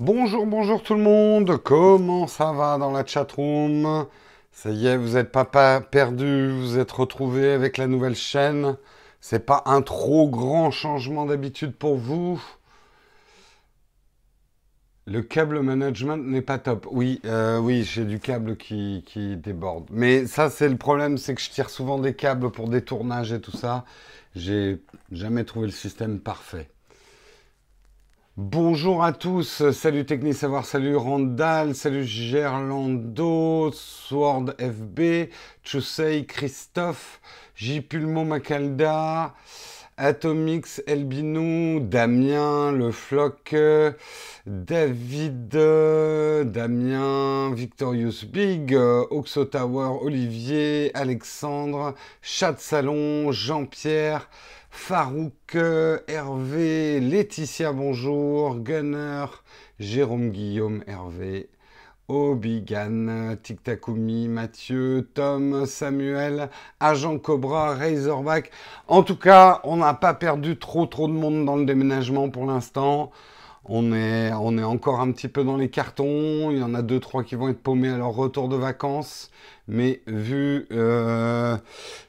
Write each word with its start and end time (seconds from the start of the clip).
Bonjour, 0.00 0.46
bonjour 0.46 0.82
tout 0.82 0.94
le 0.94 1.02
monde. 1.02 1.58
Comment 1.62 2.26
ça 2.26 2.52
va 2.52 2.78
dans 2.78 2.90
la 2.90 3.04
chatroom? 3.04 4.06
Ça 4.50 4.70
y 4.70 4.86
est, 4.86 4.96
vous 4.96 5.10
n'êtes 5.10 5.30
pas, 5.30 5.44
pas 5.44 5.82
perdu, 5.82 6.50
vous 6.50 6.78
êtes 6.78 6.90
retrouvés 6.90 7.50
avec 7.52 7.76
la 7.76 7.86
nouvelle 7.86 8.14
chaîne. 8.14 8.78
C'est 9.20 9.44
pas 9.44 9.62
un 9.66 9.82
trop 9.82 10.26
grand 10.30 10.70
changement 10.70 11.26
d'habitude 11.26 11.72
pour 11.76 11.96
vous 11.98 12.42
Le 15.06 15.20
câble 15.20 15.60
management 15.60 16.16
n'est 16.16 16.40
pas 16.40 16.58
top. 16.58 16.86
Oui, 16.90 17.20
euh, 17.26 17.58
oui, 17.58 17.82
j'ai 17.84 18.06
du 18.06 18.20
câble 18.20 18.56
qui, 18.56 19.04
qui 19.06 19.36
déborde. 19.36 19.86
Mais 19.90 20.26
ça, 20.26 20.48
c'est 20.48 20.70
le 20.70 20.78
problème, 20.78 21.18
c'est 21.18 21.34
que 21.34 21.42
je 21.42 21.50
tire 21.50 21.68
souvent 21.68 21.98
des 21.98 22.14
câbles 22.14 22.50
pour 22.50 22.68
des 22.70 22.82
tournages 22.82 23.32
et 23.34 23.40
tout 23.42 23.56
ça. 23.56 23.84
J'ai 24.34 24.80
jamais 25.12 25.44
trouvé 25.44 25.66
le 25.66 25.72
système 25.72 26.20
parfait. 26.20 26.70
Bonjour 28.36 29.02
à 29.02 29.12
tous, 29.12 29.72
salut 29.72 30.06
Techni 30.06 30.34
Savoir, 30.34 30.64
salut 30.64 30.94
Randall, 30.94 31.74
salut 31.74 32.04
Gerlando, 32.04 33.72
Sword 33.72 34.54
FB, 34.56 35.30
Chusei, 35.64 36.26
Christophe, 36.26 37.20
J. 37.56 37.80
Pulmo 37.80 38.22
Macalda, 38.22 39.34
Atomix, 39.96 40.80
Elbinou, 40.86 41.80
Damien, 41.80 42.70
Le 42.70 42.92
Floc, 42.92 43.52
David, 44.46 45.48
Damien, 45.48 47.52
Victorious 47.52 48.24
Big, 48.24 48.76
Oxo 49.10 49.44
Tower, 49.44 49.98
Olivier, 50.02 50.92
Alexandre, 50.94 51.96
Chat 52.22 52.60
Salon, 52.60 53.32
Jean-Pierre, 53.32 54.30
Farouk, 54.70 55.56
Hervé, 56.08 57.00
Laetitia, 57.00 57.72
bonjour, 57.72 58.56
Gunner, 58.56 59.26
Jérôme 59.78 60.30
Guillaume, 60.30 60.82
Hervé, 60.86 61.48
Obigan, 62.08 63.36
Tiktakumi, 63.42 64.28
Mathieu, 64.28 65.08
Tom, 65.14 65.66
Samuel, 65.66 66.50
Agent 66.78 67.18
Cobra, 67.18 67.74
Razorback. 67.74 68.50
En 68.88 69.02
tout 69.02 69.16
cas, 69.16 69.60
on 69.64 69.76
n'a 69.76 69.94
pas 69.94 70.14
perdu 70.14 70.56
trop 70.56 70.86
trop 70.86 71.08
de 71.08 71.12
monde 71.12 71.44
dans 71.44 71.56
le 71.56 71.66
déménagement 71.66 72.30
pour 72.30 72.46
l'instant. 72.46 73.10
On 73.64 73.92
est, 73.92 74.32
encore 74.32 75.00
un 75.00 75.12
petit 75.12 75.28
peu 75.28 75.44
dans 75.44 75.56
les 75.56 75.68
cartons. 75.68 76.50
Il 76.50 76.58
y 76.58 76.62
en 76.62 76.74
a 76.74 76.82
deux, 76.82 77.00
trois 77.00 77.22
qui 77.22 77.34
vont 77.34 77.48
être 77.48 77.62
paumés 77.62 77.90
à 77.90 77.98
leur 77.98 78.12
retour 78.12 78.48
de 78.48 78.56
vacances. 78.56 79.30
Mais 79.68 80.02
vu, 80.06 80.66
euh, 80.72 81.56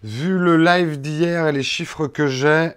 vu 0.03 0.37
le 0.37 0.57
live 0.57 0.99
d'hier 0.99 1.47
et 1.47 1.51
les 1.51 1.63
chiffres 1.63 2.07
que 2.07 2.27
j'ai, 2.27 2.71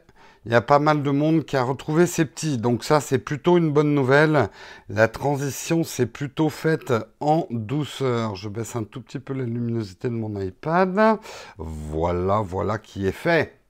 il 0.47 0.53
y 0.53 0.55
a 0.55 0.61
pas 0.61 0.79
mal 0.79 1.03
de 1.03 1.11
monde 1.11 1.45
qui 1.45 1.57
a 1.57 1.63
retrouvé 1.63 2.07
ses 2.07 2.27
petits. 2.27 2.59
Donc 2.59 2.85
ça, 2.85 3.01
c'est 3.01 3.19
plutôt 3.19 3.57
une 3.57 3.73
bonne 3.73 3.95
nouvelle. 3.95 4.51
La 4.91 5.09
transition 5.09 5.85
s'est 5.85 6.07
plutôt 6.07 6.51
faite 6.51 6.93
en 7.21 7.47
douceur. 7.51 8.37
Je 8.37 8.49
baisse 8.49 8.77
un 8.77 8.85
tout 8.85 9.01
petit 9.01 9.21
peu 9.21 9.33
la 9.33 9.45
luminosité 9.45 10.09
de 10.09 10.15
mon 10.15 10.39
iPad. 10.39 11.19
Voilà, 11.57 12.41
voilà 12.41 12.79
qui 12.79 13.07
est 13.07 13.13
fait. 13.13 13.64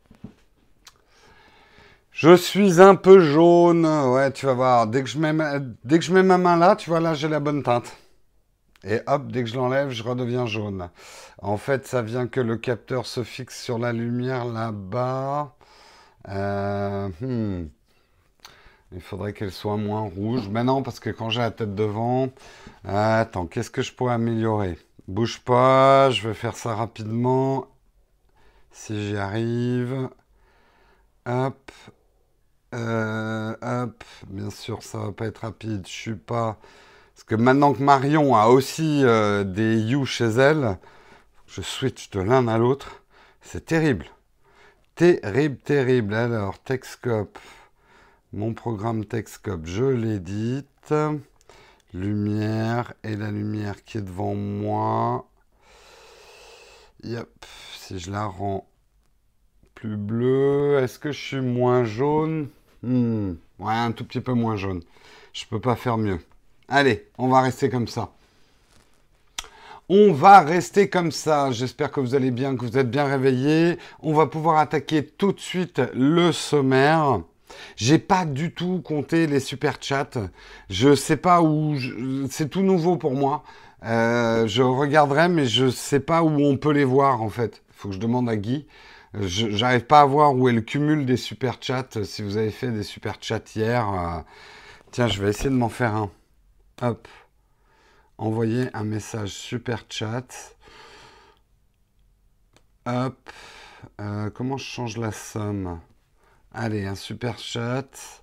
Je 2.15 2.37
suis 2.37 2.81
un 2.81 2.95
peu 2.95 3.19
jaune. 3.19 3.85
Ouais, 3.85 4.31
tu 4.31 4.47
vas 4.47 4.55
voir. 4.55 4.87
Dès 4.87 5.03
que 5.03 5.09
je 5.09 5.19
mets 5.19 5.33
ma, 5.33 5.59
dès 5.59 5.99
que 5.99 6.05
je 6.05 6.13
mets 6.15 6.23
ma 6.23 6.39
main 6.39 6.57
là, 6.57 6.77
tu 6.77 6.89
vois, 6.89 7.01
là, 7.01 7.13
j'ai 7.15 7.29
la 7.29 7.41
bonne 7.41 7.65
teinte. 7.65 7.93
Et 8.85 9.01
hop, 9.09 9.27
dès 9.33 9.43
que 9.43 9.51
je 9.51 9.57
l'enlève, 9.57 9.91
je 9.91 10.05
redeviens 10.05 10.47
jaune. 10.47 10.91
En 11.43 11.57
fait, 11.57 11.89
ça 11.89 12.03
vient 12.03 12.29
que 12.29 12.41
le 12.41 12.57
capteur 12.57 13.07
se 13.07 13.25
fixe 13.25 13.61
sur 13.61 13.79
la 13.79 13.93
lumière 13.93 14.45
là-bas. 14.45 15.57
Euh, 16.29 17.09
hmm. 17.21 17.69
Il 18.93 19.01
faudrait 19.01 19.33
qu'elle 19.33 19.51
soit 19.51 19.77
moins 19.77 20.03
rouge. 20.03 20.49
Mais 20.49 20.63
non, 20.63 20.85
parce 20.85 21.01
que 21.01 21.11
quand 21.11 21.31
j'ai 21.31 21.41
la 21.41 21.51
tête 21.51 21.75
devant... 21.75 22.29
Attends, 22.85 23.47
qu'est-ce 23.47 23.71
que 23.71 23.83
je 23.83 23.93
pourrais 23.93 24.15
améliorer? 24.15 24.79
Bouge 25.09 25.41
pas, 25.41 26.11
je 26.11 26.29
vais 26.29 26.35
faire 26.35 26.57
ça 26.57 26.77
rapidement. 26.77 27.67
Si 28.71 29.09
j'y 29.09 29.17
arrive. 29.17 30.09
Hop. 31.27 31.73
Euh, 32.75 33.55
hop. 33.63 34.05
Bien 34.27 34.51
sûr, 34.51 34.83
ça 34.83 34.99
va 34.99 35.13
pas 35.13 35.27
être 35.27 35.39
rapide. 35.39 35.87
Je 35.87 35.93
suis 35.93 36.15
pas... 36.17 36.59
Parce 37.15 37.25
que 37.25 37.37
maintenant 37.37 37.73
que 37.73 37.83
Marion 37.83 38.35
a 38.35 38.49
aussi 38.49 39.03
euh, 39.05 39.45
des 39.45 39.79
You 39.79 40.05
chez 40.05 40.25
elle, 40.25 40.79
je 41.47 41.63
switch 41.63 42.11
de 42.11 42.21
l'un 42.21 42.49
à 42.49 42.59
l'autre. 42.59 43.03
C'est 43.41 43.67
terrible. 43.67 44.07
Terrible, 44.97 45.57
terrible. 45.59 46.15
Alors, 46.15 46.59
Texcope. 46.59 47.39
Mon 48.33 48.53
programme 48.53 49.05
Texcope, 49.05 49.65
je 49.65 49.85
l'édite. 49.85 50.95
Lumière. 51.93 52.95
Et 53.05 53.15
la 53.15 53.31
lumière 53.31 53.85
qui 53.85 53.99
est 53.99 54.03
devant 54.03 54.35
moi. 54.35 55.29
Yep. 57.05 57.29
Si 57.77 58.01
je 58.01 58.11
la 58.11 58.25
rends 58.25 58.67
plus 59.75 59.97
bleue, 59.97 60.79
est-ce 60.83 60.99
que 60.99 61.13
je 61.13 61.21
suis 61.21 61.41
moins 61.41 61.85
jaune? 61.85 62.49
Hmm. 62.85 63.37
Ouais, 63.59 63.73
un 63.73 63.93
tout 63.93 64.05
petit 64.05 64.21
peu 64.21 64.33
moins 64.33 64.57
jaune. 64.57 64.83
Je 65.33 65.45
peux 65.47 65.61
pas 65.61 65.77
faire 65.77 65.97
mieux. 65.97 66.19
Allez, 66.69 67.07
on 67.19 67.29
va 67.29 67.41
rester 67.41 67.69
comme 67.69 67.89
ça. 67.89 68.11
On 69.89 70.13
va 70.13 70.41
rester 70.41 70.89
comme 70.89 71.13
ça. 71.13 71.51
J'espère 71.53 71.91
que 71.91 72.01
vous 72.01 72.15
allez 72.15 72.31
bien, 72.31 72.57
que 72.57 72.65
vous 72.65 72.79
êtes 72.79 72.91
bien 72.91 73.05
réveillés. 73.05 73.79
On 74.01 74.15
va 74.15 74.27
pouvoir 74.27 74.59
attaquer 74.59 75.05
tout 75.05 75.33
de 75.33 75.41
suite 75.41 75.83
le 75.95 76.33
sommaire. 76.33 77.21
J'ai 77.77 77.99
pas 77.99 78.25
du 78.25 78.53
tout 78.53 78.81
compté 78.83 79.27
les 79.27 79.41
super 79.41 79.77
chats. 79.81 80.11
Je 80.71 80.95
sais 80.95 81.19
pas 81.19 81.43
où. 81.43 81.77
C'est 82.31 82.49
tout 82.49 82.63
nouveau 82.63 82.97
pour 82.97 83.13
moi. 83.13 83.45
Euh, 83.85 84.47
je 84.47 84.63
regarderai, 84.63 85.29
mais 85.29 85.47
je 85.47 85.69
sais 85.69 86.01
pas 86.01 86.23
où 86.23 86.31
on 86.31 86.57
peut 86.57 86.73
les 86.73 86.85
voir 86.85 87.21
en 87.23 87.29
fait. 87.29 87.63
Il 87.69 87.75
faut 87.75 87.89
que 87.89 87.95
je 87.95 88.01
demande 88.01 88.29
à 88.29 88.37
Guy. 88.37 88.67
J'arrive 89.21 89.85
pas 89.85 90.01
à 90.01 90.05
voir 90.07 90.35
où 90.35 90.49
est 90.49 90.53
le 90.53 90.61
cumul 90.61 91.07
des 91.07 91.17
super 91.17 91.59
chats. 91.61 92.05
Si 92.05 92.23
vous 92.23 92.37
avez 92.37 92.51
fait 92.51 92.73
des 92.73 92.83
super 92.83 93.19
chats 93.21 93.41
hier, 93.55 93.89
euh, 93.89 94.21
tiens, 94.91 95.07
je 95.07 95.23
vais 95.23 95.31
essayer 95.31 95.51
de 95.51 95.55
m'en 95.55 95.69
faire 95.69 95.95
un. 95.95 96.11
Hop. 96.83 97.07
Envoyer 98.19 98.69
un 98.75 98.83
message 98.83 99.31
super 99.31 99.85
chat. 99.89 100.57
Hop. 102.87 103.31
Euh, 104.01 104.31
comment 104.31 104.57
je 104.57 104.65
change 104.65 104.97
la 104.97 105.13
somme? 105.13 105.81
Allez, 106.53 106.85
un 106.85 106.97
super 106.97 107.39
chat. 107.39 108.23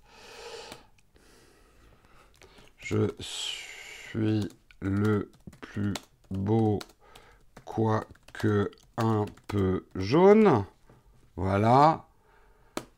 Je 2.80 3.14
suis 3.20 4.50
le 4.82 5.32
plus 5.62 5.94
beau, 6.32 6.80
quoique 7.64 8.72
un 8.98 9.26
peu 9.48 9.86
jaune. 9.96 10.66
Voilà. 11.36 12.06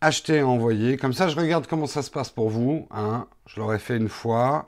Acheter, 0.02 0.44
envoyer. 0.44 0.98
Comme 0.98 1.14
ça, 1.14 1.28
je 1.28 1.36
regarde 1.36 1.68
comment 1.68 1.88
ça 1.88 2.02
se 2.02 2.12
passe 2.12 2.30
pour 2.30 2.50
vous. 2.50 2.88
Hein. 2.92 3.28
Je 3.46 3.60
l'aurais 3.60 3.80
fait 3.80 3.98
une 3.98 4.10
fois. 4.10 4.68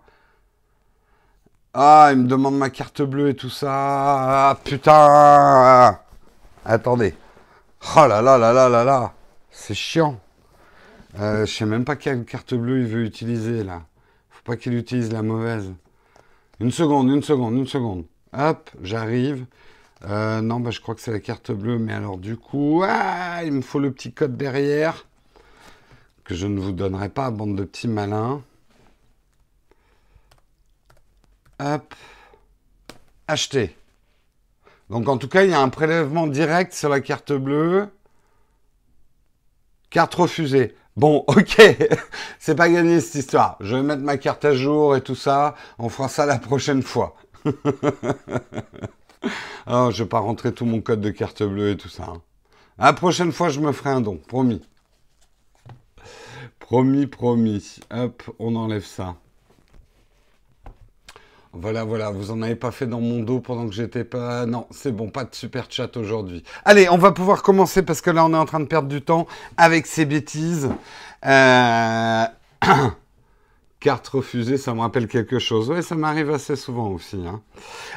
Ah, 1.74 2.10
il 2.14 2.20
me 2.20 2.28
demande 2.28 2.58
ma 2.58 2.70
carte 2.70 3.02
bleue 3.02 3.30
et 3.30 3.36
tout 3.36 3.50
ça. 3.50 3.70
Ah, 3.72 4.58
putain 4.64 6.00
Attendez. 6.64 7.14
Oh 7.98 8.08
là 8.08 8.22
là 8.22 8.38
là 8.38 8.54
là 8.54 8.70
là 8.70 8.84
là 8.84 9.14
C'est 9.52 9.74
chiant. 9.74 10.20
Euh, 11.20 11.46
je 11.46 11.54
sais 11.54 11.66
même 11.66 11.86
pas 11.86 11.96
quelle 11.96 12.26
carte 12.26 12.54
bleue 12.54 12.80
il 12.80 12.88
veut 12.88 13.04
utiliser 13.04 13.64
là. 13.64 13.82
Faut 14.30 14.44
pas 14.44 14.56
qu'il 14.56 14.74
utilise 14.74 15.12
la 15.12 15.22
mauvaise. 15.22 15.72
Une 16.60 16.72
seconde, 16.72 17.10
une 17.10 17.22
seconde, 17.24 17.56
une 17.56 17.68
seconde. 17.68 18.06
Hop, 18.32 18.70
j'arrive. 18.82 19.46
Euh, 20.04 20.42
non, 20.42 20.60
bah, 20.60 20.72
je 20.72 20.82
crois 20.82 20.94
que 20.96 21.02
c'est 21.02 21.12
la 21.12 21.20
carte 21.20 21.52
bleue, 21.52 21.80
mais 21.80 21.94
alors 21.94 22.18
du 22.18 22.38
coup, 22.38 22.84
ah, 22.86 23.44
il 23.44 23.54
me 23.54 23.62
faut 23.62 23.80
le 23.80 23.92
petit 23.92 24.12
code 24.14 24.38
derrière 24.38 25.06
que 26.26 26.36
je 26.36 26.48
ne 26.48 26.60
vous 26.60 26.72
donnerai 26.72 27.10
pas, 27.10 27.32
bande 27.32 27.56
de 27.56 27.64
petits 27.64 27.88
malins. 27.88 28.42
Hop. 31.60 31.94
Acheter. 33.28 33.76
Donc 34.90 35.08
en 35.08 35.18
tout 35.18 35.28
cas, 35.28 35.44
il 35.44 35.52
y 35.52 35.54
a 35.54 35.62
un 35.62 35.70
prélèvement 35.70 36.28
direct 36.28 36.74
sur 36.74 36.90
la 36.90 37.00
carte 37.00 37.34
bleue. 37.34 37.90
Carte 39.90 40.14
refusée. 40.16 40.76
Bon, 40.98 41.24
ok, 41.28 41.62
c'est 42.40 42.56
pas 42.56 42.70
gagné 42.70 43.00
cette 43.00 43.16
histoire. 43.16 43.58
Je 43.60 43.76
vais 43.76 43.84
mettre 43.84 44.02
ma 44.02 44.18
carte 44.18 44.46
à 44.46 44.54
jour 44.54 44.96
et 44.96 45.02
tout 45.02 45.16
ça. 45.16 45.56
On 45.80 45.90
fera 45.90 46.10
ça 46.10 46.26
la 46.26 46.38
prochaine 46.40 46.84
fois. 46.84 47.16
oh, 49.68 49.90
je 49.94 50.04
vais 50.04 50.10
pas 50.10 50.20
rentrer 50.20 50.54
tout 50.54 50.66
mon 50.66 50.82
code 50.82 51.02
de 51.02 51.10
carte 51.10 51.44
bleue 51.44 51.72
et 51.72 51.78
tout 51.78 51.90
ça. 51.90 52.04
Hein. 52.04 52.22
La 52.78 52.94
prochaine 52.94 53.32
fois, 53.32 53.50
je 53.50 53.60
me 53.60 53.72
ferai 53.72 53.92
un 53.92 54.02
don, 54.02 54.18
promis. 54.18 54.62
Promis, 56.60 57.08
promis. 57.08 57.80
Hop, 57.92 58.24
on 58.40 58.56
enlève 58.56 58.86
ça. 58.86 59.16
Voilà, 61.54 61.86
voilà, 61.86 62.12
vous 62.12 62.32
en 62.32 62.42
avez 62.42 62.56
pas 62.56 62.72
fait 62.72 62.86
dans 62.86 63.00
mon 63.00 63.22
dos 63.22 63.40
pendant 63.40 63.66
que 63.66 63.74
j'étais 63.74 64.04
pas. 64.04 64.46
Non, 64.46 64.68
c'est 64.72 64.92
bon, 64.92 65.10
pas 65.10 65.24
de 65.24 65.34
super 65.34 65.68
chat 65.70 65.96
aujourd'hui. 65.96 66.44
Allez, 66.66 66.90
on 66.90 66.98
va 66.98 67.14
pouvoir 67.14 67.44
commencer 67.44 67.82
parce 67.82 68.02
que 68.02 68.10
là, 68.10 68.26
on 68.26 68.34
est 68.34 68.38
en 68.38 68.46
train 68.46 68.60
de 68.60 68.66
perdre 68.66 68.90
du 68.90 69.02
temps 69.02 69.26
avec 69.56 69.86
ces 69.86 70.06
bêtises. 70.06 70.70
Euh... 71.26 72.26
Carte 73.86 74.08
refusée, 74.08 74.58
ça 74.58 74.74
me 74.74 74.80
rappelle 74.80 75.08
quelque 75.08 75.38
chose. 75.38 75.70
Oui, 75.70 75.84
ça 75.84 75.94
m'arrive 75.94 76.32
assez 76.32 76.56
souvent 76.56 76.90
aussi. 76.90 77.18
Hein. 77.28 77.44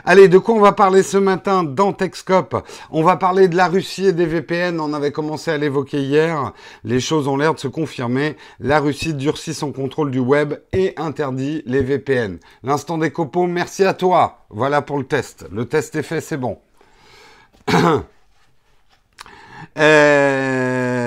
Allez, 0.04 0.28
de 0.28 0.36
quoi 0.36 0.54
on 0.54 0.60
va 0.60 0.72
parler 0.72 1.02
ce 1.02 1.16
matin 1.16 1.64
dans 1.64 1.94
Techscope 1.94 2.62
On 2.90 3.02
va 3.02 3.16
parler 3.16 3.48
de 3.48 3.56
la 3.56 3.68
Russie 3.68 4.04
et 4.04 4.12
des 4.12 4.26
VPN. 4.26 4.80
On 4.80 4.92
avait 4.92 5.12
commencé 5.12 5.50
à 5.50 5.56
l'évoquer 5.56 6.02
hier. 6.02 6.52
Les 6.84 7.00
choses 7.00 7.26
ont 7.26 7.38
l'air 7.38 7.54
de 7.54 7.58
se 7.58 7.68
confirmer. 7.68 8.36
La 8.60 8.80
Russie 8.80 9.14
durcit 9.14 9.54
son 9.54 9.72
contrôle 9.72 10.10
du 10.10 10.18
web 10.18 10.56
et 10.74 10.92
interdit 10.98 11.62
les 11.64 11.80
VPN. 11.80 12.38
L'instant 12.62 12.98
des 12.98 13.10
copeaux, 13.10 13.46
merci 13.46 13.82
à 13.82 13.94
toi. 13.94 14.44
Voilà 14.50 14.82
pour 14.82 14.98
le 14.98 15.04
test. 15.04 15.46
Le 15.50 15.64
test 15.64 15.96
est 15.96 16.02
fait, 16.02 16.20
c'est 16.20 16.36
bon. 16.36 16.58
euh... 19.78 20.97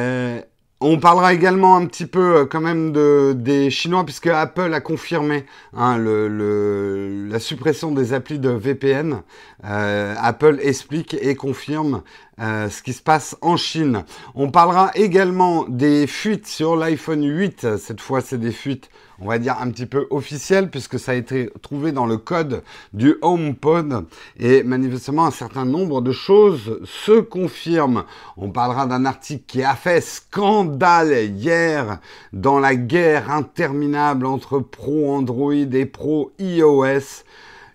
On 0.84 0.98
parlera 0.98 1.32
également 1.32 1.76
un 1.78 1.86
petit 1.86 2.08
peu 2.08 2.38
euh, 2.38 2.46
quand 2.48 2.60
même 2.60 2.92
de, 2.92 3.36
des 3.38 3.70
Chinois, 3.70 4.04
puisque 4.04 4.26
Apple 4.26 4.74
a 4.74 4.82
confirmé 4.82 5.46
hein, 5.78 6.00
la 6.00 7.40
suppression 7.40 7.92
des 7.92 8.14
applis 8.14 8.40
de 8.40 8.50
VPN. 8.50 9.22
Euh, 9.64 10.16
Apple 10.20 10.58
explique 10.60 11.14
et 11.22 11.36
confirme 11.36 12.02
euh, 12.40 12.68
ce 12.68 12.82
qui 12.82 12.94
se 12.94 13.04
passe 13.04 13.38
en 13.42 13.58
Chine. 13.58 14.06
On 14.34 14.50
parlera 14.50 14.90
également 14.96 15.66
des 15.70 16.08
fuites 16.08 16.48
sur 16.48 16.76
l'iPhone 16.76 17.28
8. 17.28 17.78
Cette 17.78 18.02
fois, 18.02 18.22
c'est 18.22 18.40
des 18.40 18.52
fuites 18.52 18.90
on 19.22 19.28
va 19.28 19.38
dire 19.38 19.58
un 19.62 19.70
petit 19.70 19.86
peu 19.86 20.08
officiel 20.10 20.70
puisque 20.70 21.00
ça 21.00 21.12
a 21.12 21.16
été 21.16 21.50
trouvé 21.62 21.92
dans 21.92 22.08
le 22.08 22.18
code 22.18 22.64
du 22.94 23.16
HomePod 23.22 24.06
et 24.40 24.64
manifestement 24.64 25.26
un 25.26 25.32
certain 25.32 25.66
nombre 25.66 26.02
de 26.02 26.12
choses 26.12 26.80
se 26.84 27.20
confirment. 27.20 28.04
On 28.36 28.50
parlera 28.50 28.88
d'un 28.88 29.06
article 29.06 29.44
qui 29.46 29.64
a 29.64 29.76
fait 29.76 30.02
scandale 30.02 31.14
hier 31.30 32.00
dans 32.34 32.60
la 32.60 32.76
guerre 32.76 33.30
interminable 33.30 34.26
entre 34.26 34.60
pro 34.60 35.14
Android 35.14 35.54
et 35.54 35.86
pro 35.86 36.32
iOS. 36.40 37.24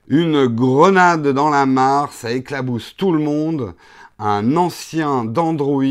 Une 0.08 0.46
grenade 0.46 1.28
dans 1.28 1.50
la 1.50 1.66
mare, 1.66 2.12
ça 2.12 2.31
éclabousse 2.32 2.94
tout 2.96 3.12
le 3.12 3.19
monde 3.19 3.75
un 4.18 4.56
ancien 4.56 5.24
d'Android 5.24 5.82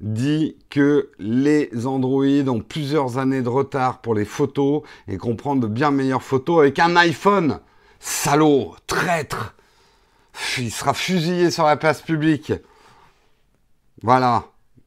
dit 0.00 0.56
que 0.70 1.10
les 1.18 1.70
Android 1.86 2.24
ont 2.48 2.60
plusieurs 2.60 3.18
années 3.18 3.42
de 3.42 3.48
retard 3.48 4.00
pour 4.00 4.14
les 4.14 4.24
photos 4.24 4.82
et 5.08 5.16
qu'on 5.16 5.34
prend 5.34 5.56
de 5.56 5.66
bien 5.66 5.90
meilleures 5.90 6.22
photos 6.22 6.60
avec 6.60 6.78
un 6.78 6.94
iPhone. 6.96 7.58
Salaud, 7.98 8.76
traître. 8.86 9.54
Il 10.58 10.70
sera 10.70 10.94
fusillé 10.94 11.50
sur 11.50 11.64
la 11.64 11.76
place 11.76 12.00
publique. 12.00 12.52
Voilà. 14.02 14.44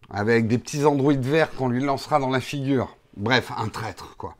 Avec 0.10 0.48
des 0.48 0.58
petits 0.58 0.86
Android 0.86 1.14
verts 1.14 1.52
qu'on 1.56 1.68
lui 1.68 1.84
lancera 1.84 2.20
dans 2.20 2.30
la 2.30 2.40
figure. 2.40 2.96
Bref, 3.18 3.52
un 3.58 3.68
traître, 3.68 4.16
quoi. 4.18 4.36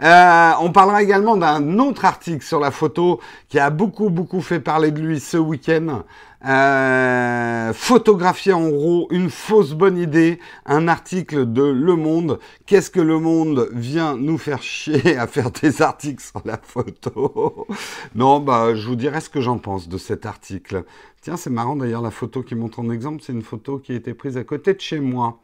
Euh, 0.00 0.52
on 0.60 0.70
parlera 0.70 1.02
également 1.02 1.36
d'un 1.36 1.78
autre 1.80 2.04
article 2.04 2.44
sur 2.44 2.60
la 2.60 2.70
photo 2.70 3.20
qui 3.48 3.58
a 3.58 3.70
beaucoup, 3.70 4.10
beaucoup 4.10 4.40
fait 4.40 4.60
parler 4.60 4.92
de 4.92 5.00
lui 5.00 5.18
ce 5.18 5.36
week-end. 5.36 6.04
Euh, 6.44 7.72
photographier 7.72 8.52
en 8.52 8.68
gros 8.68 9.08
une 9.10 9.28
fausse 9.28 9.72
bonne 9.72 9.98
idée, 9.98 10.38
un 10.66 10.86
article 10.86 11.52
de 11.52 11.62
Le 11.62 11.96
Monde. 11.96 12.38
Qu'est-ce 12.64 12.90
que 12.90 13.00
Le 13.00 13.18
Monde 13.18 13.68
vient 13.72 14.16
nous 14.16 14.38
faire 14.38 14.62
chier 14.62 15.16
à 15.16 15.26
faire 15.26 15.50
des 15.50 15.82
articles 15.82 16.22
sur 16.22 16.40
la 16.44 16.58
photo? 16.62 17.66
Non, 18.14 18.38
bah 18.38 18.74
je 18.76 18.86
vous 18.86 18.96
dirai 18.96 19.20
ce 19.20 19.30
que 19.30 19.40
j'en 19.40 19.58
pense 19.58 19.88
de 19.88 19.98
cet 19.98 20.26
article. 20.26 20.84
Tiens, 21.20 21.36
c'est 21.36 21.50
marrant 21.50 21.74
d'ailleurs, 21.74 22.02
la 22.02 22.12
photo 22.12 22.42
qui 22.44 22.54
montre 22.54 22.78
en 22.78 22.90
exemple, 22.90 23.22
c'est 23.26 23.32
une 23.32 23.42
photo 23.42 23.78
qui 23.78 23.92
a 23.92 23.96
été 23.96 24.14
prise 24.14 24.36
à 24.36 24.44
côté 24.44 24.72
de 24.72 24.80
chez 24.80 25.00
moi. 25.00 25.40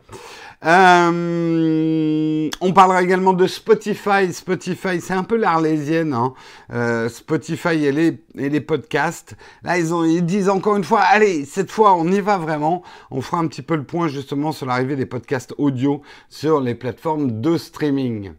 Euh, 0.64 2.50
on 2.61 2.72
parlera 2.72 3.02
également 3.02 3.34
de 3.34 3.46
Spotify. 3.46 4.32
Spotify, 4.32 5.00
c'est 5.00 5.12
un 5.12 5.25
peu 5.25 5.37
l'arlésienne. 5.37 6.14
Hein. 6.14 6.32
Euh, 6.72 7.08
Spotify 7.08 7.84
et 7.84 7.93
les, 7.93 8.61
podcasts. 8.61 9.37
Là, 9.62 9.78
ils, 9.78 9.93
ont, 9.93 10.05
disent 10.22 10.49
encore 10.49 10.76
une 10.76 10.84
fois, 10.84 11.00
allez, 11.00 11.44
cette 11.44 11.70
fois, 11.70 11.94
on 11.94 12.06
y 12.08 12.20
va 12.20 12.38
vraiment. 12.38 12.82
On 13.11 13.20
fera 13.20 13.38
un 13.38 13.46
petit 13.46 13.62
peu 13.62 13.76
le 13.76 13.84
point 13.84 14.08
justement 14.08 14.52
sur 14.52 14.66
l'arrivée 14.66 14.96
des 14.96 15.06
podcasts 15.06 15.55
audio 15.58 16.02
sur 16.31 16.61
les 16.61 16.75
plateformes 16.75 17.40
de 17.40 17.58
streaming. 17.58 18.32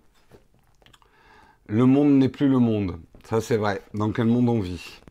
Le 1.68 1.86
monde 1.86 2.12
n'est 2.12 2.30
plus 2.30 2.48
le 2.48 2.60
monde. 2.60 3.00
Ça, 3.30 3.42
c'est 3.42 3.58
vrai. 3.58 3.82
Dans 3.94 4.12
quel 4.12 4.26
monde 4.26 4.50
on 4.50 4.60
vit? 4.60 5.02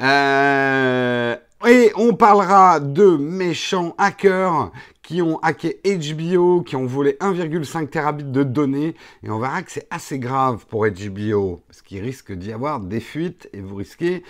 Euh, 0.00 1.36
et 1.66 1.90
on 1.96 2.14
parlera 2.14 2.78
de 2.78 3.16
méchants 3.16 3.94
hackers 3.98 4.70
qui 5.08 5.22
ont 5.22 5.38
hacké 5.38 5.80
HBO, 5.86 6.60
qui 6.60 6.76
ont 6.76 6.84
volé 6.84 7.16
1,5 7.20 7.88
terabits 7.88 8.24
de 8.24 8.42
données. 8.42 8.94
Et 9.22 9.30
on 9.30 9.38
verra 9.38 9.62
que 9.62 9.72
c'est 9.72 9.86
assez 9.90 10.18
grave 10.18 10.66
pour 10.66 10.86
HBO, 10.86 11.62
parce 11.66 11.80
qu'il 11.80 12.02
risque 12.02 12.30
d'y 12.30 12.52
avoir 12.52 12.78
des 12.78 13.00
fuites 13.00 13.48
et 13.54 13.62
vous 13.62 13.76
risquez 13.76 14.22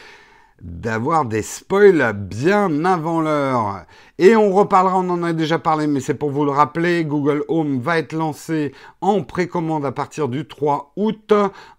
d'avoir 0.62 1.24
des 1.24 1.42
spoils 1.42 2.12
bien 2.12 2.84
avant 2.84 3.20
l'heure. 3.20 3.86
Et 4.18 4.36
on 4.36 4.52
reparlera, 4.52 5.00
on 5.00 5.10
en 5.10 5.24
a 5.24 5.32
déjà 5.32 5.58
parlé, 5.58 5.88
mais 5.88 5.98
c'est 5.98 6.14
pour 6.14 6.30
vous 6.30 6.44
le 6.44 6.52
rappeler, 6.52 7.04
Google 7.04 7.42
Home 7.48 7.80
va 7.80 7.98
être 7.98 8.12
lancé 8.12 8.72
en 9.00 9.24
précommande 9.24 9.84
à 9.84 9.90
partir 9.90 10.28
du 10.28 10.46
3 10.46 10.92
août 10.94 11.32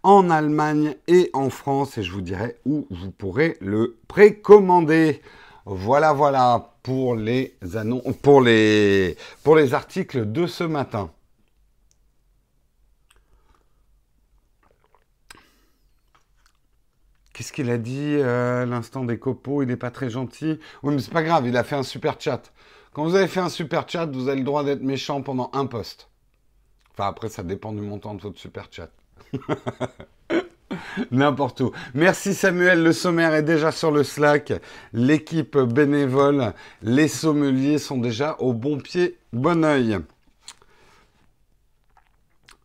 en 0.04 0.30
Allemagne 0.30 0.96
et 1.08 1.30
en 1.32 1.50
France, 1.50 1.98
et 1.98 2.04
je 2.04 2.12
vous 2.12 2.20
dirai 2.22 2.58
où 2.66 2.86
vous 2.92 3.12
pourrez 3.12 3.56
le 3.62 3.96
précommander. 4.10 5.22
Voilà, 5.66 6.12
voilà 6.12 6.74
pour 6.90 7.16
les 7.16 7.56
annonces, 7.76 8.16
pour 8.24 8.42
les, 8.42 9.16
pour 9.44 9.56
les 9.56 9.76
articles 9.76 10.32
de 10.32 10.48
ce 10.48 10.64
matin. 10.64 11.12
Qu'est-ce 17.32 17.54
qu'il 17.54 17.70
a 17.70 17.78
dit 17.78 18.16
euh, 18.16 18.66
l'instant 18.66 19.06
des 19.06 19.20
copeaux 19.20 19.62
Il 19.62 19.68
n'est 19.68 19.78
pas 19.78 19.92
très 19.92 20.10
gentil. 20.10 20.60
Oui, 20.82 20.96
mais 20.96 21.00
c'est 21.00 21.14
pas 21.14 21.22
grave, 21.22 21.46
il 21.46 21.56
a 21.58 21.64
fait 21.64 21.76
un 21.76 21.84
super 21.84 22.20
chat. 22.20 22.52
Quand 22.92 23.04
vous 23.04 23.14
avez 23.14 23.28
fait 23.28 23.40
un 23.40 23.50
super 23.50 23.88
chat, 23.88 24.08
vous 24.08 24.28
avez 24.28 24.40
le 24.40 24.44
droit 24.44 24.64
d'être 24.64 24.82
méchant 24.82 25.22
pendant 25.22 25.52
un 25.54 25.68
poste. 25.68 26.10
Enfin, 26.94 27.08
après, 27.08 27.30
ça 27.30 27.44
dépend 27.44 27.72
du 27.72 27.82
montant 27.82 28.16
de 28.16 28.22
votre 28.24 28.40
super 28.40 28.68
chat. 28.72 28.90
N'importe 31.12 31.62
où. 31.62 31.72
Merci 31.94 32.34
Samuel, 32.34 32.84
le 32.84 32.94
sommaire 32.94 33.34
est 33.34 33.44
déjà 33.44 33.72
sur 33.72 33.92
le 33.92 34.04
Slack. 34.04 34.54
L'équipe 34.94 35.58
bénévole, 35.58 36.54
les 36.82 37.08
sommeliers 37.08 37.78
sont 37.78 37.98
déjà 37.98 38.36
au 38.40 38.54
bon 38.54 38.78
pied, 38.78 39.18
bon 39.34 39.64
oeil. 39.64 40.00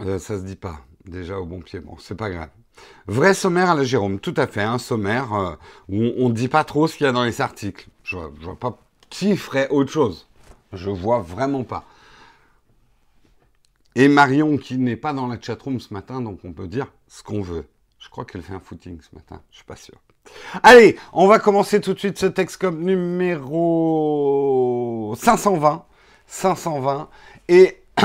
Euh, 0.03 0.19
ça 0.19 0.39
se 0.39 0.45
dit 0.45 0.57
pas. 0.57 0.81
Déjà 1.05 1.39
au 1.39 1.47
bon 1.47 1.61
pied. 1.61 1.81
Bon, 1.81 1.97
c'est 1.99 2.17
pas 2.17 2.31
grave. 2.31 2.51
Vrai 3.07 3.35
sommaire 3.35 3.71
à 3.71 3.75
la 3.75 3.85
Jérôme, 3.85 4.19
tout 4.19 4.35
à 4.37 4.47
fait, 4.47 4.63
un 4.63 4.79
sommaire 4.79 5.33
euh, 5.35 5.55
où 5.89 6.13
on 6.19 6.29
ne 6.29 6.35
dit 6.35 6.49
pas 6.49 6.65
trop 6.65 6.87
ce 6.89 6.97
qu'il 6.97 7.07
y 7.07 7.09
a 7.09 7.13
dans 7.13 7.25
les 7.25 7.41
articles. 7.41 7.89
Je, 8.03 8.17
ne 8.17 8.45
vois 8.45 8.59
pas 8.59 8.79
qui 9.11 9.37
ferait 9.37 9.69
autre 9.69 9.93
chose. 9.93 10.29
Je 10.73 10.91
vois 10.91 11.21
vraiment 11.21 11.63
pas. 11.63 11.85
Et 13.95 14.09
Marion 14.09 14.57
qui 14.57 14.77
n'est 14.79 14.97
pas 14.97 15.13
dans 15.13 15.29
la 15.29 15.41
chatroom 15.41 15.79
ce 15.79 15.95
matin, 15.95 16.21
donc 16.21 16.41
on 16.43 16.53
peut 16.53 16.67
dire 16.67 16.93
ce 17.07 17.23
qu'on 17.23 17.43
veut. 17.43 17.65
Je 18.05 18.11
crois 18.11 18.27
qu'elle 18.27 18.43
fait 18.43 18.53
un 18.53 18.61
footing 18.61 19.01
ce 19.01 19.15
matin, 19.15 19.41
je 19.51 19.57
suis 19.57 19.65
pas 19.65 19.77
sûr. 19.77 19.95
Allez, 20.63 20.99
on 21.15 21.27
va 21.27 21.39
commencer 21.39 21.81
tout 21.81 21.95
de 21.95 21.99
suite 21.99 22.19
ce 22.19 22.27
texte 22.27 22.59
comme 22.59 22.85
numéro 22.85 23.55
520. 25.17 25.87
520. 26.27 27.09
Et 27.49 27.79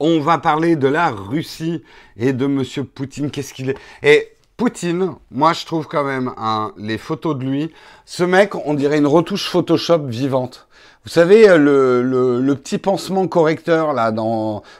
On 0.00 0.20
va 0.20 0.38
parler 0.38 0.76
de 0.76 0.86
la 0.86 1.08
Russie 1.10 1.82
et 2.16 2.32
de 2.32 2.46
Monsieur 2.46 2.84
Poutine. 2.84 3.32
Qu'est-ce 3.32 3.52
qu'il 3.52 3.70
est? 3.70 3.76
Et 4.04 4.36
Poutine, 4.56 5.14
moi 5.32 5.52
je 5.52 5.66
trouve 5.66 5.88
quand 5.88 6.04
même 6.04 6.32
hein, 6.36 6.72
les 6.76 6.98
photos 6.98 7.36
de 7.36 7.44
lui. 7.44 7.72
Ce 8.04 8.22
mec, 8.22 8.54
on 8.54 8.74
dirait 8.74 8.98
une 8.98 9.08
retouche 9.08 9.48
Photoshop 9.48 10.04
vivante. 10.06 10.68
Vous 11.04 11.10
savez, 11.10 11.48
le, 11.56 12.02
le, 12.02 12.54
petit 12.54 12.78
pansement 12.78 13.26
correcteur 13.26 13.94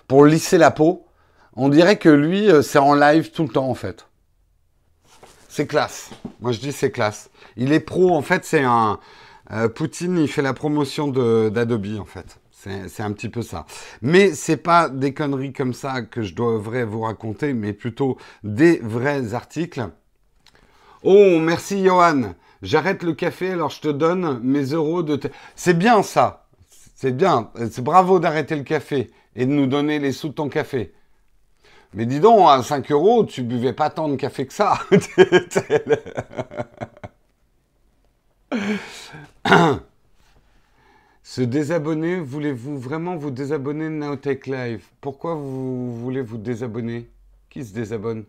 pour 0.07 0.25
lisser 0.25 0.59
la 0.59 0.71
peau, 0.71 1.04
on 1.58 1.68
dirait 1.68 1.98
que 1.98 2.08
lui, 2.08 2.50
euh, 2.50 2.62
c'est 2.62 2.78
en 2.78 2.94
live 2.94 3.32
tout 3.32 3.42
le 3.42 3.48
temps 3.48 3.68
en 3.68 3.74
fait. 3.74 4.06
C'est 5.48 5.66
classe. 5.66 6.10
Moi 6.40 6.52
je 6.52 6.60
dis 6.60 6.72
c'est 6.72 6.92
classe. 6.92 7.30
Il 7.56 7.72
est 7.72 7.80
pro, 7.80 8.14
en 8.14 8.22
fait, 8.22 8.44
c'est 8.44 8.62
un. 8.62 9.00
Euh, 9.50 9.68
Poutine, 9.68 10.18
il 10.18 10.28
fait 10.28 10.42
la 10.42 10.54
promotion 10.54 11.08
d'Adobe 11.08 11.98
en 12.00 12.04
fait. 12.04 12.38
C'est 12.52 13.02
un 13.02 13.12
petit 13.12 13.28
peu 13.28 13.42
ça. 13.42 13.66
Mais 14.02 14.34
c'est 14.34 14.56
pas 14.56 14.88
des 14.88 15.14
conneries 15.14 15.52
comme 15.52 15.72
ça 15.72 16.02
que 16.02 16.22
je 16.22 16.34
devrais 16.34 16.84
vous 16.84 17.00
raconter, 17.00 17.54
mais 17.54 17.72
plutôt 17.72 18.18
des 18.42 18.80
vrais 18.82 19.32
articles. 19.32 19.88
Oh, 21.02 21.38
merci 21.38 21.84
Johan. 21.84 22.34
J'arrête 22.60 23.04
le 23.04 23.14
café, 23.14 23.52
alors 23.52 23.70
je 23.70 23.80
te 23.80 23.88
donne 23.88 24.40
mes 24.42 24.64
euros 24.64 25.02
de... 25.02 25.18
C'est 25.54 25.78
bien 25.78 26.02
ça. 26.02 26.48
C'est 26.96 27.16
bien. 27.16 27.50
C'est 27.70 27.82
bravo 27.82 28.18
d'arrêter 28.18 28.56
le 28.56 28.64
café 28.64 29.10
et 29.36 29.46
de 29.46 29.52
nous 29.52 29.66
donner 29.66 30.00
les 30.00 30.12
sous 30.12 30.28
de 30.28 30.34
ton 30.34 30.48
café. 30.48 30.92
Mais 31.95 32.07
dis 32.07 32.21
donc, 32.21 32.49
à 32.49 32.62
5 32.62 32.90
euros, 32.92 33.25
tu 33.25 33.42
buvais 33.42 33.73
pas 33.73 33.90
tant 33.90 34.09
de 34.09 34.16
café 34.16 34.47
que 34.47 34.52
ça. 34.52 34.78
Se 41.23 41.42
désabonner, 41.42 42.21
voulez-vous 42.21 42.78
vraiment 42.78 43.16
vous 43.16 43.30
désabonner 43.30 43.85
de 43.85 43.90
Nowtech 43.90 44.47
Live? 44.47 44.87
Pourquoi 45.00 45.35
vous 45.35 45.97
voulez 45.99 46.23
vous 46.23 46.38
désabonner? 46.38 47.09
Qui 47.50 47.64
se 47.64 47.75
désabonne? 47.75 48.25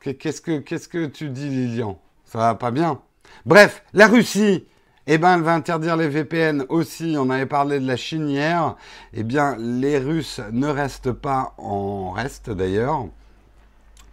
Qu'est-ce 0.00 0.40
que, 0.40 0.58
que 0.58 1.06
tu 1.06 1.30
dis, 1.30 1.48
Lilian? 1.48 1.98
Ça 2.24 2.38
va 2.38 2.54
pas 2.54 2.70
bien? 2.70 3.00
Bref, 3.46 3.82
la 3.92 4.06
Russie, 4.06 4.66
eh 5.06 5.18
ben, 5.18 5.36
elle 5.36 5.42
va 5.42 5.54
interdire 5.54 5.96
les 5.96 6.08
VPN 6.08 6.64
aussi. 6.68 7.16
On 7.18 7.28
avait 7.28 7.46
parlé 7.46 7.78
de 7.78 7.86
la 7.86 7.96
Chine 7.96 8.28
hier. 8.28 8.76
Eh 9.12 9.22
bien, 9.22 9.56
les 9.58 9.98
Russes 9.98 10.40
ne 10.50 10.68
restent 10.68 11.12
pas 11.12 11.54
en 11.58 12.10
reste 12.10 12.50
d'ailleurs, 12.50 13.06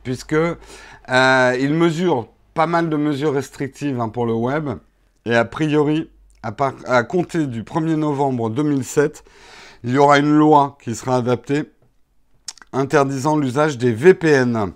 puisque 0.04 0.34
euh, 0.34 1.58
ils 1.60 1.74
mesurent 1.74 2.28
pas 2.54 2.68
mal 2.68 2.90
de 2.90 2.98
mesures 2.98 3.34
restrictives 3.34 4.02
hein, 4.02 4.10
pour 4.10 4.26
le 4.26 4.34
web. 4.34 4.70
Et 5.26 5.36
a 5.36 5.46
priori, 5.46 6.10
à, 6.44 7.04
compter 7.04 7.48
du 7.48 7.64
1er 7.64 7.96
novembre 7.96 8.50
2007, 8.50 9.24
il 9.84 9.92
y 9.92 9.98
aura 9.98 10.20
une 10.20 10.34
loi 10.34 10.78
qui 10.84 10.96
sera 10.96 11.18
adaptée 11.18 11.72
interdisant 12.74 13.38
l'usage 13.38 13.78
des 13.78 13.92
VPN. 13.92 14.74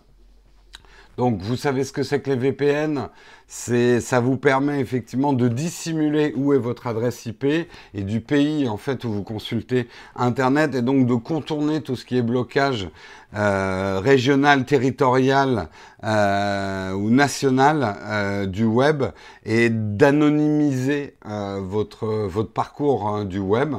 Donc 1.18 1.42
vous 1.42 1.56
savez 1.56 1.84
ce 1.84 1.94
que 1.94 2.04
c'est 2.04 2.22
que 2.22 2.30
les 2.30 2.36
VPN 2.36 3.10
ça 3.48 4.20
vous 4.20 4.38
permet 4.38 4.80
effectivement 4.80 5.32
de 5.32 5.48
dissimuler 5.48 6.34
où 6.36 6.54
est 6.54 6.58
votre 6.58 6.88
adresse 6.88 7.26
IP 7.26 7.44
et 7.46 7.68
du 7.94 8.20
pays 8.20 8.68
en 8.68 8.78
fait 8.78 9.04
où 9.04 9.12
vous 9.12 9.24
consultez 9.24 9.88
internet 10.16 10.74
et 10.74 10.82
donc 10.82 11.06
de 11.06 11.14
contourner 11.14 11.82
tout 11.82 11.96
ce 11.96 12.06
qui 12.06 12.18
est 12.18 12.24
blocage 12.24 12.90
euh, 13.36 14.00
régional, 14.04 14.66
territorial 14.66 15.70
euh, 16.04 16.94
ou 16.94 17.10
national 17.12 17.98
euh, 18.02 18.46
du 18.48 18.66
web 18.66 19.04
et 19.44 19.70
d'anonymiser 19.70 21.16
votre 21.24 22.08
votre 22.08 22.52
parcours 22.52 23.08
hein, 23.08 23.26
du 23.26 23.40
web. 23.40 23.76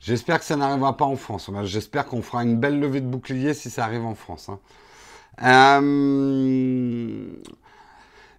J'espère 0.00 0.38
que 0.38 0.44
ça 0.44 0.56
n'arrivera 0.56 0.98
pas 0.98 1.06
en 1.06 1.16
France. 1.16 1.50
J'espère 1.62 2.04
qu'on 2.04 2.20
fera 2.20 2.42
une 2.42 2.58
belle 2.58 2.78
levée 2.78 3.00
de 3.00 3.06
bouclier 3.06 3.54
si 3.54 3.70
ça 3.70 3.84
arrive 3.84 4.04
en 4.04 4.14
France. 4.14 4.50
Hein. 5.38 5.80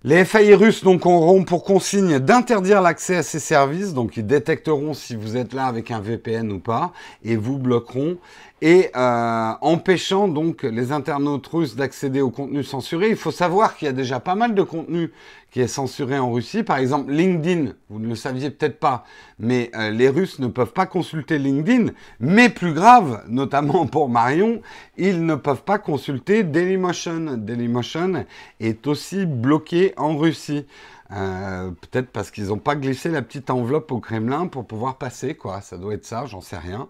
Les 0.07 0.24
FAI 0.24 0.53
russes 0.53 0.83
donc 0.83 1.07
auront 1.07 1.43
pour 1.43 1.63
consigne 1.63 2.19
d'interdire 2.19 2.79
l'accès 2.79 3.15
à 3.15 3.24
ces 3.24 3.39
services, 3.39 3.95
donc 3.95 4.17
ils 4.17 4.27
détecteront 4.27 4.93
si 4.93 5.15
vous 5.15 5.35
êtes 5.35 5.51
là 5.51 5.65
avec 5.65 5.89
un 5.89 6.00
VPN 6.00 6.51
ou 6.51 6.59
pas, 6.59 6.93
et 7.24 7.35
vous 7.35 7.57
bloqueront 7.57 8.17
et 8.62 8.91
euh, 8.95 9.51
empêchant 9.62 10.27
donc 10.27 10.62
les 10.62 10.91
internautes 10.91 11.47
russes 11.47 11.75
d'accéder 11.75 12.21
au 12.21 12.29
contenu 12.29 12.63
censuré. 12.63 13.09
Il 13.09 13.15
faut 13.15 13.31
savoir 13.31 13.75
qu'il 13.75 13.88
y 13.88 13.89
a 13.89 13.93
déjà 13.93 14.19
pas 14.19 14.35
mal 14.35 14.53
de 14.53 14.62
contenu 14.62 15.12
qui 15.55 15.62
est 15.62 15.67
censuré 15.67 16.19
en 16.19 16.33
Russie. 16.33 16.63
Par 16.63 16.79
exemple, 16.79 17.13
LinkedIn, 17.13 17.71
vous 17.88 18.00
ne 18.00 18.09
le 18.09 18.15
saviez 18.15 18.50
peut-être 18.50 18.77
pas, 18.77 19.05
mais 19.39 19.71
euh, 19.74 19.89
les 19.89 20.09
Russes 20.09 20.39
ne 20.39 20.47
peuvent 20.47 20.74
pas 20.74 20.85
consulter 20.85 21.39
LinkedIn. 21.39 21.93
Mais 22.19 22.50
plus 22.50 22.74
grave, 22.74 23.24
notamment 23.29 23.88
pour 23.88 24.09
Marion, 24.09 24.62
ils 24.97 25.25
ne 25.25 25.35
peuvent 25.35 25.63
pas 25.63 25.79
consulter 25.79 26.43
Dailymotion. 26.43 27.38
Dailymotion 27.38 28.25
est 28.59 28.85
aussi 28.85 29.25
bloqué 29.25 29.93
en 29.95 30.17
Russie. 30.17 30.65
Euh, 31.12 31.71
peut-être 31.71 32.09
parce 32.09 32.31
qu'ils 32.31 32.47
n'ont 32.47 32.57
pas 32.57 32.75
glissé 32.75 33.09
la 33.09 33.21
petite 33.21 33.50
enveloppe 33.50 33.93
au 33.93 34.01
Kremlin 34.01 34.47
pour 34.47 34.67
pouvoir 34.67 34.97
passer, 34.97 35.35
quoi. 35.35 35.62
Ça 35.62 35.77
doit 35.77 35.93
être 35.93 36.05
ça, 36.05 36.25
j'en 36.25 36.41
sais 36.41 36.57
rien. 36.57 36.89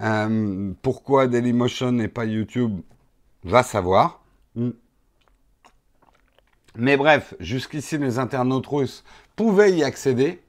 Euh, 0.00 0.70
pourquoi 0.82 1.26
Dailymotion 1.26 1.98
et 1.98 2.06
pas 2.06 2.26
YouTube? 2.26 2.80
Va 3.42 3.64
savoir. 3.64 4.22
Hmm. 4.54 4.70
Mais 6.76 6.96
bref, 6.96 7.34
jusqu'ici, 7.38 7.98
les 7.98 8.18
internautes 8.18 8.66
russes 8.66 9.04
pouvaient 9.36 9.72
y 9.72 9.84
accéder. 9.84 10.40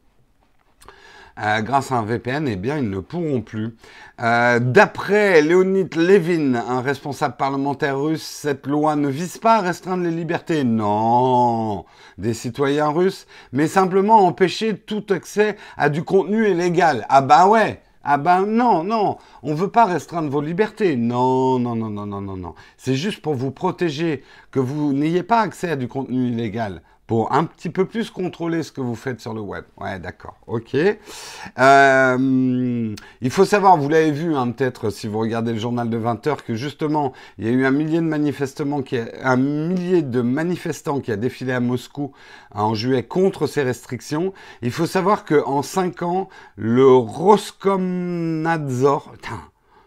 Euh, 1.37 1.61
grâce 1.61 1.91
à 1.91 1.95
un 1.95 2.05
VPN, 2.05 2.47
eh 2.47 2.55
bien, 2.55 2.77
ils 2.77 2.89
ne 2.89 2.99
pourront 2.99 3.41
plus. 3.41 3.75
Euh, 4.21 4.59
d'après 4.59 5.41
Leonid 5.41 5.93
Levin, 5.95 6.55
un 6.55 6.79
responsable 6.79 7.35
parlementaire 7.35 7.99
russe, 7.99 8.23
cette 8.23 8.65
loi 8.67 8.95
ne 8.95 9.09
vise 9.09 9.37
pas 9.37 9.57
à 9.57 9.61
restreindre 9.61 10.03
les 10.03 10.11
libertés, 10.11 10.63
non, 10.63 11.83
des 12.17 12.33
citoyens 12.33 12.87
russes, 12.87 13.27
mais 13.51 13.67
simplement 13.67 14.19
à 14.19 14.21
empêcher 14.21 14.77
tout 14.77 15.03
accès 15.09 15.57
à 15.75 15.89
du 15.89 16.03
contenu 16.03 16.49
illégal. 16.49 17.05
Ah 17.09 17.21
bah 17.21 17.47
ouais, 17.47 17.81
ah 18.05 18.17
ben 18.17 18.45
non, 18.45 18.83
non, 18.83 19.17
on 19.41 19.51
ne 19.51 19.55
veut 19.55 19.71
pas 19.71 19.85
restreindre 19.85 20.29
vos 20.29 20.41
libertés. 20.41 20.95
Non, 20.95 21.57
non, 21.59 21.75
non, 21.75 21.89
non, 21.89 22.05
non, 22.05 22.21
non, 22.21 22.37
non. 22.37 22.53
C'est 22.77 22.95
juste 22.95 23.21
pour 23.21 23.33
vous 23.33 23.51
protéger, 23.51 24.23
que 24.51 24.59
vous 24.59 24.93
n'ayez 24.93 25.23
pas 25.23 25.41
accès 25.41 25.71
à 25.71 25.75
du 25.75 25.87
contenu 25.87 26.27
illégal 26.27 26.83
pour 27.07 27.31
un 27.33 27.45
petit 27.45 27.69
peu 27.69 27.85
plus 27.85 28.09
contrôler 28.09 28.63
ce 28.63 28.71
que 28.71 28.81
vous 28.81 28.95
faites 28.95 29.21
sur 29.21 29.33
le 29.33 29.41
web. 29.41 29.63
Ouais, 29.77 29.99
d'accord, 29.99 30.37
ok. 30.47 30.75
Euh, 31.59 32.95
il 33.21 33.29
faut 33.29 33.45
savoir, 33.45 33.77
vous 33.77 33.89
l'avez 33.89 34.09
vu 34.11 34.35
hein, 34.35 34.49
peut-être 34.51 34.89
si 34.89 35.07
vous 35.07 35.19
regardez 35.19 35.53
le 35.53 35.59
journal 35.59 35.87
de 35.89 35.97
20 35.97 36.25
heures, 36.27 36.43
que 36.43 36.55
justement, 36.55 37.13
il 37.37 37.45
y 37.45 37.47
a 37.47 37.51
eu 37.51 37.63
un 37.65 37.71
millier 37.71 38.01
de 38.01 38.81
qui 38.81 38.97
a, 38.97 39.05
un 39.23 39.37
millier 39.37 40.01
de 40.01 40.21
manifestants 40.21 40.99
qui 40.99 41.11
a 41.11 41.15
défilé 41.15 41.53
à 41.53 41.59
Moscou 41.59 42.11
en 42.53 42.73
juillet 42.73 43.03
contre 43.03 43.45
ces 43.45 43.61
restrictions. 43.61 44.33
Il 44.61 44.71
faut 44.71 44.87
savoir 44.87 45.25
que 45.25 45.43
en 45.45 45.61
5 45.61 46.01
ans, 46.01 46.29
le 46.55 46.87
Roskomnadzor, 46.87 49.13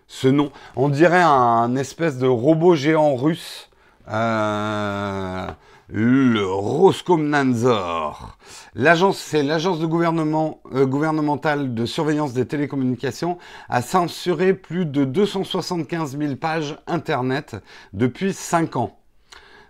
ce 0.07 0.29
nom, 0.29 0.53
on 0.77 0.89
dirait 0.89 1.23
un, 1.23 1.75
espèce 1.77 2.19
de 2.19 2.29
robot 2.29 2.75
géant 2.75 3.17
russe. 3.17 3.71
Euh, 4.09 5.49
le 5.89 6.45
Roskomnadzor. 6.45 8.39
L'agence, 8.75 9.19
c'est 9.19 9.43
l'agence 9.43 9.81
de 9.81 9.87
gouvernement 9.87 10.61
euh, 10.75 10.87
gouvernementale 10.87 11.75
de 11.75 11.87
surveillance 11.87 12.35
des 12.35 12.47
télécommunications, 12.47 13.39
a 13.69 13.81
censuré 13.81 14.53
plus 14.55 14.85
de 14.85 15.05
275 15.05 16.19
000 16.19 16.37
pages 16.37 16.79
internet 16.87 17.57
depuis 17.95 18.33
5 18.33 18.77
ans. 18.77 18.99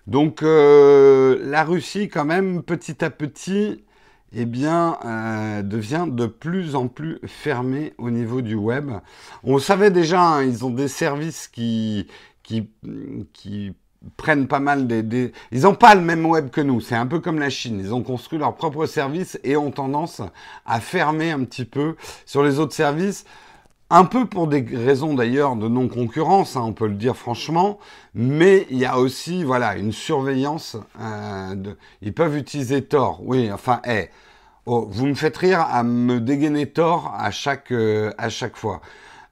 Donc 0.07 0.43
euh, 0.43 1.39
la 1.45 1.63
Russie, 1.65 2.09
quand 2.09 2.25
même, 2.25 2.63
petit 2.63 3.05
à 3.05 3.11
petit, 3.11 3.85
eh 4.33 4.45
bien, 4.45 4.99
euh, 5.05 5.63
devient 5.63 6.07
de 6.09 6.27
plus 6.27 6.75
en 6.75 6.89
plus 6.89 7.21
fermée 7.27 7.95
au 7.99 8.11
niveau 8.11 8.43
du 8.43 8.57
web. 8.57 8.91
On 9.45 9.59
savait 9.59 9.91
déjà, 9.91 10.21
hein, 10.21 10.45
ils 10.45 10.65
ont 10.65 10.71
des 10.71 10.89
services 10.89 11.47
qui, 11.47 12.09
qui, 12.43 12.71
qui 13.33 13.75
prennent 14.17 14.47
pas 14.47 14.61
mal 14.61 14.87
des, 14.87 15.33
Ils 15.53 15.63
n'ont 15.63 15.75
pas 15.75 15.95
le 15.95 16.01
même 16.01 16.27
web 16.27 16.51
que 16.51 16.61
nous. 16.61 16.81
C'est 16.81 16.95
un 16.95 17.07
peu 17.07 17.21
comme 17.21 17.39
la 17.39 17.51
Chine. 17.51 17.81
Ils 17.81 17.95
ont 17.95 18.03
construit 18.03 18.39
leur 18.39 18.55
propre 18.55 18.87
service 18.87 19.39
et 19.45 19.57
ont 19.57 19.71
tendance 19.71 20.23
à 20.67 20.81
fermer 20.81 21.31
un 21.31 21.45
petit 21.45 21.65
peu 21.65 21.97
sur 22.27 22.43
les 22.43 22.59
autres 22.59 22.75
services. 22.75 23.25
Un 23.91 24.05
peu 24.05 24.27
pour 24.27 24.49
des 24.49 24.61
raisons 24.61 25.15
d'ailleurs 25.15 25.57
de 25.57 25.67
non-concurrence, 25.67 26.57
hein, 26.57 26.63
on 26.63 26.75
peut 26.75 26.89
le 26.89 26.95
dire 26.95 27.17
franchement, 27.17 27.79
mais 28.13 28.67
il 28.71 28.77
y 28.77 28.85
a 28.85 28.99
aussi 28.99 29.45
voilà 29.45 29.79
une 29.79 29.93
surveillance. 29.93 30.77
Euh, 31.01 31.55
de... 31.55 31.79
Ils 32.03 32.13
peuvent 32.13 32.37
utiliser 32.37 32.85
Tor, 32.85 33.21
oui, 33.23 33.51
enfin, 33.51 33.81
hey, 33.85 34.11
oh, 34.67 34.87
vous 34.91 35.07
me 35.07 35.15
faites 35.15 35.39
rire 35.39 35.61
à 35.61 35.83
me 35.85 36.21
dégainer 36.21 36.67
Tor 36.67 37.15
à 37.17 37.31
chaque, 37.31 37.73
euh, 37.73 38.13
à 38.19 38.29
chaque 38.29 38.57
fois. 38.57 38.83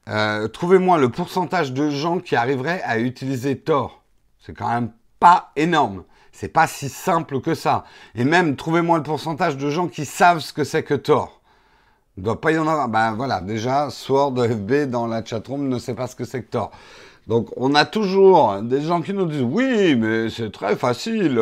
Euh, 0.09 0.49
trouvez-moi 0.49 0.97
le 0.99 1.11
pourcentage 1.11 1.73
de 1.73 1.91
gens 1.91 2.19
qui 2.19 2.35
arriveraient 2.35 2.81
à 2.85 2.99
utiliser 2.99 3.59
Tor. 3.59 4.06
C'est 4.47 4.57
quand 4.57 4.69
même 4.69 4.91
pas 5.19 5.51
énorme. 5.57 6.05
C'est 6.31 6.49
pas 6.49 6.69
si 6.69 6.89
simple 6.89 7.41
que 7.41 7.55
ça. 7.55 7.85
Et 8.15 8.25
même, 8.25 8.55
trouvez-moi 8.55 8.99
le 8.99 9.03
pourcentage 9.03 9.57
de 9.57 9.71
gens 9.71 9.89
qui 9.89 10.05
savent 10.05 10.39
ce 10.39 10.53
que 10.53 10.63
c'est 10.63 10.85
que 10.85 10.95
Tor. 10.95 11.41
Il 12.17 12.23
doit 12.23 12.41
pas 12.41 12.53
y 12.53 12.59
en 12.59 12.69
avoir. 12.69 12.89
Ben 12.89 13.15
voilà, 13.15 13.41
déjà, 13.41 13.91
Sword 13.91 14.35
FB 14.37 14.89
dans 14.89 15.09
la 15.09 15.25
chatroom 15.25 15.69
ne 15.69 15.81
sait 15.81 15.95
pas 15.95 16.07
ce 16.07 16.15
que 16.15 16.25
c'est 16.25 16.43
que 16.43 16.51
Tor. 16.51 16.71
Donc 17.27 17.49
on 17.57 17.75
a 17.75 17.85
toujours 17.85 18.63
des 18.63 18.83
gens 18.83 19.03
qui 19.03 19.13
nous 19.13 19.27
disent 19.27 19.43
oui, 19.43 19.97
mais 19.97 20.31
c'est 20.31 20.53
très 20.53 20.77
facile. 20.77 21.41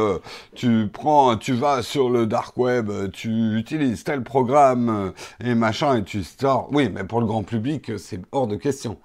Tu 0.55 0.89
prends, 0.91 1.37
tu 1.37 1.53
vas 1.53 1.83
sur 1.83 2.09
le 2.09 2.25
dark 2.25 2.57
web, 2.57 2.91
tu 3.13 3.59
utilises 3.59 4.03
tel 4.03 4.23
programme 4.23 5.13
et 5.41 5.55
machin 5.55 5.99
et 5.99 6.05
tu 6.05 6.25
stores. 6.25 6.71
Oui, 6.73 6.89
mais 6.89 7.05
pour 7.05 7.21
le 7.21 7.27
grand 7.27 7.43
public, 7.43 7.99
c'est 7.99 8.23
hors 8.33 8.47
de 8.47 8.57
question. 8.57 8.97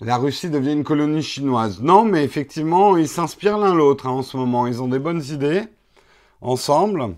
La 0.00 0.16
Russie 0.16 0.50
devient 0.50 0.72
une 0.72 0.84
colonie 0.84 1.22
chinoise. 1.22 1.80
Non, 1.80 2.04
mais 2.04 2.24
effectivement, 2.24 2.96
ils 2.96 3.08
s'inspirent 3.08 3.58
l'un 3.58 3.74
l'autre 3.74 4.06
hein, 4.06 4.10
en 4.10 4.22
ce 4.22 4.36
moment. 4.36 4.66
Ils 4.66 4.82
ont 4.82 4.88
des 4.88 4.98
bonnes 4.98 5.22
idées 5.22 5.62
ensemble. 6.40 7.14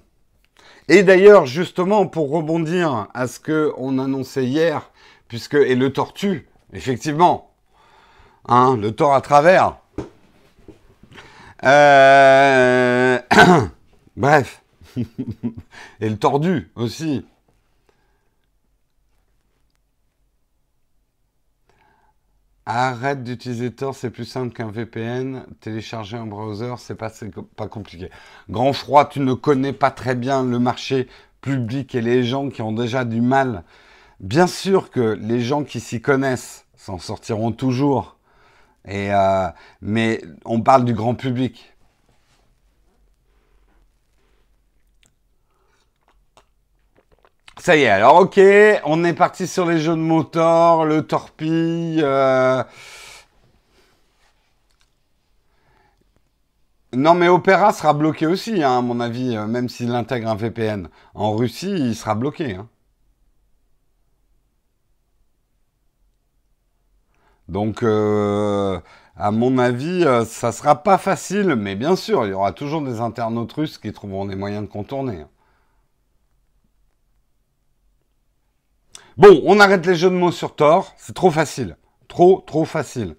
Et 0.88 1.02
d'ailleurs, 1.02 1.46
justement, 1.46 2.06
pour 2.06 2.30
rebondir 2.30 3.08
à 3.14 3.26
ce 3.26 3.40
qu'on 3.40 3.98
annonçait 3.98 4.44
hier, 4.44 4.90
puisque 5.28 5.54
et 5.54 5.74
le 5.74 5.92
tortue, 5.92 6.46
effectivement, 6.74 7.54
hein, 8.46 8.76
le 8.76 8.92
tort 8.92 9.14
à 9.14 9.22
travers. 9.22 9.78
Euh, 11.64 13.18
bref, 14.16 14.62
et 14.96 16.08
le 16.10 16.16
tordu 16.18 16.70
aussi. 16.76 17.24
Arrête 22.66 23.22
d'utiliser 23.22 23.70
Tor, 23.72 23.94
c'est 23.94 24.10
plus 24.10 24.24
simple 24.24 24.54
qu'un 24.54 24.70
VPN. 24.70 25.44
Télécharger 25.60 26.16
un 26.16 26.26
browser, 26.26 26.74
c'est 26.78 26.94
pas, 26.94 27.12
pas 27.56 27.68
compliqué. 27.68 28.10
Grand 28.48 28.72
froid, 28.72 29.06
tu 29.06 29.20
ne 29.20 29.34
connais 29.34 29.74
pas 29.74 29.90
très 29.90 30.14
bien 30.14 30.42
le 30.42 30.58
marché 30.58 31.08
public 31.42 31.94
et 31.94 32.00
les 32.00 32.24
gens 32.24 32.48
qui 32.48 32.62
ont 32.62 32.72
déjà 32.72 33.04
du 33.04 33.20
mal. 33.20 33.64
Bien 34.20 34.46
sûr 34.46 34.90
que 34.90 35.18
les 35.20 35.40
gens 35.40 35.62
qui 35.62 35.78
s'y 35.78 36.00
connaissent 36.00 36.64
s'en 36.74 36.98
sortiront 36.98 37.52
toujours. 37.52 38.16
Euh, 38.88 39.48
mais 39.82 40.22
on 40.46 40.62
parle 40.62 40.86
du 40.86 40.94
grand 40.94 41.14
public. 41.14 41.73
Ça 47.58 47.76
y 47.76 47.82
est, 47.82 47.88
alors 47.88 48.16
ok, 48.16 48.40
on 48.84 49.04
est 49.04 49.12
parti 49.14 49.46
sur 49.46 49.64
les 49.66 49.78
jeux 49.78 49.92
de 49.92 49.96
moteur, 50.00 50.84
le 50.84 51.06
torpille. 51.06 52.00
Euh. 52.02 52.62
Non 56.94 57.14
mais 57.14 57.28
Opera 57.28 57.72
sera 57.74 57.92
bloqué 57.92 58.26
aussi, 58.26 58.62
hein, 58.62 58.78
à 58.78 58.80
mon 58.80 58.98
avis, 59.00 59.36
euh, 59.36 59.46
même 59.46 59.68
s'il 59.68 59.90
intègre 59.94 60.28
un 60.30 60.34
VPN. 60.36 60.88
En 61.14 61.34
Russie, 61.36 61.70
il 61.70 61.94
sera 61.94 62.14
bloqué. 62.14 62.54
Hein. 62.54 62.68
Donc, 67.48 67.82
euh, 67.82 68.80
à 69.16 69.30
mon 69.30 69.58
avis, 69.58 70.04
ça 70.26 70.52
sera 70.52 70.82
pas 70.82 70.98
facile, 70.98 71.54
mais 71.56 71.74
bien 71.76 71.96
sûr, 71.96 72.24
il 72.26 72.30
y 72.30 72.32
aura 72.32 72.52
toujours 72.52 72.82
des 72.82 73.00
internautes 73.00 73.52
russes 73.52 73.78
qui 73.78 73.92
trouveront 73.92 74.24
des 74.26 74.36
moyens 74.36 74.64
de 74.64 74.68
contourner. 74.70 75.24
Bon, 79.16 79.40
on 79.44 79.60
arrête 79.60 79.86
les 79.86 79.94
jeux 79.94 80.10
de 80.10 80.14
mots 80.14 80.32
sur 80.32 80.54
Thor. 80.56 80.92
C'est 80.96 81.14
trop 81.14 81.30
facile. 81.30 81.76
Trop, 82.08 82.42
trop 82.46 82.64
facile. 82.64 83.16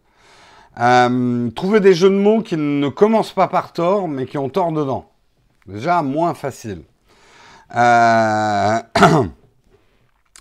Euh, 0.80 1.50
trouver 1.52 1.80
des 1.80 1.94
jeux 1.94 2.10
de 2.10 2.16
mots 2.16 2.42
qui 2.42 2.58
ne 2.58 2.90
commencent 2.90 3.34
pas 3.34 3.48
par 3.48 3.72
Thor, 3.72 4.08
mais 4.08 4.26
qui 4.26 4.38
ont 4.38 4.50
Thor 4.50 4.72
dedans. 4.72 5.10
Déjà, 5.68 6.02
moins 6.02 6.34
facile. 6.34 6.84
Euh... 7.76 8.80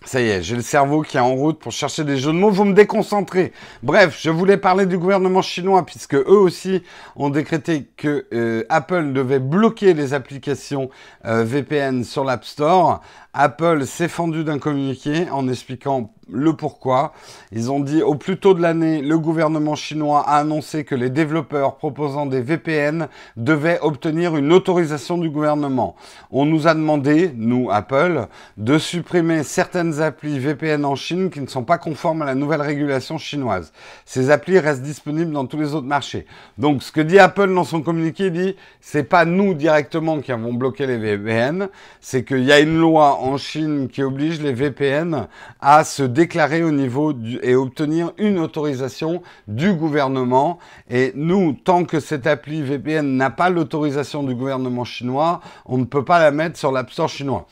Ça 0.06 0.20
y 0.20 0.28
est, 0.28 0.42
j'ai 0.42 0.54
le 0.54 0.62
cerveau 0.62 1.00
qui 1.00 1.16
est 1.16 1.20
en 1.20 1.34
route 1.34 1.58
pour 1.58 1.72
chercher 1.72 2.04
des 2.04 2.18
jeux 2.18 2.32
de 2.32 2.36
mots. 2.36 2.50
Vous 2.50 2.64
me 2.64 2.74
déconcentrez. 2.74 3.52
Bref, 3.82 4.18
je 4.20 4.28
voulais 4.28 4.58
parler 4.58 4.84
du 4.84 4.98
gouvernement 4.98 5.40
chinois 5.40 5.86
puisque 5.86 6.14
eux 6.14 6.38
aussi 6.38 6.82
ont 7.16 7.30
décrété 7.30 7.88
que 7.96 8.26
euh, 8.34 8.64
Apple 8.68 9.14
devait 9.14 9.38
bloquer 9.38 9.94
les 9.94 10.12
applications 10.12 10.90
euh, 11.24 11.42
VPN 11.42 12.04
sur 12.04 12.22
l'App 12.22 12.44
Store. 12.44 13.00
Apple 13.32 13.86
s'est 13.86 14.08
fendu 14.08 14.44
d'un 14.44 14.58
communiqué 14.58 15.26
en 15.30 15.48
expliquant 15.48 16.12
le 16.30 16.54
pourquoi. 16.54 17.12
Ils 17.52 17.70
ont 17.70 17.80
dit 17.80 18.02
au 18.02 18.14
plus 18.14 18.38
tôt 18.38 18.54
de 18.54 18.62
l'année, 18.62 19.02
le 19.02 19.18
gouvernement 19.18 19.74
chinois 19.74 20.20
a 20.26 20.38
annoncé 20.38 20.84
que 20.84 20.94
les 20.94 21.10
développeurs 21.10 21.76
proposant 21.76 22.26
des 22.26 22.40
VPN 22.40 23.08
devaient 23.36 23.78
obtenir 23.80 24.36
une 24.36 24.52
autorisation 24.52 25.18
du 25.18 25.30
gouvernement. 25.30 25.96
On 26.30 26.44
nous 26.44 26.66
a 26.66 26.74
demandé, 26.74 27.32
nous 27.36 27.70
Apple, 27.70 28.26
de 28.56 28.78
supprimer 28.78 29.42
certaines 29.42 30.00
applis 30.00 30.38
VPN 30.38 30.84
en 30.84 30.96
Chine 30.96 31.30
qui 31.30 31.40
ne 31.40 31.46
sont 31.46 31.64
pas 31.64 31.78
conformes 31.78 32.22
à 32.22 32.26
la 32.26 32.34
nouvelle 32.34 32.62
régulation 32.62 33.18
chinoise. 33.18 33.72
Ces 34.04 34.30
applis 34.30 34.58
restent 34.58 34.82
disponibles 34.82 35.32
dans 35.32 35.46
tous 35.46 35.58
les 35.58 35.74
autres 35.74 35.86
marchés. 35.86 36.26
Donc 36.58 36.82
ce 36.82 36.92
que 36.92 37.00
dit 37.00 37.18
Apple 37.18 37.52
dans 37.54 37.64
son 37.64 37.82
communiqué 37.82 38.30
dit, 38.30 38.56
c'est 38.80 39.04
pas 39.04 39.24
nous 39.24 39.54
directement 39.54 40.20
qui 40.20 40.32
avons 40.32 40.52
bloqué 40.52 40.86
les 40.86 40.98
VPN, 40.98 41.68
c'est 42.00 42.24
qu'il 42.24 42.44
y 42.44 42.52
a 42.52 42.60
une 42.60 42.78
loi 42.78 43.18
en 43.20 43.36
Chine 43.36 43.88
qui 43.88 44.02
oblige 44.02 44.40
les 44.40 44.52
VPN 44.52 45.26
à 45.60 45.84
se 45.84 46.02
déclarer 46.14 46.62
au 46.62 46.70
niveau 46.70 47.12
et 47.42 47.54
obtenir 47.54 48.12
une 48.16 48.38
autorisation 48.38 49.22
du 49.48 49.72
gouvernement. 49.74 50.58
Et 50.88 51.12
nous, 51.14 51.52
tant 51.52 51.84
que 51.84 52.00
cette 52.00 52.26
appli 52.26 52.62
VPN 52.62 53.16
n'a 53.16 53.30
pas 53.30 53.50
l'autorisation 53.50 54.22
du 54.22 54.34
gouvernement 54.34 54.84
chinois, 54.84 55.40
on 55.66 55.78
ne 55.78 55.84
peut 55.84 56.04
pas 56.04 56.20
la 56.20 56.30
mettre 56.30 56.56
sur 56.56 56.72
l'App 56.72 56.90
Store 56.90 57.08
chinois. 57.08 57.46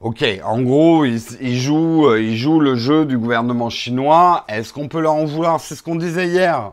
Ok, 0.00 0.24
en 0.44 0.62
gros, 0.62 1.04
ils, 1.04 1.58
jouent, 1.58 2.06
euh, 2.06 2.22
ils 2.22 2.36
jouent 2.36 2.60
le 2.60 2.76
jeu 2.76 3.04
du 3.04 3.18
gouvernement 3.18 3.68
chinois. 3.68 4.44
Est-ce 4.48 4.72
qu'on 4.72 4.86
peut 4.86 5.00
leur 5.00 5.14
en 5.14 5.24
vouloir? 5.24 5.60
C'est 5.60 5.74
ce 5.74 5.82
qu'on 5.82 5.96
disait 5.96 6.28
hier. 6.28 6.70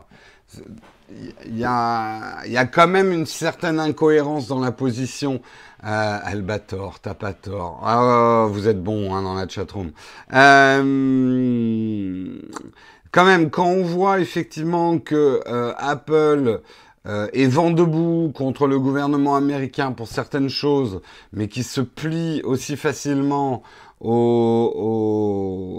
Il 1.46 1.58
y, 1.58 1.64
a, 1.64 2.44
y 2.46 2.56
a 2.56 2.64
quand 2.64 2.88
même 2.88 3.12
une 3.12 3.26
certaine 3.26 3.78
incohérence 3.78 4.48
dans 4.48 4.58
la 4.58 4.72
position 4.72 5.40
euh, 5.84 6.18
Albator, 6.22 6.98
t'as 7.00 7.14
pas 7.14 7.32
tort. 7.32 7.80
Ah, 7.84 8.46
vous 8.50 8.66
êtes 8.66 8.82
bon 8.82 9.14
hein, 9.14 9.22
dans 9.22 9.34
la 9.34 9.46
chatroom. 9.46 9.92
Euh, 10.32 10.82
quand 13.12 13.24
même, 13.24 13.50
quand 13.50 13.66
on 13.66 13.82
voit 13.82 14.18
effectivement 14.20 14.98
que 14.98 15.40
euh, 15.46 15.72
Apple 15.78 16.60
euh, 17.06 17.28
est 17.32 17.46
vent 17.46 17.70
debout 17.70 18.32
contre 18.34 18.66
le 18.66 18.80
gouvernement 18.80 19.36
américain 19.36 19.92
pour 19.92 20.08
certaines 20.08 20.48
choses, 20.48 21.00
mais 21.32 21.46
qui 21.46 21.62
se 21.62 21.80
plie 21.80 22.42
aussi 22.42 22.76
facilement 22.76 23.62
aux, 24.00 25.70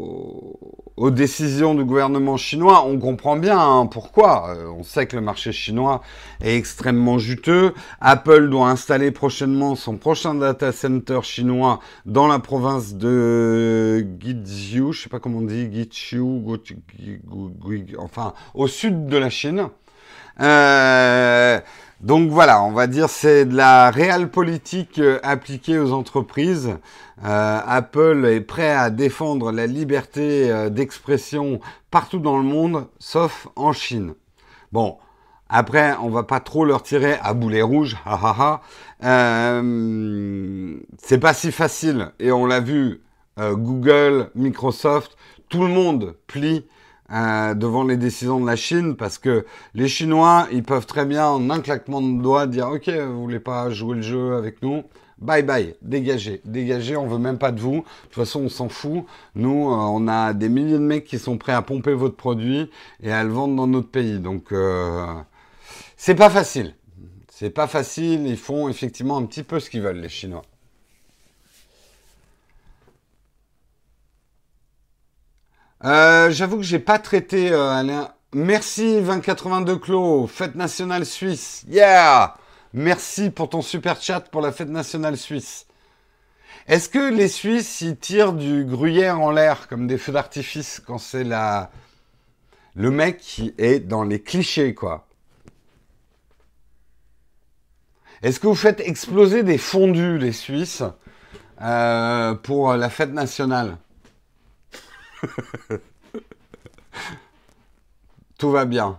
décisions 1.12 1.74
du 1.74 1.84
gouvernement 1.86 2.38
chinois, 2.38 2.86
on 2.86 3.00
comprend 3.00 3.38
bien 3.38 3.60
hein, 3.60 3.86
pourquoi. 3.86 4.56
Euh, 4.56 4.68
on 4.78 4.84
sait 4.84 5.08
que 5.08 5.16
le 5.16 5.22
marché 5.22 5.52
chinois 5.52 6.02
est 6.42 6.56
extrêmement 6.58 7.18
juteux. 7.18 7.74
Apple 8.02 8.50
doit 8.50 8.70
installer 8.70 9.12
prochainement 9.12 9.76
son 9.76 9.98
prochain 9.98 10.36
data 10.36 10.72
center 10.72 11.20
chinois 11.24 11.80
dans 12.06 12.28
la 12.28 12.40
province 12.40 12.96
de 12.96 14.06
Guizhou, 14.20 14.92
je 14.92 15.04
sais 15.04 15.10
pas 15.10 15.20
comment 15.20 15.40
on 15.40 15.44
dit, 15.44 15.68
Guizhou, 15.68 16.44
enfin 17.98 18.34
au 18.54 18.68
sud 18.68 19.08
de 19.08 19.18
la 19.18 19.30
Chine. 19.30 19.70
Euh, 20.40 21.60
donc 22.02 22.30
voilà, 22.30 22.62
on 22.62 22.74
va 22.74 22.86
dire 22.86 23.10
c'est 23.10 23.46
de 23.46 23.56
la 23.56 23.90
réelle 23.90 24.30
politique 24.30 25.00
euh, 25.00 25.20
appliquée 25.24 25.80
aux 25.80 25.94
entreprises. 25.94 26.78
Euh, 27.26 27.60
Apple 27.66 28.28
est 28.32 28.42
prêt 28.42 28.70
à 28.70 28.92
défendre 28.92 29.52
la 29.52 29.66
liberté 29.66 30.52
euh, 30.52 30.70
d'expression 30.70 31.60
partout 31.90 32.20
dans 32.20 32.38
le 32.38 32.44
monde, 32.44 32.86
sauf 33.00 33.48
en 33.56 33.74
Chine. 33.74 34.14
Bon, 34.72 34.98
après, 35.50 35.96
on 36.00 36.10
va 36.10 36.22
pas 36.22 36.40
trop 36.40 36.66
leur 36.66 36.84
tirer 36.84 37.18
à 37.24 37.34
boulet 37.34 37.64
rouge, 37.64 37.98
ha 38.06 38.62
ha 39.02 39.62
c'est 41.00 41.18
pas 41.20 41.34
si 41.34 41.52
facile, 41.52 42.12
et 42.20 42.32
on 42.32 42.46
l'a 42.46 42.60
vu, 42.60 43.02
Google, 43.40 44.30
Microsoft, 44.36 45.16
tout 45.48 45.62
le 45.62 45.70
monde 45.70 46.16
plie 46.28 46.66
euh, 47.12 47.54
devant 47.54 47.84
les 47.84 47.98
décisions 47.98 48.40
de 48.40 48.46
la 48.46 48.56
Chine 48.56 48.96
parce 48.96 49.18
que 49.18 49.46
les 49.74 49.88
Chinois, 49.88 50.48
ils 50.52 50.64
peuvent 50.64 50.86
très 50.86 51.06
bien 51.06 51.28
en 51.28 51.50
un 51.50 51.60
claquement 51.62 52.02
de 52.02 52.22
doigts 52.22 52.48
dire 52.48 52.70
ok, 52.70 52.90
vous 52.90 53.22
voulez 53.22 53.40
pas 53.40 53.70
jouer 53.70 53.96
le 53.96 54.02
jeu 54.02 54.36
avec 54.36 54.62
nous, 54.62 54.84
bye 55.20 55.44
bye, 55.44 55.76
dégagez, 55.82 56.42
dégagez, 56.46 56.98
on 56.98 57.08
veut 57.08 57.18
même 57.18 57.38
pas 57.38 57.52
de 57.52 57.60
vous. 57.60 57.78
De 57.78 57.82
toute 58.04 58.16
façon, 58.16 58.42
on 58.42 58.50
s'en 58.50 58.70
fout. 58.70 59.06
Nous, 59.36 59.70
euh, 59.70 59.76
on 59.76 60.08
a 60.08 60.34
des 60.34 60.50
milliers 60.50 60.74
de 60.74 60.80
mecs 60.80 61.06
qui 61.06 61.20
sont 61.20 61.38
prêts 61.38 61.54
à 61.54 61.62
pomper 61.62 61.94
votre 61.94 62.16
produit 62.16 62.70
et 63.02 63.12
à 63.12 63.24
le 63.24 63.30
vendre 63.32 63.56
dans 63.56 63.68
notre 63.68 63.90
pays. 63.90 64.20
Donc, 64.20 64.52
euh, 64.52 65.06
c'est 65.96 66.16
pas 66.16 66.30
facile. 66.30 66.76
C'est 67.30 67.52
pas 67.52 67.68
facile. 67.68 68.28
Ils 68.28 68.38
font 68.38 68.70
effectivement 68.70 69.18
un 69.18 69.26
petit 69.26 69.44
peu 69.44 69.60
ce 69.60 69.70
qu'ils 69.70 69.82
veulent, 69.82 70.02
les 70.02 70.10
Chinois. 70.10 70.44
Euh, 75.84 76.32
j'avoue 76.32 76.58
que 76.58 76.64
j'ai 76.64 76.80
pas 76.80 76.98
traité 77.00 77.52
euh, 77.52 77.70
Alain. 77.70 78.10
Merci 78.34 79.00
2082 79.02 79.78
Clos, 79.78 80.28
fête 80.28 80.56
nationale 80.56 81.06
suisse. 81.06 81.64
Yeah! 81.68 82.36
Merci 82.74 83.30
pour 83.30 83.50
ton 83.50 83.62
super 83.62 84.02
chat 84.02 84.22
pour 84.22 84.42
la 84.42 84.52
fête 84.52 84.70
nationale 84.70 85.18
suisse. 85.18 85.68
Est-ce 86.68 86.90
que 86.90 87.14
les 87.14 87.28
Suisses 87.30 87.82
ils 87.82 87.96
tirent 87.96 88.34
du 88.34 88.66
gruyère 88.66 89.22
en 89.22 89.32
l'air 89.32 89.68
comme 89.68 89.88
des 89.88 89.98
feux 89.98 90.12
d'artifice 90.12 90.82
quand 90.86 90.98
c'est 90.98 91.24
la 91.24 91.72
le 92.76 92.92
mec 92.92 93.20
qui 93.20 93.54
est 93.58 93.80
dans 93.80 94.04
les 94.04 94.22
clichés 94.22 94.74
quoi? 94.74 95.08
Est-ce 98.24 98.40
que 98.40 98.48
vous 98.48 98.56
faites 98.56 98.80
exploser 98.82 99.44
des 99.44 99.58
fondus 99.58 100.18
les 100.18 100.32
Suisses 100.32 100.84
euh, 101.62 102.34
pour 102.34 102.74
la 102.74 102.90
fête 102.90 103.14
nationale? 103.14 103.78
Tout 108.38 108.52
va 108.52 108.66
bien. 108.66 108.98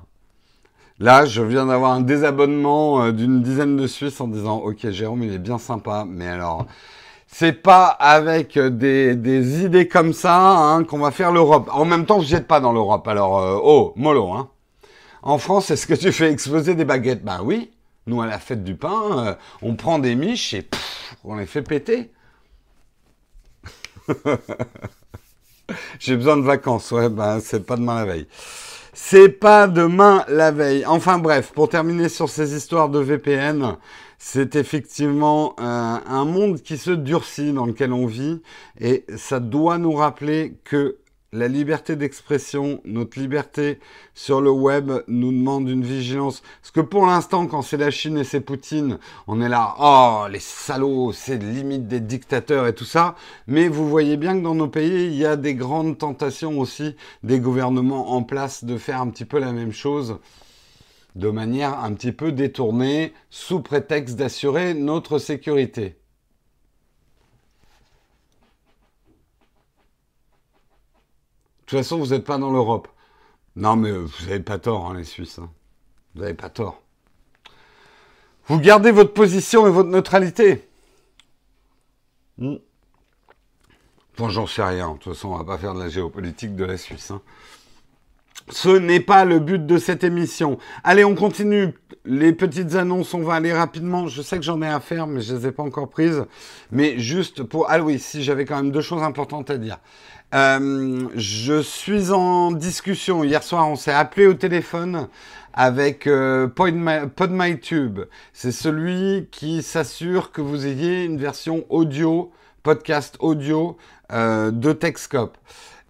Là, 1.01 1.27
je 1.27 1.43
viens 1.43 1.67
d'avoir 1.67 1.93
un 1.93 2.01
désabonnement 2.01 3.03
euh, 3.03 3.13
d'une 3.13 3.41
dizaine 3.41 3.77
de 3.77 3.87
Suisses 3.87 4.21
en 4.21 4.27
disant 4.27 4.59
Ok, 4.59 4.89
Jérôme, 4.91 5.23
il 5.23 5.33
est 5.33 5.39
bien 5.39 5.59
sympa, 5.59 6.05
mais 6.09 6.27
alors, 6.27 6.67
c'est 7.29 7.53
pas 7.53 7.87
avec 7.87 8.59
des, 8.59 9.65
idées 9.65 9.87
comme 9.87 10.13
ça 10.13 10.37
hein, 10.37 10.83
qu'on 10.85 10.99
va 10.99 11.13
faire 11.13 11.31
l'Europe. 11.31 11.69
En 11.73 11.85
même 11.85 12.05
temps, 12.05 12.21
je 12.21 12.27
jette 12.27 12.49
pas 12.49 12.61
dans 12.61 12.73
l'Europe. 12.73 13.07
Alors, 13.07 13.39
euh, 13.39 13.59
oh, 13.63 13.93
mollo, 13.97 14.33
hein. 14.33 14.51
En 15.23 15.39
France, 15.39 15.71
est-ce 15.71 15.87
que 15.87 15.95
tu 15.95 16.11
fais 16.11 16.31
exploser 16.33 16.75
des 16.75 16.85
baguettes? 16.85 17.25
Ben 17.25 17.41
oui. 17.45 17.71
Nous, 18.07 18.23
à 18.23 18.27
la 18.27 18.39
fête 18.39 18.65
du 18.65 18.75
pain, 18.75 19.27
euh, 19.27 19.35
on 19.63 19.77
prend 19.77 19.99
des 19.99 20.15
miches 20.15 20.55
et 20.55 20.67
on 21.25 21.37
les 21.37 21.47
fait 21.47 21.63
péter. 21.63 22.11
J'ai 25.99 26.17
besoin 26.17 26.37
de 26.37 26.43
vacances. 26.43 26.91
Ouais, 26.91 27.09
ben, 27.09 27.41
c'est 27.41 27.65
pas 27.65 27.77
demain 27.77 27.97
la 27.97 28.05
veille. 28.05 28.27
C'est 28.93 29.29
pas 29.29 29.69
demain 29.69 30.25
la 30.29 30.51
veille. 30.51 30.85
Enfin 30.87 31.19
bref, 31.19 31.53
pour 31.55 31.69
terminer 31.69 32.09
sur 32.09 32.29
ces 32.29 32.57
histoires 32.57 32.89
de 32.89 32.99
VPN, 32.99 33.77
c'est 34.19 34.57
effectivement 34.57 35.55
euh, 35.61 35.63
un 36.05 36.25
monde 36.25 36.61
qui 36.61 36.77
se 36.77 36.91
durcit 36.91 37.53
dans 37.53 37.67
lequel 37.67 37.93
on 37.93 38.07
vit 38.07 38.43
et 38.81 39.05
ça 39.17 39.39
doit 39.39 39.79
nous 39.79 39.93
rappeler 39.93 40.57
que 40.65 40.97
la 41.33 41.49
liberté 41.49 41.95
d'expression, 41.95 42.81
notre 42.85 43.19
liberté 43.19 43.81
sur 44.15 44.41
le 44.41 44.51
web 44.51 44.91
nous 45.09 45.31
demande 45.31 45.69
une 45.69 45.85
vigilance. 45.85 46.43
Parce 46.63 46.71
que 46.71 46.81
pour 46.81 47.07
l'instant, 47.07 47.47
quand 47.47 47.63
c'est 47.63 47.77
la 47.77 47.91
Chine 47.91 48.17
et 48.17 48.25
c'est 48.25 48.41
Poutine, 48.41 48.99
on 49.27 49.41
est 49.43 49.49
là, 49.49 49.75
oh, 49.79 50.27
les 50.31 50.41
salauds, 50.41 51.13
c'est 51.13 51.43
limite 51.43 51.87
des 51.87 52.01
dictateurs 52.01 52.67
et 52.67 52.75
tout 52.75 52.85
ça. 52.85 53.15
Mais 53.47 53.69
vous 53.69 53.89
voyez 53.89 54.17
bien 54.17 54.39
que 54.39 54.43
dans 54.43 54.55
nos 54.55 54.69
pays, 54.69 55.07
il 55.07 55.15
y 55.15 55.27
a 55.27 55.37
des 55.37 55.55
grandes 55.55 55.99
tentations 55.99 56.59
aussi 56.59 56.97
des 57.23 57.41
gouvernements 57.41 58.13
en 58.13 58.23
place 58.23 58.65
de 58.65 58.79
faire 58.79 59.03
un 59.03 59.11
petit 59.11 59.27
peu 59.27 59.39
la 59.39 59.53
même 59.53 59.73
chose 59.73 60.19
de 61.15 61.31
manière 61.31 61.81
un 61.81 61.93
petit 61.95 62.13
peu 62.13 62.31
détournée, 62.31 63.13
sous 63.29 63.61
prétexte 63.61 64.17
d'assurer 64.17 64.75
notre 64.75 65.19
sécurité. 65.19 65.97
Toute 71.69 71.79
façon, 71.81 71.99
vous 71.99 72.09
n'êtes 72.09 72.25
pas 72.25 72.39
dans 72.39 72.51
l'Europe. 72.51 72.89
Non, 73.57 73.77
mais 73.77 73.93
vous 73.93 74.27
n'avez 74.27 74.41
pas 74.41 74.59
tort, 74.59 74.87
hein, 74.87 74.97
les 74.97 75.05
Suisses. 75.05 75.39
Hein. 75.39 75.51
Vous 76.15 76.23
n'avez 76.23 76.35
pas 76.35 76.49
tort. 76.49 76.81
Vous 78.47 78.59
gardez 78.59 78.91
votre 78.91 79.13
position 79.13 79.67
et 79.67 79.71
votre 79.71 79.91
neutralité. 79.91 80.67
Hmm. 82.39 82.57
Bon, 84.17 84.31
j'en 84.31 84.47
sais 84.47 84.63
rien. 84.63 84.93
De 84.93 84.99
toute 84.99 85.13
façon, 85.13 85.29
on 85.29 85.37
va 85.37 85.45
pas 85.45 85.59
faire 85.59 85.75
de 85.75 85.81
la 85.81 85.91
géopolitique 85.91 86.57
de 86.57 86.65
la 86.65 86.79
Suisse. 86.79 87.11
Hein. 87.11 87.21
Ce 88.51 88.71
n'est 88.71 89.01
pas 89.01 89.27
le 89.27 89.39
but 89.39 89.67
de 89.67 89.77
cette 89.77 90.05
émission. 90.05 90.59
Allez, 90.85 91.05
on 91.05 91.15
continue. 91.15 91.75
Les 92.07 92.33
petites 92.33 92.75
annonces, 92.77 93.13
on 93.13 93.23
va 93.23 93.35
aller 93.35 93.53
rapidement. 93.53 94.07
Je 94.07 94.23
sais 94.23 94.39
que 94.39 94.43
j'en 94.43 94.63
ai 94.63 94.69
à 94.69 94.81
faire, 94.81 95.07
mais 95.07 95.21
je 95.21 95.35
ne 95.35 95.39
les 95.39 95.49
ai 95.49 95.53
pas 95.53 95.63
encore 95.63 95.91
prises. 95.91 96.25
Mais 96.71 96.99
juste 96.99 97.43
pour... 97.43 97.67
Ah 97.69 97.81
oui, 97.81 97.99
si, 97.99 98.23
j'avais 98.23 98.47
quand 98.47 98.57
même 98.57 98.73
deux 98.73 98.81
choses 98.81 99.03
importantes 99.03 99.51
à 99.51 99.59
dire. 99.59 99.79
Euh, 100.35 101.09
je 101.15 101.63
suis 101.63 102.11
en 102.11 102.53
discussion. 102.53 103.25
Hier 103.25 103.43
soir, 103.43 103.69
on 103.69 103.77
s'est 103.77 103.93
appelé 103.93 104.27
au 104.27 104.35
téléphone 104.35 105.09
avec 105.55 106.07
euh, 106.07 106.47
PodMyTube. 106.49 108.01
C'est 108.35 108.53
celui 108.53 109.29
qui 109.31 109.63
s'assure 109.63 110.31
que 110.31 110.43
vous 110.43 110.67
ayez 110.67 111.05
une 111.05 111.17
version 111.17 111.65
audio, 111.71 112.31
podcast 112.63 113.17
audio 113.21 113.79
euh, 114.13 114.51
de 114.51 114.73
Techscope. 114.75 115.39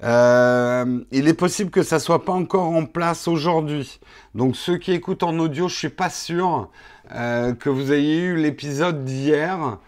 il 0.01 1.29
est 1.29 1.37
possible 1.37 1.71
que 1.71 1.83
ça 1.83 1.99
soit 1.99 2.25
pas 2.25 2.33
encore 2.33 2.69
en 2.69 2.87
place 2.87 3.27
aujourd'hui. 3.27 3.99
Donc 4.37 4.55
ceux 4.55 4.79
qui 4.79 4.93
écoutent 4.93 5.25
en 5.25 5.37
audio, 5.41 5.67
je 5.67 5.75
suis 5.75 5.89
pas 5.89 6.11
sûr 6.11 6.71
que 7.11 7.69
vous 7.71 7.93
ayez 7.93 8.19
eu 8.19 8.37
l'épisode 8.37 9.05
d'hier. 9.05 9.79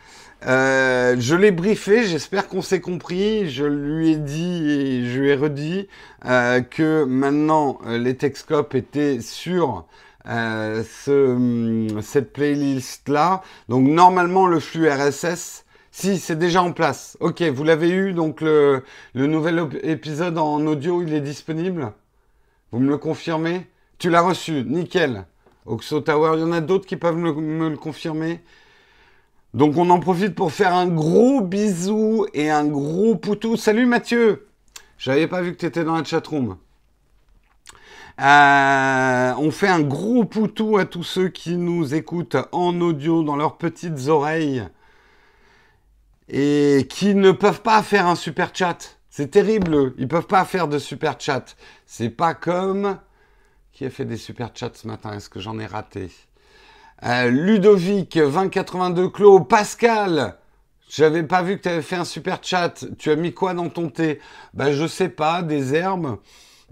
Euh, 0.47 1.17
je 1.19 1.35
l'ai 1.35 1.51
briefé, 1.51 2.05
j'espère 2.07 2.49
qu'on 2.49 2.63
s'est 2.63 2.81
compris. 2.81 3.51
Je 3.51 3.65
lui 3.65 4.13
ai 4.13 4.17
dit 4.17 4.71
et 4.71 5.05
je 5.05 5.21
lui 5.21 5.29
ai 5.31 5.35
redit 5.35 5.89
euh, 6.25 6.61
que 6.63 7.05
maintenant 7.05 7.79
euh, 7.87 7.99
les 7.99 8.17
Texcopes 8.17 8.75
étaient 8.75 9.21
sur 9.21 9.87
ce, 10.25 11.11
hum, 11.11 12.01
cette 12.03 12.33
playlist-là. 12.33 13.43
Donc 13.69 13.87
normalement 13.89 14.47
le 14.47 14.61
flux 14.61 14.89
RSS, 14.89 15.65
si 15.91 16.19
c'est 16.19 16.39
déjà 16.39 16.63
en 16.63 16.73
place. 16.73 17.17
Ok, 17.21 17.43
vous 17.43 17.65
l'avez 17.65 17.91
eu, 17.91 18.13
donc 18.13 18.41
le, 18.41 18.83
le 19.15 19.27
nouvel 19.27 19.67
épisode 19.83 20.39
en 20.39 20.65
audio, 20.67 21.03
il 21.03 21.13
est 21.15 21.21
disponible? 21.21 21.93
Vous 22.73 22.81
me 22.81 22.89
le 22.91 22.99
confirmez? 22.99 23.67
Tu 23.99 24.11
l'as 24.11 24.23
reçu, 24.23 24.65
nickel. 24.65 25.27
Oxo 25.67 26.01
Tower, 26.01 26.33
il 26.37 26.41
y 26.41 26.45
en 26.45 26.53
a 26.53 26.61
d'autres 26.61 26.87
qui 26.87 26.97
peuvent 26.97 27.17
me 27.17 27.69
le 27.69 27.77
confirmer? 27.77 28.41
Donc 29.55 29.77
on 29.77 29.91
en 29.91 30.01
profite 30.01 30.35
pour 30.35 30.53
faire 30.53 30.75
un 30.75 30.87
gros 30.87 31.41
bisou 31.41 32.27
et 32.35 32.51
un 32.51 32.67
gros 32.67 33.17
poutou. 33.17 33.57
Salut 33.57 33.87
Mathieu 33.87 34.49
J'avais 34.99 35.27
pas 35.27 35.43
vu 35.43 35.53
que 35.53 35.59
tu 35.59 35.67
étais 35.67 35.85
dans 35.85 35.97
la 35.97 36.05
chatroom. 36.05 36.57
Euh, 38.21 39.35
on 39.39 39.51
fait 39.51 39.69
un 39.69 39.81
gros 39.81 40.25
poutou 40.25 40.77
à 40.77 40.85
tous 40.85 41.05
ceux 41.05 41.29
qui 41.29 41.57
nous 41.57 41.95
écoutent 41.95 42.37
en 42.53 42.79
audio 42.81 43.23
dans 43.23 43.37
leurs 43.37 43.57
petites 43.57 44.09
oreilles 44.09 44.63
et 46.29 46.87
qui 46.89 47.15
ne 47.15 47.33
peuvent 47.33 47.63
pas 47.63 47.83
faire 47.83 48.07
un 48.07 48.15
super 48.15 48.51
chat. 48.55 48.99
C'est 49.09 49.31
terrible, 49.31 49.95
ils 49.99 50.07
peuvent 50.07 50.27
pas 50.27 50.45
faire 50.45 50.69
de 50.69 50.79
super 50.79 51.19
chat. 51.19 51.57
C'est 51.87 52.11
pas 52.11 52.35
comme 52.35 52.99
qui 53.73 53.85
a 53.87 53.91
fait 53.91 54.05
des 54.05 54.19
super 54.19 54.51
chats 54.55 54.73
ce 54.75 54.87
matin. 54.87 55.13
Est-ce 55.15 55.31
que 55.31 55.41
j'en 55.41 55.59
ai 55.59 55.67
raté? 55.67 56.11
Ludovic, 57.03 58.19
2082 58.19 59.09
Clos, 59.09 59.41
Pascal, 59.41 60.37
j'avais 60.89 61.23
pas 61.23 61.43
vu 61.43 61.57
que 61.57 61.63
tu 61.63 61.69
avais 61.69 61.83
fait 61.83 61.97
un 61.97 62.05
super 62.05 62.41
chat. 62.43 62.85
Tu 62.99 63.11
as 63.11 63.17
mis 63.17 63.33
quoi 63.33 63.55
dans 63.55 63.69
ton 63.69 63.89
thé? 63.89 64.21
Bah 64.55 64.73
je 64.73 64.87
sais 64.87 65.09
pas, 65.09 65.43
des 65.43 65.75
herbes. 65.75 66.19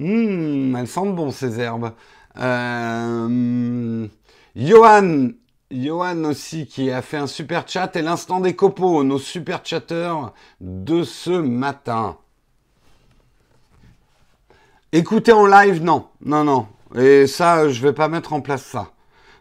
Hum, 0.01 0.77
elles 0.77 0.89
sentent 0.89 1.15
bon 1.15 1.31
ces 1.31 1.61
herbes. 1.61 1.93
Euh, 2.39 4.07
Johan, 4.55 5.29
Johan 5.71 6.25
aussi 6.25 6.67
qui 6.67 6.91
a 6.91 7.01
fait 7.01 7.17
un 7.17 7.27
super 7.27 7.67
chat 7.67 7.97
et 7.97 8.03
l'instant 8.03 8.41
des 8.41 8.55
copeaux, 8.55 9.05
nos 9.05 9.19
super 9.19 9.61
chatteurs 9.65 10.35
de 10.61 11.05
ce 11.05 11.31
matin. 11.31 12.19
Écoutez 14.93 15.33
en 15.33 15.47
live, 15.47 15.83
non, 15.83 16.09
non, 16.21 16.45
non. 16.45 16.67
Et 16.97 17.27
ça, 17.27 17.69
je 17.69 17.83
vais 17.83 17.93
pas 17.93 18.09
mettre 18.09 18.33
en 18.33 18.41
place 18.41 18.65
ça. 18.65 18.93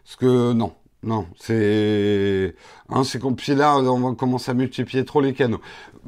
Parce 0.08 0.16
que 0.16 0.54
non, 0.54 0.72
non, 1.02 1.26
c'est. 1.38 2.54
Hein, 2.88 3.04
c'est 3.04 3.18
compliqué 3.18 3.54
là, 3.54 3.76
on 3.76 4.00
va 4.00 4.14
commencer 4.14 4.50
à 4.50 4.54
multiplier 4.54 5.04
trop 5.04 5.20
les 5.20 5.34
canaux. 5.34 5.60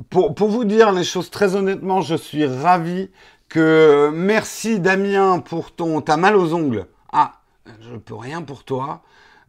Pour, 0.08 0.34
pour 0.34 0.48
vous 0.48 0.64
dire 0.64 0.90
les 0.92 1.04
choses 1.04 1.28
très 1.28 1.54
honnêtement, 1.54 2.00
je 2.00 2.14
suis 2.14 2.46
ravi 2.46 3.10
que. 3.50 4.10
Merci 4.14 4.80
Damien 4.80 5.40
pour 5.40 5.72
ton. 5.72 6.00
T'as 6.00 6.16
mal 6.16 6.34
aux 6.34 6.54
ongles. 6.54 6.86
Ah, 7.12 7.42
je 7.82 7.94
peux 7.94 8.14
rien 8.14 8.40
pour 8.40 8.64
toi. 8.64 9.02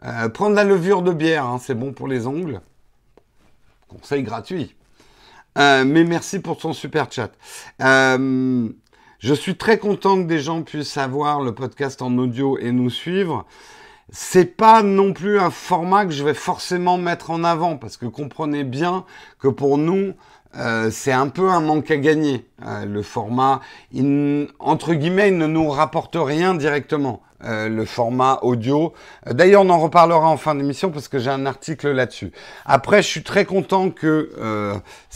Euh, 0.04 0.28
prendre 0.28 0.54
la 0.54 0.66
levure 0.66 1.02
de 1.02 1.14
bière, 1.14 1.46
hein, 1.46 1.58
c'est 1.58 1.76
bon 1.76 1.94
pour 1.94 2.10
les 2.10 2.28
ongles. 2.28 2.60
Conseil 3.88 4.22
gratuit. 4.22 4.76
Euh, 5.58 5.86
mais 5.86 6.04
merci 6.04 6.40
pour 6.40 6.58
ton 6.58 6.74
super 6.74 7.10
chat. 7.10 7.32
Euh, 7.82 8.68
je 9.20 9.34
suis 9.34 9.56
très 9.56 9.78
content 9.78 10.22
que 10.22 10.28
des 10.28 10.40
gens 10.40 10.62
puissent 10.62 10.98
avoir 10.98 11.40
le 11.40 11.56
podcast 11.56 12.02
en 12.02 12.18
audio 12.18 12.58
et 12.58 12.74
nous 12.74 12.90
suivre 12.90 13.46
c'est 14.12 14.58
pas 14.58 14.84
non 14.84 15.14
plus 15.14 15.40
un 15.40 15.50
format 15.52 16.06
que 16.06 16.12
je 16.12 16.24
vais 16.24 16.34
forcément 16.34 16.98
mettre 16.98 17.32
en 17.32 17.46
avant 17.46 17.78
parce 17.78 17.96
que 17.96 18.06
comprenez 18.06 18.66
bien 18.66 19.06
que 19.40 19.48
pour 19.48 19.78
nous 19.78 20.14
euh, 20.58 20.90
c'est 20.92 21.12
un 21.12 21.30
peu 21.30 21.50
un 21.50 21.62
manque 21.62 21.92
à 21.92 21.98
gagner. 21.98 22.46
Euh, 22.66 22.86
le 22.86 23.02
format, 23.02 23.62
entre 24.60 24.94
guillemets, 24.94 25.30
il 25.30 25.38
ne 25.38 25.48
nous 25.48 25.70
rapporte 25.70 26.18
rien 26.20 26.56
directement. 26.56 27.22
Euh, 27.44 27.70
le 27.70 27.86
format 27.86 28.38
audio. 28.44 28.94
D'ailleurs, 29.26 29.64
on 29.64 29.70
en 29.72 29.80
reparlera 29.80 30.28
en 30.28 30.38
fin 30.38 30.54
d'émission 30.54 30.92
parce 30.92 31.08
que 31.08 31.18
j'ai 31.18 31.32
un 31.32 31.48
article 31.48 31.90
là-dessus. 31.90 32.32
Après, 32.68 33.02
je 33.02 33.08
suis 33.08 33.24
très 33.24 33.46
content 33.46 33.90
que 33.90 34.30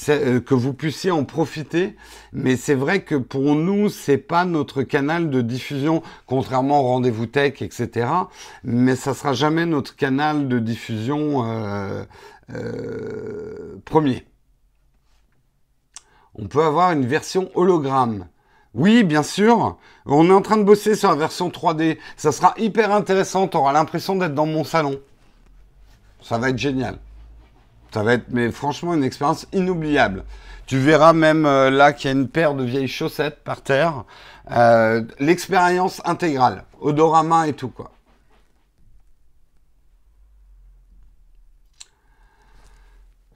que 0.04 0.54
vous 0.56 0.74
puissiez 0.74 1.12
en 1.12 1.24
profiter, 1.24 1.96
mais 2.34 2.56
c'est 2.56 2.74
vrai 2.74 3.04
que 3.04 3.14
pour 3.14 3.54
nous, 3.54 3.90
c'est 3.90 4.18
pas 4.18 4.44
notre 4.44 4.82
canal 4.82 5.30
de 5.30 5.42
diffusion, 5.42 6.02
contrairement 6.26 6.80
au 6.80 6.88
rendez-vous 6.88 7.28
tech, 7.28 7.62
etc. 7.62 8.08
Mais 8.64 8.96
ça 8.96 9.14
sera 9.14 9.34
jamais 9.34 9.68
notre 9.68 9.96
canal 9.96 10.48
de 10.48 10.58
diffusion 10.58 11.46
premier 13.86 14.26
on 16.38 16.48
peut 16.48 16.64
avoir 16.64 16.92
une 16.92 17.06
version 17.06 17.50
hologramme. 17.56 18.28
Oui, 18.74 19.04
bien 19.04 19.24
sûr. 19.24 19.78
On 20.06 20.30
est 20.30 20.34
en 20.34 20.42
train 20.42 20.58
de 20.58 20.64
bosser 20.64 20.96
sur 20.96 21.10
la 21.10 21.16
version 21.16 21.50
3D. 21.50 21.98
Ça 22.18 22.32
sera 22.32 22.54
hyper 22.58 22.92
intéressant. 22.92 23.48
Tu 23.48 23.56
auras 23.56 23.72
l'impression 23.72 24.16
d'être 24.16 24.36
dans 24.36 24.46
mon 24.46 24.66
salon. 24.66 25.00
Ça 26.22 26.38
va 26.38 26.50
être 26.50 26.58
génial. 26.58 26.98
Ça 27.94 28.04
va 28.04 28.14
être, 28.14 28.26
mais 28.30 28.52
franchement, 28.52 28.94
une 28.94 29.04
expérience 29.04 29.48
inoubliable. 29.54 30.26
Tu 30.66 30.78
verras 30.78 31.14
même 31.14 31.46
euh, 31.46 31.70
là 31.70 31.94
qu'il 31.94 32.10
y 32.10 32.14
a 32.14 32.18
une 32.18 32.28
paire 32.28 32.54
de 32.54 32.64
vieilles 32.64 32.90
chaussettes 32.90 33.44
par 33.44 33.62
terre. 33.62 34.04
Euh, 34.52 35.04
l'expérience 35.20 36.02
intégrale. 36.04 36.66
Odorama 36.82 37.48
et 37.48 37.54
tout, 37.54 37.70
quoi. 37.70 37.92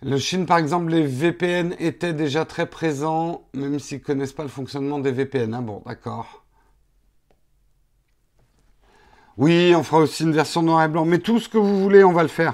Le 0.01 0.17
Chine, 0.17 0.45
par 0.45 0.57
exemple, 0.57 0.91
les 0.91 1.05
VPN 1.05 1.75
étaient 1.77 2.13
déjà 2.13 2.45
très 2.45 2.65
présents, 2.67 3.43
même 3.53 3.79
s'ils 3.79 3.99
ne 3.99 4.03
connaissent 4.03 4.33
pas 4.33 4.43
le 4.43 4.49
fonctionnement 4.49 4.99
des 4.99 5.11
VPN. 5.11 5.53
Ah 5.53 5.61
bon, 5.61 5.83
d'accord. 5.85 6.45
Oui, 9.35 9.73
on 9.75 9.83
fera 9.83 10.01
aussi 10.01 10.23
une 10.23 10.31
version 10.31 10.61
noir 10.61 10.83
et 10.83 10.87
blanc. 10.87 11.03
Mais 11.03 11.19
tout 11.19 11.39
ce 11.39 11.49
que 11.49 11.57
vous 11.57 11.81
voulez, 11.81 12.03
on 12.03 12.13
va 12.13 12.23
le 12.23 12.29
faire. 12.29 12.53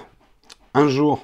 Un 0.74 0.88
jour. 0.88 1.24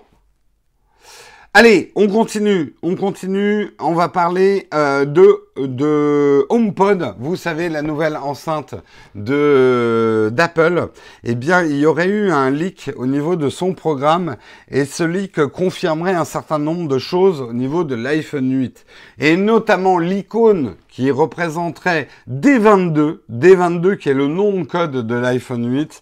Allez, 1.53 1.91
on 1.95 2.07
continue, 2.07 2.75
on 2.81 2.95
continue. 2.95 3.71
On 3.77 3.93
va 3.93 4.07
parler 4.07 4.69
euh, 4.73 5.03
de 5.03 5.43
de 5.57 6.45
HomePod. 6.47 7.15
Vous 7.19 7.35
savez 7.35 7.67
la 7.67 7.81
nouvelle 7.81 8.15
enceinte 8.15 8.75
de 9.15 10.29
d'Apple. 10.31 10.87
Eh 11.25 11.35
bien, 11.35 11.61
il 11.63 11.75
y 11.75 11.85
aurait 11.85 12.07
eu 12.07 12.31
un 12.31 12.51
leak 12.51 12.91
au 12.95 13.05
niveau 13.05 13.35
de 13.35 13.49
son 13.49 13.73
programme 13.73 14.37
et 14.69 14.85
ce 14.85 15.03
leak 15.03 15.45
confirmerait 15.47 16.13
un 16.15 16.23
certain 16.23 16.57
nombre 16.57 16.87
de 16.87 16.99
choses 16.99 17.41
au 17.41 17.51
niveau 17.51 17.83
de 17.83 17.95
l'iPhone 17.95 18.49
8 18.49 18.85
et 19.19 19.35
notamment 19.35 19.99
l'icône 19.99 20.75
qui 20.87 21.11
représenterait 21.11 22.07
D22, 22.29 23.19
D22 23.29 23.97
qui 23.97 24.07
est 24.07 24.13
le 24.13 24.27
nom 24.27 24.61
de 24.61 24.63
code 24.63 25.05
de 25.05 25.15
l'iPhone 25.15 25.69
8 25.69 26.01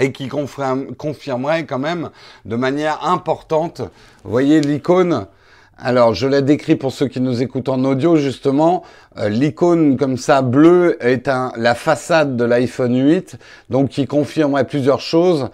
et 0.00 0.12
qui 0.12 0.28
confirmerait 0.28 1.64
quand 1.64 1.78
même 1.78 2.10
de 2.44 2.56
manière 2.56 3.04
importante. 3.04 3.82
Vous 4.24 4.30
voyez 4.30 4.60
l'icône 4.60 5.26
alors, 5.84 6.14
je 6.14 6.28
l'ai 6.28 6.42
décrit 6.42 6.76
pour 6.76 6.92
ceux 6.92 7.08
qui 7.08 7.20
nous 7.20 7.42
écoutent 7.42 7.68
en 7.68 7.82
audio, 7.82 8.14
justement. 8.16 8.84
Euh, 9.18 9.28
l'icône 9.28 9.96
comme 9.96 10.16
ça, 10.16 10.40
bleu, 10.40 10.96
est 11.00 11.28
la 11.56 11.74
façade 11.74 12.36
de 12.36 12.44
l'iPhone 12.44 12.96
8, 12.96 13.36
donc 13.68 13.88
qui 13.88 14.06
confirmerait 14.06 14.66
plusieurs 14.66 15.00
choses. 15.00 15.48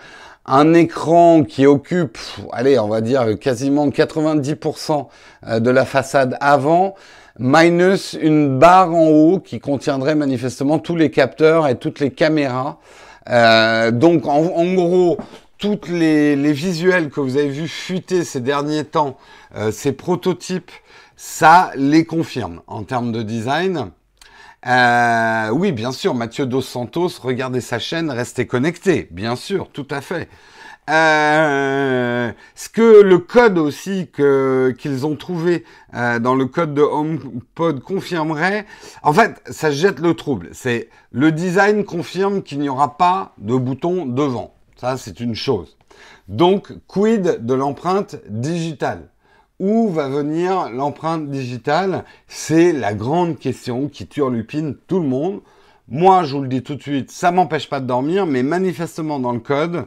Un 0.44 0.74
écran 0.74 1.44
qui 1.44 1.66
occupe, 1.66 2.18
allez, 2.52 2.78
on 2.78 2.88
va 2.88 3.00
dire 3.00 3.38
quasiment 3.38 3.88
90% 3.88 5.06
euh, 5.46 5.60
de 5.60 5.70
la 5.70 5.86
façade 5.86 6.36
avant, 6.42 6.94
minus 7.38 8.14
une 8.20 8.58
barre 8.58 8.94
en 8.94 9.08
haut 9.08 9.38
qui 9.38 9.60
contiendrait 9.60 10.14
manifestement 10.14 10.78
tous 10.78 10.96
les 10.96 11.10
capteurs 11.10 11.68
et 11.68 11.76
toutes 11.76 12.00
les 12.00 12.10
caméras. 12.10 12.78
Euh, 13.28 13.90
donc 13.90 14.26
en, 14.26 14.74
gros, 14.74 15.18
toutes 15.58 15.88
les, 15.88 16.52
visuels 16.52 17.10
que 17.10 17.20
vous 17.20 17.36
avez 17.36 17.48
vus 17.48 17.68
fuiter 17.68 18.24
ces 18.24 18.40
derniers 18.40 18.84
temps, 18.84 19.18
euh, 19.56 19.70
ces 19.70 19.92
prototypes, 19.92 20.70
ça 21.16 21.70
les 21.74 22.04
confirme 22.04 22.62
en 22.66 22.84
termes 22.84 23.12
de 23.12 23.22
design. 23.22 23.90
Euh, 24.66 25.50
oui, 25.50 25.72
bien 25.72 25.92
sûr, 25.92 26.14
Mathieu 26.14 26.46
Dos 26.46 26.62
Santos, 26.62 27.10
regardez 27.22 27.60
sa 27.60 27.78
chaîne, 27.78 28.10
restez 28.10 28.46
connecté, 28.46 29.08
bien 29.10 29.36
sûr, 29.36 29.68
tout 29.72 29.86
à 29.90 30.00
fait. 30.00 30.28
Euh, 30.88 32.32
ce 32.54 32.68
que 32.70 33.02
le 33.02 33.18
code 33.18 33.58
aussi 33.58 34.08
que 34.10 34.74
qu'ils 34.78 35.04
ont 35.04 35.16
trouvé 35.16 35.64
euh, 35.94 36.18
dans 36.18 36.34
le 36.34 36.46
code 36.46 36.72
de 36.72 36.82
HomePod 36.82 37.80
confirmerait, 37.80 38.64
en 39.02 39.12
fait, 39.12 39.42
ça 39.50 39.70
jette 39.70 40.00
le 40.00 40.14
trouble. 40.14 40.48
C'est 40.52 40.88
le 41.12 41.30
design 41.30 41.84
confirme 41.84 42.42
qu'il 42.42 42.60
n'y 42.60 42.70
aura 42.70 42.96
pas 42.96 43.34
de 43.38 43.54
bouton 43.54 44.06
devant. 44.06 44.54
Ça, 44.76 44.96
c'est 44.96 45.20
une 45.20 45.34
chose. 45.34 45.76
Donc, 46.28 46.72
quid 46.86 47.44
de 47.44 47.54
l'empreinte 47.54 48.16
digitale? 48.28 49.08
Où 49.58 49.88
va 49.88 50.08
venir 50.08 50.70
l'empreinte 50.70 51.30
digitale? 51.30 52.04
C'est 52.28 52.72
la 52.72 52.94
grande 52.94 53.38
question 53.38 53.88
qui 53.88 54.06
turlupine 54.06 54.76
tout 54.86 55.00
le 55.00 55.08
monde. 55.08 55.40
Moi, 55.88 56.22
je 56.24 56.36
vous 56.36 56.42
le 56.42 56.48
dis 56.48 56.62
tout 56.62 56.74
de 56.74 56.82
suite, 56.82 57.10
ça 57.10 57.30
m'empêche 57.32 57.68
pas 57.68 57.80
de 57.80 57.86
dormir, 57.86 58.26
mais 58.26 58.42
manifestement 58.42 59.18
dans 59.18 59.32
le 59.32 59.40
code, 59.40 59.86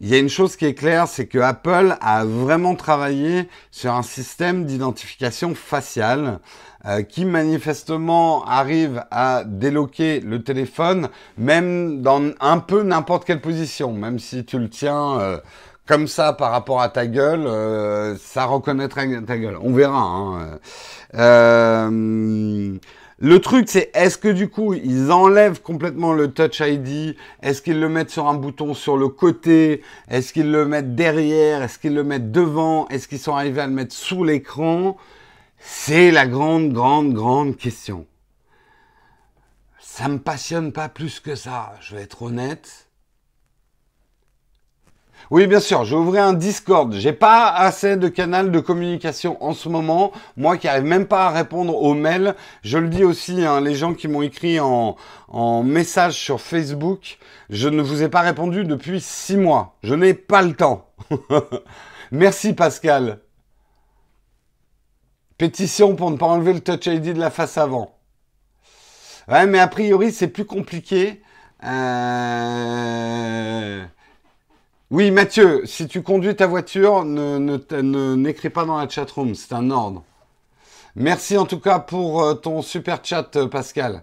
il 0.00 0.08
y 0.08 0.14
a 0.14 0.18
une 0.18 0.30
chose 0.30 0.56
qui 0.56 0.64
est 0.64 0.74
claire, 0.74 1.06
c'est 1.06 1.26
que 1.26 1.38
Apple 1.38 1.96
a 2.00 2.24
vraiment 2.24 2.74
travaillé 2.74 3.48
sur 3.70 3.92
un 3.92 4.02
système 4.02 4.64
d'identification 4.64 5.54
faciale 5.54 6.38
euh, 6.86 7.02
qui 7.02 7.26
manifestement 7.26 8.42
arrive 8.46 9.04
à 9.10 9.44
déloquer 9.44 10.20
le 10.20 10.42
téléphone, 10.42 11.10
même 11.36 12.00
dans 12.00 12.22
un 12.40 12.58
peu 12.58 12.82
n'importe 12.82 13.26
quelle 13.26 13.42
position, 13.42 13.92
même 13.92 14.18
si 14.18 14.46
tu 14.46 14.58
le 14.58 14.70
tiens 14.70 15.20
euh, 15.20 15.38
comme 15.86 16.08
ça 16.08 16.32
par 16.32 16.50
rapport 16.50 16.80
à 16.80 16.88
ta 16.88 17.06
gueule, 17.06 17.46
euh, 17.46 18.16
ça 18.16 18.46
reconnaîtra 18.46 19.02
ta 19.26 19.36
gueule. 19.36 19.58
On 19.60 19.74
verra. 19.74 20.58
Hein. 21.12 22.78
Le 23.22 23.38
truc, 23.38 23.68
c'est 23.68 23.90
est-ce 23.92 24.16
que 24.16 24.28
du 24.28 24.48
coup, 24.48 24.72
ils 24.72 25.12
enlèvent 25.12 25.60
complètement 25.60 26.14
le 26.14 26.32
Touch 26.32 26.60
ID 26.60 27.16
Est-ce 27.42 27.60
qu'ils 27.60 27.78
le 27.78 27.90
mettent 27.90 28.08
sur 28.08 28.26
un 28.28 28.34
bouton 28.34 28.72
sur 28.72 28.96
le 28.96 29.08
côté? 29.08 29.82
Est-ce 30.08 30.32
qu'ils 30.32 30.50
le 30.50 30.64
mettent 30.64 30.94
derrière? 30.94 31.62
Est-ce 31.62 31.78
qu'ils 31.78 31.94
le 31.94 32.02
mettent 32.02 32.32
devant? 32.32 32.88
Est-ce 32.88 33.08
qu'ils 33.08 33.18
sont 33.18 33.34
arrivés 33.34 33.60
à 33.60 33.66
le 33.66 33.74
mettre 33.74 33.94
sous 33.94 34.24
l'écran? 34.24 34.96
C'est 35.58 36.10
la 36.10 36.26
grande, 36.26 36.72
grande, 36.72 37.12
grande 37.12 37.58
question. 37.58 38.06
Ça 39.78 40.08
me 40.08 40.18
passionne 40.18 40.72
pas 40.72 40.88
plus 40.88 41.20
que 41.20 41.34
ça, 41.34 41.74
je 41.82 41.96
vais 41.96 42.02
être 42.02 42.22
honnête. 42.22 42.89
Oui, 45.30 45.46
bien 45.46 45.60
sûr, 45.60 45.84
j'ai 45.84 45.94
ouvert 45.94 46.24
un 46.24 46.32
Discord. 46.32 46.92
J'ai 46.94 47.12
pas 47.12 47.50
assez 47.50 47.96
de 47.96 48.08
canal 48.08 48.50
de 48.50 48.58
communication 48.58 49.40
en 49.44 49.52
ce 49.52 49.68
moment. 49.68 50.10
Moi 50.36 50.56
qui 50.56 50.66
arrive 50.66 50.82
même 50.82 51.06
pas 51.06 51.26
à 51.26 51.30
répondre 51.30 51.76
aux 51.76 51.94
mails. 51.94 52.34
Je 52.62 52.78
le 52.78 52.88
dis 52.88 53.04
aussi, 53.04 53.44
hein, 53.44 53.60
les 53.60 53.76
gens 53.76 53.94
qui 53.94 54.08
m'ont 54.08 54.22
écrit 54.22 54.58
en, 54.58 54.96
en 55.28 55.62
message 55.62 56.14
sur 56.14 56.40
Facebook, 56.40 57.18
je 57.48 57.68
ne 57.68 57.80
vous 57.80 58.02
ai 58.02 58.08
pas 58.08 58.22
répondu 58.22 58.64
depuis 58.64 59.00
six 59.00 59.36
mois. 59.36 59.76
Je 59.84 59.94
n'ai 59.94 60.14
pas 60.14 60.42
le 60.42 60.54
temps. 60.54 60.88
Merci 62.10 62.52
Pascal. 62.52 63.20
Pétition 65.38 65.94
pour 65.94 66.10
ne 66.10 66.16
pas 66.16 66.26
enlever 66.26 66.54
le 66.54 66.60
Touch 66.60 66.86
ID 66.86 67.14
de 67.14 67.20
la 67.20 67.30
face 67.30 67.56
avant. 67.56 67.94
Ouais, 69.28 69.46
mais 69.46 69.60
a 69.60 69.68
priori, 69.68 70.10
c'est 70.10 70.26
plus 70.26 70.44
compliqué. 70.44 71.22
Euh... 71.64 72.80
Oui, 74.90 75.12
Mathieu, 75.12 75.62
si 75.66 75.86
tu 75.86 76.02
conduis 76.02 76.34
ta 76.34 76.48
voiture, 76.48 77.04
ne, 77.04 78.16
n'écris 78.16 78.50
pas 78.50 78.64
dans 78.64 78.76
la 78.76 78.88
chat 78.88 79.08
room, 79.08 79.36
c'est 79.36 79.52
un 79.52 79.70
ordre. 79.70 80.02
Merci 80.96 81.38
en 81.38 81.46
tout 81.46 81.60
cas 81.60 81.78
pour 81.78 82.22
euh, 82.22 82.34
ton 82.34 82.60
super 82.60 82.98
chat, 83.04 83.36
euh, 83.36 83.46
Pascal. 83.46 84.02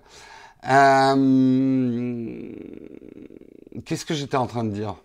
Euh, 0.70 2.54
qu'est-ce 3.84 4.06
que 4.06 4.14
j'étais 4.14 4.38
en 4.38 4.48
train 4.48 4.64
de 4.64 4.70
dire? 4.70 4.96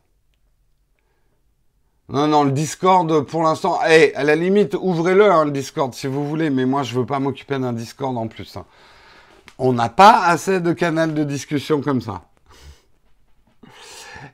Non, 2.09 2.29
non, 2.29 2.45
le 2.45 2.53
Discord, 2.53 3.23
pour 3.23 3.43
l'instant, 3.43 3.83
hey, 3.83 4.15
à 4.15 4.23
la 4.23 4.37
limite, 4.37 4.77
ouvrez-le, 4.81 5.33
hein, 5.33 5.47
le 5.47 5.51
Discord, 5.51 5.93
si 5.95 6.07
vous 6.07 6.29
voulez, 6.29 6.51
mais 6.51 6.65
moi, 6.65 6.85
je 6.85 6.95
veux 6.95 7.07
pas 7.07 7.19
m'occuper 7.19 7.59
d'un 7.59 7.73
Discord 7.73 8.17
en 8.17 8.29
plus. 8.29 8.57
Hein. 8.57 8.67
On 9.59 9.73
n'a 9.73 9.89
pas 9.89 10.27
assez 10.27 10.61
de 10.61 10.73
canal 10.73 11.13
de 11.13 11.25
discussion 11.25 11.81
comme 11.81 12.01
ça. 12.01 12.23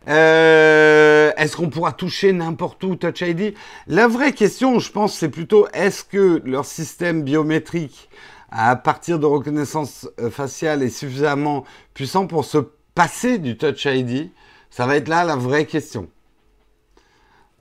Euh, 0.09 1.33
est-ce 1.37 1.57
qu'on 1.57 1.69
pourra 1.69 1.93
toucher 1.93 2.33
n'importe 2.33 2.83
où 2.85 2.97
Touch 2.97 3.21
ID 3.21 3.55
La 3.87 4.09
vraie 4.09 4.33
question, 4.33 4.79
je 4.79 4.91
pense, 4.91 5.15
c'est 5.15 5.29
plutôt 5.29 5.69
est-ce 5.75 6.03
que 6.03 6.41
leur 6.45 6.65
système 6.65 7.23
biométrique 7.23 8.09
à 8.51 8.75
partir 8.77 9.19
de 9.19 9.27
reconnaissance 9.27 10.09
euh, 10.21 10.31
faciale 10.31 10.83
est 10.83 10.89
suffisamment 10.89 11.65
puissant 11.93 12.27
pour 12.27 12.47
se 12.47 12.59
passer 12.95 13.39
du 13.39 13.59
Touch 13.59 13.85
ID 13.85 14.31
Ça 14.71 14.87
va 14.87 14.97
être 14.97 15.09
là 15.09 15.25
la 15.25 15.37
vraie 15.37 15.67
question. 15.67 16.09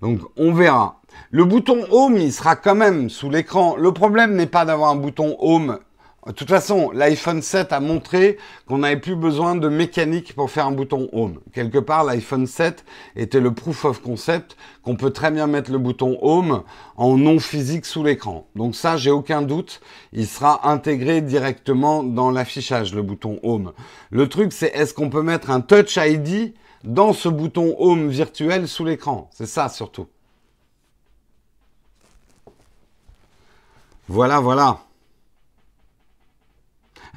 Donc 0.01 0.21
on 0.37 0.53
verra. 0.53 1.01
Le 1.31 1.43
bouton 1.43 1.85
Home, 1.91 2.17
il 2.17 2.31
sera 2.31 2.55
quand 2.55 2.75
même 2.75 3.09
sous 3.09 3.29
l'écran. 3.29 3.75
Le 3.75 3.91
problème 3.91 4.35
n'est 4.35 4.45
pas 4.45 4.63
d'avoir 4.63 4.91
un 4.91 4.95
bouton 4.95 5.35
Home 5.39 5.79
de 6.27 6.33
toute 6.33 6.49
façon, 6.49 6.91
l'iPhone 6.91 7.41
7 7.41 7.71
a 7.71 7.79
montré 7.79 8.37
qu'on 8.67 8.79
n'avait 8.79 8.99
plus 8.99 9.15
besoin 9.15 9.55
de 9.55 9.69
mécanique 9.69 10.35
pour 10.35 10.51
faire 10.51 10.67
un 10.67 10.73
bouton 10.73 11.07
Home. 11.13 11.39
Quelque 11.53 11.77
part, 11.77 12.03
l'iPhone 12.03 12.47
7 12.47 12.83
était 13.15 13.39
le 13.39 13.53
proof 13.53 13.85
of 13.85 14.01
concept 14.01 14.57
qu'on 14.83 14.97
peut 14.97 15.11
très 15.11 15.31
bien 15.31 15.47
mettre 15.47 15.71
le 15.71 15.77
bouton 15.77 16.17
Home 16.21 16.63
en 16.97 17.17
non 17.17 17.39
physique 17.39 17.85
sous 17.85 18.03
l'écran. 18.03 18.45
Donc 18.55 18.75
ça, 18.75 18.97
j'ai 18.97 19.09
aucun 19.09 19.41
doute, 19.41 19.79
il 20.11 20.27
sera 20.27 20.69
intégré 20.69 21.21
directement 21.21 22.03
dans 22.03 22.29
l'affichage, 22.29 22.93
le 22.93 23.03
bouton 23.03 23.39
Home. 23.43 23.71
Le 24.09 24.27
truc, 24.27 24.51
c'est 24.51 24.75
est-ce 24.75 24.93
qu'on 24.93 25.09
peut 25.09 25.23
mettre 25.23 25.49
un 25.49 25.61
Touch 25.61 25.97
ID 25.97 26.53
dans 26.83 27.13
ce 27.13 27.29
bouton 27.29 27.73
Home 27.79 28.09
virtuel 28.09 28.67
sous 28.67 28.83
l'écran? 28.83 29.29
C'est 29.31 29.45
ça 29.45 29.69
surtout. 29.69 30.07
Voilà, 34.09 34.41
voilà. 34.41 34.79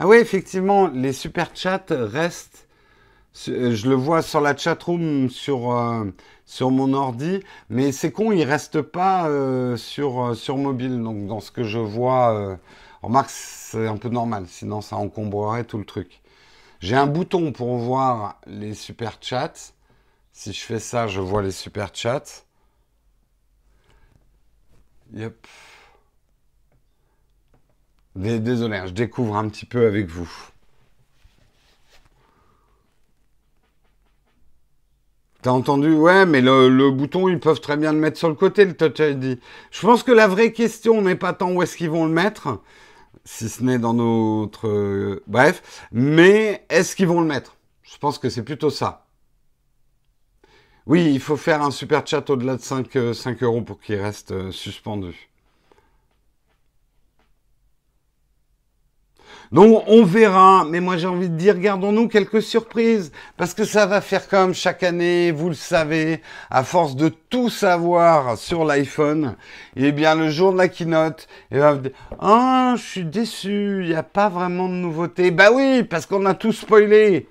Ah 0.02 0.06
oui, 0.06 0.16
effectivement, 0.16 0.88
les 0.88 1.12
super 1.12 1.54
chats 1.54 1.84
restent. 1.90 2.66
Euh, 3.48 3.74
je 3.74 3.88
le 3.88 3.94
vois 3.96 4.22
sur 4.22 4.40
la 4.40 4.56
chatroom 4.56 5.28
sur, 5.30 5.72
euh, 5.72 6.06
sur 6.46 6.70
mon 6.70 6.94
ordi, 6.94 7.40
mais 7.70 7.92
c'est 7.92 8.10
con, 8.10 8.32
il 8.32 8.44
reste 8.44 8.82
pas 8.82 9.28
euh, 9.28 9.76
sur, 9.76 10.34
sur 10.36 10.56
mobile. 10.56 11.02
Donc 11.02 11.26
dans 11.26 11.40
ce 11.40 11.50
que 11.50 11.64
je 11.64 11.78
vois, 11.78 12.58
remarque, 13.02 13.30
c'est 13.30 13.86
un 13.88 13.98
peu 13.98 14.08
normal, 14.08 14.46
sinon 14.48 14.80
ça 14.80 14.96
encombrerait 14.96 15.64
tout 15.64 15.78
le 15.78 15.84
truc. 15.84 16.22
J'ai 16.80 16.96
un 16.96 17.06
bouton 17.06 17.52
pour 17.52 17.76
voir 17.78 18.40
les 18.46 18.74
super 18.74 19.18
chats. 19.20 19.74
Si 20.32 20.52
je 20.54 20.62
fais 20.64 20.80
ça, 20.80 21.08
je 21.08 21.20
vois 21.20 21.42
les 21.42 21.52
super 21.52 21.90
chats. 21.94 22.44
Yep. 25.12 25.46
Désolé, 28.16 28.76
hein, 28.76 28.86
je 28.86 28.92
découvre 28.92 29.36
un 29.36 29.48
petit 29.48 29.66
peu 29.66 29.86
avec 29.86 30.08
vous. 30.08 30.30
T'as 35.42 35.52
entendu? 35.52 35.94
Ouais, 35.94 36.26
mais 36.26 36.42
le, 36.42 36.90
bouton, 36.90 37.28
ils 37.28 37.40
peuvent 37.40 37.60
très 37.60 37.76
bien 37.76 37.92
le 37.92 37.98
mettre 37.98 38.18
sur 38.18 38.28
le 38.28 38.34
côté, 38.34 38.64
le 38.66 38.76
Touch 38.76 38.98
ID. 38.98 39.38
Je 39.70 39.80
pense 39.80 40.02
que 40.02 40.12
la 40.12 40.28
vraie 40.28 40.52
question 40.52 41.00
n'est 41.00 41.16
pas 41.16 41.32
tant 41.32 41.52
où 41.52 41.62
est-ce 41.62 41.76
qu'ils 41.76 41.88
vont 41.88 42.04
le 42.04 42.12
mettre, 42.12 42.60
si 43.24 43.48
ce 43.48 43.62
n'est 43.62 43.78
dans 43.78 43.94
notre... 43.94 44.68
Euh, 44.68 45.22
bref, 45.26 45.88
mais 45.92 46.66
est-ce 46.68 46.94
qu'ils 46.94 47.06
vont 47.06 47.20
le 47.22 47.26
mettre? 47.26 47.56
Je 47.82 47.96
pense 47.96 48.18
que 48.18 48.28
c'est 48.28 48.42
plutôt 48.42 48.70
ça. 48.70 49.06
Oui, 50.86 51.10
il 51.10 51.20
faut 51.20 51.36
faire 51.36 51.62
un 51.62 51.70
super 51.70 52.06
chat 52.06 52.28
au-delà 52.28 52.56
de 52.56 52.62
5, 52.62 52.90
5 53.14 53.42
euh, 53.42 53.46
euros 53.46 53.62
pour 53.62 53.80
qu'il 53.80 53.96
reste 53.96 54.32
euh, 54.32 54.50
suspendu. 54.50 55.29
Donc 59.52 59.82
on 59.88 60.04
verra, 60.04 60.64
mais 60.64 60.80
moi 60.80 60.96
j'ai 60.96 61.08
envie 61.08 61.28
de 61.28 61.36
dire, 61.36 61.58
gardons-nous 61.58 62.06
quelques 62.06 62.40
surprises, 62.40 63.10
parce 63.36 63.52
que 63.52 63.64
ça 63.64 63.84
va 63.84 64.00
faire 64.00 64.28
comme 64.28 64.54
chaque 64.54 64.84
année, 64.84 65.32
vous 65.32 65.48
le 65.48 65.56
savez, 65.56 66.22
à 66.50 66.62
force 66.62 66.94
de 66.94 67.08
tout 67.08 67.50
savoir 67.50 68.38
sur 68.38 68.64
l'iPhone, 68.64 69.34
et 69.74 69.86
eh 69.86 69.92
bien 69.92 70.14
le 70.14 70.30
jour 70.30 70.52
de 70.52 70.58
la 70.58 70.68
keynote, 70.68 71.26
va 71.50 71.74
dire, 71.74 71.90
ah, 72.20 72.74
je 72.76 72.82
suis 72.82 73.04
déçu, 73.04 73.80
il 73.82 73.88
n'y 73.88 73.94
a 73.94 74.04
pas 74.04 74.28
vraiment 74.28 74.68
de 74.68 74.74
nouveauté. 74.74 75.32
Bah 75.32 75.50
oui, 75.52 75.82
parce 75.82 76.06
qu'on 76.06 76.26
a 76.26 76.34
tout 76.34 76.52
spoilé. 76.52 77.28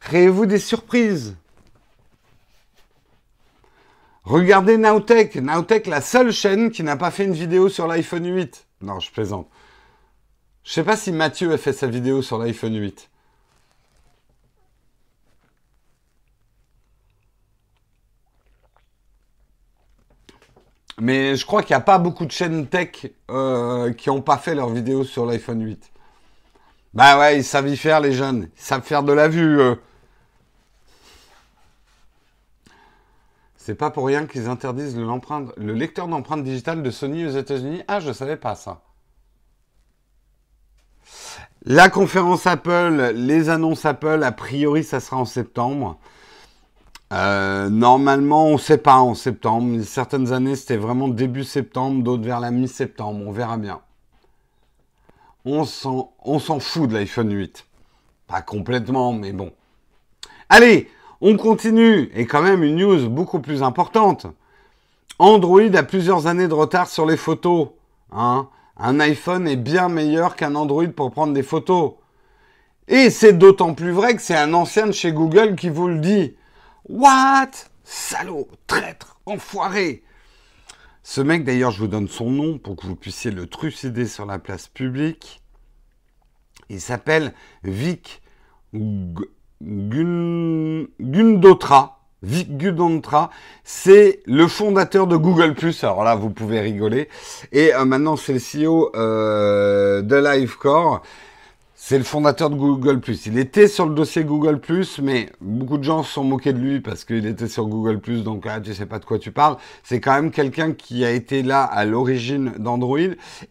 Créez-vous 0.00 0.44
des 0.44 0.58
surprises. 0.58 1.34
Regardez 4.24 4.76
Nowtech. 4.76 5.36
Nowtech, 5.36 5.86
la 5.86 6.02
seule 6.02 6.30
chaîne 6.30 6.70
qui 6.70 6.82
n'a 6.82 6.96
pas 6.96 7.10
fait 7.10 7.24
une 7.24 7.32
vidéo 7.32 7.70
sur 7.70 7.86
l'iPhone 7.86 8.26
8. 8.26 8.66
Non, 8.82 9.00
je 9.00 9.10
plaisante. 9.10 9.48
Je 10.64 10.72
sais 10.72 10.84
pas 10.84 10.96
si 10.96 11.12
Mathieu 11.12 11.52
a 11.52 11.58
fait 11.58 11.72
sa 11.72 11.86
vidéo 11.86 12.22
sur 12.22 12.38
l'iPhone 12.38 12.74
8. 12.76 13.10
Mais 20.98 21.36
je 21.36 21.44
crois 21.44 21.62
qu'il 21.62 21.74
n'y 21.74 21.78
a 21.78 21.80
pas 21.80 21.98
beaucoup 21.98 22.24
de 22.24 22.30
chaînes 22.30 22.66
tech 22.68 23.06
euh, 23.30 23.92
qui 23.92 24.08
n'ont 24.08 24.22
pas 24.22 24.38
fait 24.38 24.54
leur 24.54 24.70
vidéo 24.70 25.04
sur 25.04 25.26
l'iPhone 25.26 25.62
8. 25.62 25.92
Bah 26.94 27.18
ouais, 27.18 27.38
ils 27.38 27.44
savent 27.44 27.68
y 27.68 27.76
faire 27.76 28.00
les 28.00 28.12
jeunes. 28.12 28.48
Ils 28.56 28.62
savent 28.62 28.82
faire 28.82 29.02
de 29.02 29.12
la 29.12 29.28
vue. 29.28 29.60
C'est 33.56 33.74
pas 33.74 33.90
pour 33.90 34.06
rien 34.06 34.26
qu'ils 34.26 34.48
interdisent 34.48 34.96
le, 34.96 35.06
le 35.56 35.72
lecteur 35.74 36.08
d'empreintes 36.08 36.44
digitales 36.44 36.82
de 36.82 36.90
Sony 36.90 37.26
aux 37.26 37.30
États-Unis. 37.30 37.82
Ah, 37.88 38.00
je 38.00 38.12
savais 38.12 38.36
pas 38.36 38.54
ça. 38.54 38.83
La 41.66 41.88
conférence 41.88 42.46
Apple, 42.46 43.12
les 43.14 43.48
annonces 43.48 43.86
Apple, 43.86 44.22
a 44.22 44.32
priori, 44.32 44.84
ça 44.84 45.00
sera 45.00 45.16
en 45.16 45.24
septembre. 45.24 45.96
Euh, 47.14 47.70
normalement, 47.70 48.48
on 48.48 48.54
ne 48.54 48.58
sait 48.58 48.76
pas 48.76 48.98
en 48.98 49.14
septembre. 49.14 49.82
Certaines 49.82 50.34
années, 50.34 50.56
c'était 50.56 50.76
vraiment 50.76 51.08
début 51.08 51.42
septembre, 51.42 52.02
d'autres 52.02 52.22
vers 52.22 52.40
la 52.40 52.50
mi-septembre. 52.50 53.24
On 53.26 53.32
verra 53.32 53.56
bien. 53.56 53.80
On 55.46 55.64
s'en 55.64 56.60
fout 56.60 56.90
de 56.90 56.94
l'iPhone 56.94 57.32
8. 57.32 57.66
Pas 58.26 58.42
complètement, 58.42 59.14
mais 59.14 59.32
bon. 59.32 59.50
Allez, 60.50 60.90
on 61.22 61.38
continue. 61.38 62.10
Et 62.14 62.26
quand 62.26 62.42
même 62.42 62.62
une 62.62 62.76
news 62.76 63.08
beaucoup 63.08 63.40
plus 63.40 63.62
importante. 63.62 64.26
Android 65.18 65.74
a 65.74 65.82
plusieurs 65.82 66.26
années 66.26 66.48
de 66.48 66.54
retard 66.54 66.88
sur 66.88 67.06
les 67.06 67.16
photos. 67.16 67.68
Hein 68.12 68.48
un 68.76 69.00
iPhone 69.00 69.46
est 69.46 69.56
bien 69.56 69.88
meilleur 69.88 70.36
qu'un 70.36 70.54
Android 70.54 70.88
pour 70.88 71.10
prendre 71.10 71.32
des 71.32 71.42
photos. 71.42 71.94
Et 72.88 73.10
c'est 73.10 73.32
d'autant 73.32 73.74
plus 73.74 73.92
vrai 73.92 74.14
que 74.16 74.22
c'est 74.22 74.36
un 74.36 74.52
ancien 74.52 74.86
de 74.86 74.92
chez 74.92 75.12
Google 75.12 75.54
qui 75.56 75.68
vous 75.68 75.88
le 75.88 75.98
dit. 75.98 76.36
What? 76.88 77.50
Salaud, 77.84 78.48
traître, 78.66 79.20
enfoiré. 79.26 80.02
Ce 81.02 81.20
mec, 81.20 81.44
d'ailleurs, 81.44 81.70
je 81.70 81.80
vous 81.80 81.86
donne 81.86 82.08
son 82.08 82.30
nom 82.30 82.58
pour 82.58 82.76
que 82.76 82.86
vous 82.86 82.96
puissiez 82.96 83.30
le 83.30 83.46
trucider 83.46 84.06
sur 84.06 84.26
la 84.26 84.38
place 84.38 84.68
publique. 84.68 85.42
Il 86.70 86.80
s'appelle 86.80 87.34
Vic 87.62 88.22
Gundotra. 91.00 91.93
Vic 92.24 92.56
Gudontra, 92.56 93.30
c'est 93.64 94.20
le 94.24 94.48
fondateur 94.48 95.06
de 95.06 95.16
Google+. 95.16 95.54
Alors 95.82 96.04
là, 96.04 96.14
vous 96.14 96.30
pouvez 96.30 96.60
rigoler. 96.60 97.08
Et 97.52 97.74
euh, 97.74 97.84
maintenant, 97.84 98.16
c'est 98.16 98.32
le 98.32 98.40
CEO 98.40 98.90
euh, 98.96 100.00
de 100.02 100.16
Livecore. 100.16 101.02
C'est 101.76 101.98
le 101.98 102.04
fondateur 102.04 102.48
de 102.48 102.56
Google+. 102.56 103.00
Il 103.26 103.38
était 103.38 103.68
sur 103.68 103.86
le 103.86 103.94
dossier 103.94 104.24
Google+, 104.24 104.58
mais 105.02 105.28
beaucoup 105.42 105.76
de 105.76 105.84
gens 105.84 106.02
se 106.02 106.14
sont 106.14 106.24
moqués 106.24 106.54
de 106.54 106.58
lui 106.58 106.80
parce 106.80 107.04
qu'il 107.04 107.26
était 107.26 107.46
sur 107.46 107.66
Google+, 107.66 108.00
donc 108.22 108.46
ah, 108.48 108.58
tu 108.58 108.72
sais 108.72 108.86
pas 108.86 108.98
de 108.98 109.04
quoi 109.04 109.18
tu 109.18 109.30
parles. 109.32 109.58
C'est 109.82 110.00
quand 110.00 110.14
même 110.14 110.30
quelqu'un 110.30 110.72
qui 110.72 111.04
a 111.04 111.10
été 111.10 111.42
là 111.42 111.62
à 111.62 111.84
l'origine 111.84 112.54
d'Android. 112.58 112.98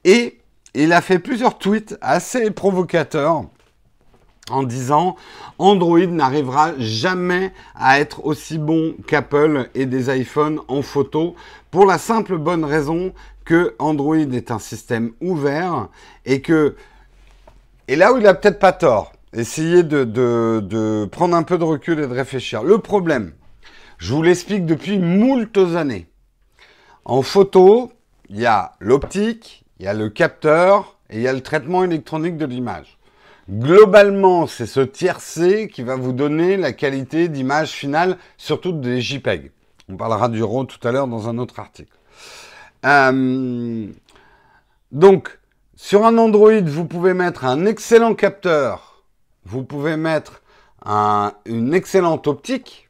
Et 0.03 0.39
il 0.73 0.93
a 0.93 1.01
fait 1.01 1.19
plusieurs 1.19 1.59
tweets 1.59 1.95
assez 2.01 2.49
provocateurs 2.49 3.45
en 4.49 4.63
disant 4.63 5.15
Android 5.57 6.05
n'arrivera 6.05 6.71
jamais 6.77 7.53
à 7.75 7.99
être 7.99 8.25
aussi 8.25 8.57
bon 8.57 8.95
qu'Apple 9.07 9.69
et 9.73 9.85
des 9.85 10.15
iPhones 10.15 10.59
en 10.67 10.81
photo 10.81 11.35
pour 11.71 11.85
la 11.85 11.97
simple 11.97 12.37
bonne 12.37 12.65
raison 12.65 13.13
que 13.45 13.75
Android 13.79 14.17
est 14.17 14.51
un 14.51 14.59
système 14.59 15.11
ouvert 15.21 15.87
et 16.25 16.41
que 16.41 16.75
et 17.87 17.95
là 17.95 18.13
où 18.13 18.17
il 18.17 18.27
a 18.27 18.33
peut-être 18.33 18.59
pas 18.59 18.71
tort, 18.71 19.11
essayez 19.33 19.83
de, 19.83 20.05
de, 20.05 21.05
prendre 21.11 21.35
un 21.35 21.43
peu 21.43 21.57
de 21.57 21.65
recul 21.65 21.99
et 21.99 22.07
de 22.07 22.13
réfléchir. 22.13 22.63
Le 22.63 22.77
problème, 22.77 23.33
je 23.97 24.13
vous 24.13 24.23
l'explique 24.23 24.65
depuis 24.65 24.99
moultes 24.99 25.57
années. 25.57 26.07
En 27.03 27.21
photo, 27.21 27.91
il 28.29 28.39
y 28.39 28.45
a 28.45 28.73
l'optique, 28.79 29.65
il 29.79 29.85
y 29.85 29.89
a 29.89 29.93
le 29.93 30.09
capteur 30.09 30.97
et 31.09 31.17
il 31.17 31.21
y 31.23 31.27
a 31.27 31.33
le 31.33 31.41
traitement 31.41 31.83
électronique 31.83 32.37
de 32.37 32.45
l'image. 32.45 32.97
Globalement, 33.49 34.47
c'est 34.47 34.65
ce 34.65 34.79
tiercé 34.79 35.67
qui 35.67 35.83
va 35.83 35.97
vous 35.97 36.13
donner 36.13 36.55
la 36.55 36.71
qualité 36.71 37.27
d'image 37.27 37.71
finale, 37.71 38.17
surtout 38.37 38.71
des 38.71 39.01
JPEG. 39.01 39.51
On 39.89 39.97
parlera 39.97 40.29
du 40.29 40.41
RAW 40.41 40.63
tout 40.63 40.87
à 40.87 40.93
l'heure 40.93 41.07
dans 41.07 41.27
un 41.27 41.37
autre 41.37 41.59
article. 41.59 41.91
Euh, 42.85 43.87
donc, 44.93 45.39
sur 45.75 46.05
un 46.05 46.17
Android, 46.17 46.61
vous 46.61 46.85
pouvez 46.85 47.13
mettre 47.13 47.43
un 47.43 47.65
excellent 47.65 48.15
capteur, 48.15 49.03
vous 49.45 49.63
pouvez 49.63 49.97
mettre 49.97 50.41
une 51.45 51.73
excellente 51.73 52.27
optique, 52.27 52.89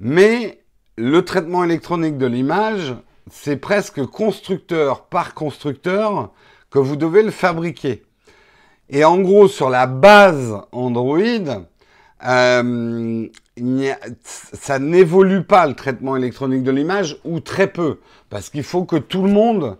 mais 0.00 0.62
le 0.96 1.24
traitement 1.24 1.64
électronique 1.64 2.16
de 2.16 2.26
l'image, 2.26 2.94
c'est 3.30 3.56
presque 3.56 4.02
constructeur 4.06 5.06
par 5.06 5.34
constructeur 5.34 6.32
que 6.70 6.78
vous 6.78 6.96
devez 6.96 7.22
le 7.22 7.30
fabriquer. 7.30 8.02
Et 8.92 9.04
en 9.04 9.18
gros, 9.20 9.48
sur 9.48 9.70
la 9.70 9.86
base 9.86 10.54
Android, 10.70 11.18
euh, 12.26 13.26
ça 14.22 14.78
n'évolue 14.78 15.44
pas 15.44 15.66
le 15.66 15.74
traitement 15.74 16.14
électronique 16.14 16.62
de 16.62 16.70
l'image, 16.70 17.16
ou 17.24 17.40
très 17.40 17.68
peu, 17.68 18.00
parce 18.28 18.50
qu'il 18.50 18.62
faut 18.62 18.84
que 18.84 18.96
tout 18.96 19.22
le 19.22 19.32
monde 19.32 19.78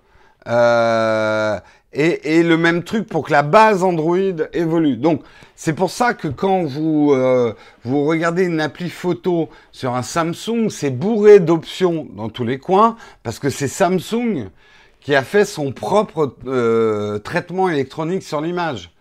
euh, 0.48 1.58
ait, 1.92 2.42
le 2.42 2.56
même 2.56 2.84
truc 2.84 3.06
pour 3.06 3.26
que 3.26 3.32
la 3.32 3.42
base 3.42 3.84
Android 3.84 4.16
évolue. 4.54 4.96
Donc, 4.96 5.22
c'est 5.56 5.74
pour 5.74 5.90
ça 5.90 6.14
que 6.14 6.28
quand 6.28 6.64
vous, 6.64 7.12
euh, 7.12 7.52
vous 7.84 8.06
regardez 8.06 8.44
une 8.44 8.62
appli 8.62 8.88
photo 8.88 9.50
sur 9.72 9.94
un 9.94 10.02
Samsung, 10.02 10.70
c'est 10.70 10.90
bourré 10.90 11.38
d'options 11.38 12.08
dans 12.16 12.30
tous 12.30 12.44
les 12.44 12.58
coins, 12.58 12.96
parce 13.22 13.38
que 13.38 13.50
c'est 13.50 13.68
Samsung 13.68 14.48
qui 15.00 15.14
a 15.14 15.22
fait 15.22 15.44
son 15.44 15.70
propre 15.72 16.34
euh, 16.46 17.18
traitement 17.18 17.68
électronique 17.68 18.22
sur 18.22 18.40
l'image. 18.40 18.91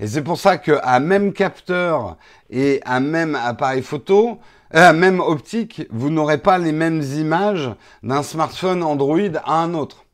Et 0.00 0.06
c'est 0.06 0.22
pour 0.22 0.38
ça 0.38 0.58
qu'à 0.58 1.00
même 1.00 1.32
capteur 1.32 2.16
et 2.50 2.80
à 2.84 3.00
même 3.00 3.34
appareil 3.34 3.82
photo, 3.82 4.38
euh, 4.74 4.92
même 4.92 5.20
optique, 5.20 5.82
vous 5.90 6.10
n'aurez 6.10 6.38
pas 6.38 6.58
les 6.58 6.72
mêmes 6.72 7.02
images 7.02 7.70
d'un 8.02 8.22
smartphone 8.22 8.82
Android 8.82 9.18
à 9.44 9.54
un 9.54 9.74
autre. 9.74 10.04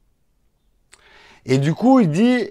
Et 1.44 1.58
du 1.58 1.74
coup, 1.74 2.00
il 2.00 2.10
dit 2.10 2.50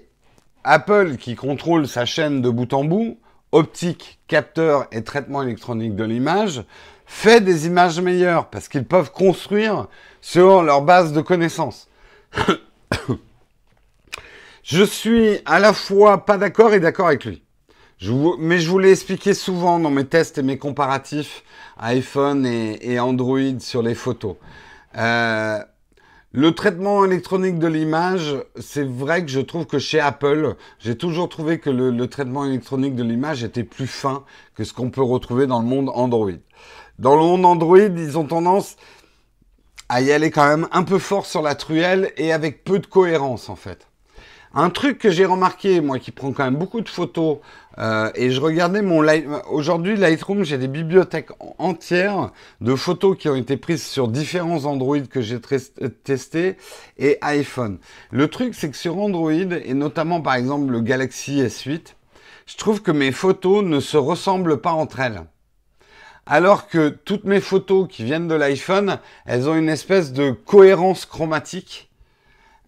Apple 0.62 1.16
qui 1.16 1.34
contrôle 1.34 1.88
sa 1.88 2.04
chaîne 2.04 2.40
de 2.40 2.50
bout 2.50 2.72
en 2.72 2.84
bout, 2.84 3.18
optique, 3.50 4.20
capteur 4.28 4.86
et 4.92 5.02
traitement 5.02 5.42
électronique 5.42 5.96
de 5.96 6.04
l'image, 6.04 6.64
fait 7.06 7.40
des 7.40 7.66
images 7.66 8.00
meilleures 8.00 8.48
parce 8.48 8.68
qu'ils 8.68 8.86
peuvent 8.86 9.10
construire 9.10 9.88
sur 10.20 10.62
leur 10.62 10.82
base 10.82 11.12
de 11.12 11.20
connaissances. 11.20 11.88
Je 14.64 14.82
suis 14.82 15.40
à 15.44 15.60
la 15.60 15.74
fois 15.74 16.24
pas 16.24 16.38
d'accord 16.38 16.72
et 16.72 16.80
d'accord 16.80 17.08
avec 17.08 17.26
lui. 17.26 17.42
mais 18.38 18.58
je 18.58 18.70
vous 18.70 18.78
l'ai 18.78 18.92
expliqué 18.92 19.34
souvent 19.34 19.78
dans 19.78 19.90
mes 19.90 20.06
tests 20.06 20.38
et 20.38 20.42
mes 20.42 20.56
comparatifs 20.56 21.44
iPhone 21.76 22.46
et, 22.46 22.98
Android 22.98 23.58
sur 23.60 23.82
les 23.82 23.94
photos. 23.94 24.36
Euh, 24.96 25.58
Le 26.32 26.54
traitement 26.54 27.04
électronique 27.04 27.58
de 27.58 27.66
l'image, 27.66 28.36
c'est 28.58 28.88
vrai 28.88 29.22
que 29.22 29.30
je 29.30 29.40
trouve 29.40 29.66
que 29.66 29.78
chez 29.78 30.00
Apple, 30.00 30.54
j'ai 30.78 30.96
toujours 30.96 31.28
trouvé 31.28 31.58
que 31.58 31.68
le, 31.68 32.06
traitement 32.08 32.46
électronique 32.46 32.94
de 32.94 33.04
l'image 33.04 33.44
était 33.44 33.64
plus 33.64 33.86
fin 33.86 34.24
que 34.54 34.64
ce 34.64 34.72
qu'on 34.72 34.88
peut 34.88 35.02
retrouver 35.02 35.46
dans 35.46 35.60
le 35.60 35.66
monde 35.66 35.90
Android. 35.92 36.38
Dans 36.98 37.16
le 37.16 37.20
monde 37.22 37.44
Android, 37.44 37.78
ils 37.78 38.16
ont 38.16 38.24
tendance 38.26 38.76
à 39.90 40.00
y 40.00 40.10
aller 40.10 40.30
quand 40.30 40.48
même 40.48 40.68
un 40.72 40.84
peu 40.84 40.98
fort 40.98 41.26
sur 41.26 41.42
la 41.42 41.54
truelle 41.54 42.12
et 42.16 42.32
avec 42.32 42.64
peu 42.64 42.78
de 42.78 42.86
cohérence 42.86 43.50
en 43.50 43.56
fait. 43.56 43.88
Un 44.56 44.70
truc 44.70 44.98
que 44.98 45.10
j'ai 45.10 45.24
remarqué, 45.24 45.80
moi 45.80 45.98
qui 45.98 46.12
prends 46.12 46.30
quand 46.32 46.44
même 46.44 46.54
beaucoup 46.54 46.80
de 46.80 46.88
photos, 46.88 47.38
euh, 47.78 48.12
et 48.14 48.30
je 48.30 48.40
regardais 48.40 48.82
mon 48.82 49.02
Light... 49.02 49.26
aujourd'hui 49.50 49.96
Lightroom, 49.96 50.44
j'ai 50.44 50.58
des 50.58 50.68
bibliothèques 50.68 51.30
entières 51.58 52.30
de 52.60 52.76
photos 52.76 53.18
qui 53.18 53.28
ont 53.28 53.34
été 53.34 53.56
prises 53.56 53.82
sur 53.82 54.06
différents 54.06 54.64
Android 54.64 55.00
que 55.00 55.20
j'ai 55.20 55.40
testés 56.04 56.56
et 56.98 57.18
iPhone. 57.22 57.78
Le 58.12 58.28
truc, 58.28 58.54
c'est 58.54 58.70
que 58.70 58.76
sur 58.76 58.96
Android 58.98 59.32
et 59.32 59.74
notamment 59.74 60.20
par 60.20 60.34
exemple 60.34 60.70
le 60.70 60.80
Galaxy 60.80 61.42
S8, 61.42 61.94
je 62.46 62.56
trouve 62.56 62.80
que 62.80 62.92
mes 62.92 63.10
photos 63.10 63.64
ne 63.64 63.80
se 63.80 63.96
ressemblent 63.96 64.60
pas 64.60 64.72
entre 64.72 65.00
elles. 65.00 65.24
Alors 66.26 66.68
que 66.68 66.90
toutes 66.90 67.24
mes 67.24 67.40
photos 67.40 67.88
qui 67.90 68.04
viennent 68.04 68.28
de 68.28 68.36
l'iPhone, 68.36 69.00
elles 69.26 69.48
ont 69.48 69.56
une 69.56 69.68
espèce 69.68 70.12
de 70.12 70.30
cohérence 70.30 71.06
chromatique 71.06 71.90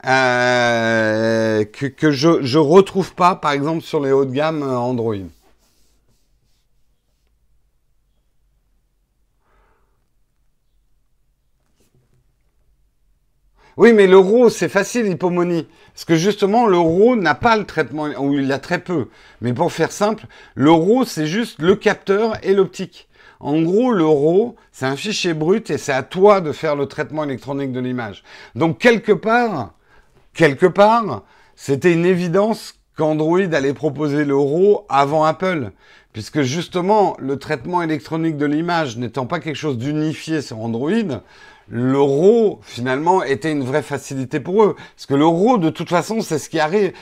euh, 0.04 1.64
que, 1.64 2.10
je 2.10 2.28
ne 2.28 2.58
retrouve 2.58 3.14
pas, 3.14 3.36
par 3.36 3.52
exemple, 3.52 3.82
sur 3.82 4.00
les 4.00 4.12
hauts 4.12 4.24
de 4.24 4.32
gamme 4.32 4.62
euh, 4.62 4.76
Android. 4.76 5.16
Oui, 13.76 13.92
mais 13.92 14.06
le 14.06 14.18
RAW, 14.18 14.48
c'est 14.48 14.70
facile, 14.70 15.06
hypomonie. 15.06 15.66
Parce 15.92 16.06
que 16.06 16.16
justement, 16.16 16.66
le 16.66 16.78
RAW 16.78 17.16
n'a 17.16 17.34
pas 17.34 17.56
le 17.56 17.64
traitement, 17.64 18.04
ou 18.18 18.32
il 18.34 18.50
a 18.52 18.58
très 18.58 18.78
peu. 18.78 19.08
Mais 19.42 19.52
pour 19.52 19.70
faire 19.70 19.92
simple, 19.92 20.26
le 20.54 20.70
RAW, 20.70 21.04
c'est 21.04 21.26
juste 21.26 21.60
le 21.60 21.76
capteur 21.76 22.38
et 22.42 22.54
l'optique. 22.54 23.08
En 23.38 23.60
gros, 23.60 23.92
le 23.92 24.06
RAW, 24.06 24.56
c'est 24.72 24.86
un 24.86 24.96
fichier 24.96 25.34
brut 25.34 25.68
et 25.70 25.76
c'est 25.76 25.92
à 25.92 26.02
toi 26.02 26.40
de 26.40 26.52
faire 26.52 26.74
le 26.74 26.86
traitement 26.86 27.24
électronique 27.24 27.72
de 27.72 27.80
l'image. 27.80 28.24
Donc, 28.54 28.78
quelque 28.78 29.12
part, 29.12 29.74
quelque 30.36 30.66
part, 30.66 31.22
c'était 31.56 31.92
une 31.92 32.06
évidence 32.06 32.74
qu'Android 32.96 33.40
allait 33.52 33.74
proposer 33.74 34.24
le 34.24 34.36
RAW 34.36 34.84
avant 34.88 35.24
Apple. 35.24 35.72
Puisque 36.12 36.42
justement, 36.42 37.16
le 37.18 37.38
traitement 37.38 37.82
électronique 37.82 38.36
de 38.36 38.46
l'image 38.46 38.96
n'étant 38.96 39.26
pas 39.26 39.40
quelque 39.40 39.56
chose 39.56 39.76
d'unifié 39.76 40.40
sur 40.40 40.60
Android, 40.60 41.20
le 41.68 42.00
RAW, 42.00 42.60
finalement, 42.62 43.22
était 43.22 43.50
une 43.50 43.64
vraie 43.64 43.82
facilité 43.82 44.40
pour 44.40 44.62
eux. 44.62 44.76
Parce 44.94 45.06
que 45.06 45.14
le 45.14 45.26
RAW, 45.26 45.58
de 45.58 45.68
toute 45.68 45.90
façon, 45.90 46.20
c'est 46.20 46.38
ce 46.38 46.48
qui 46.48 46.60
arrive. 46.60 46.92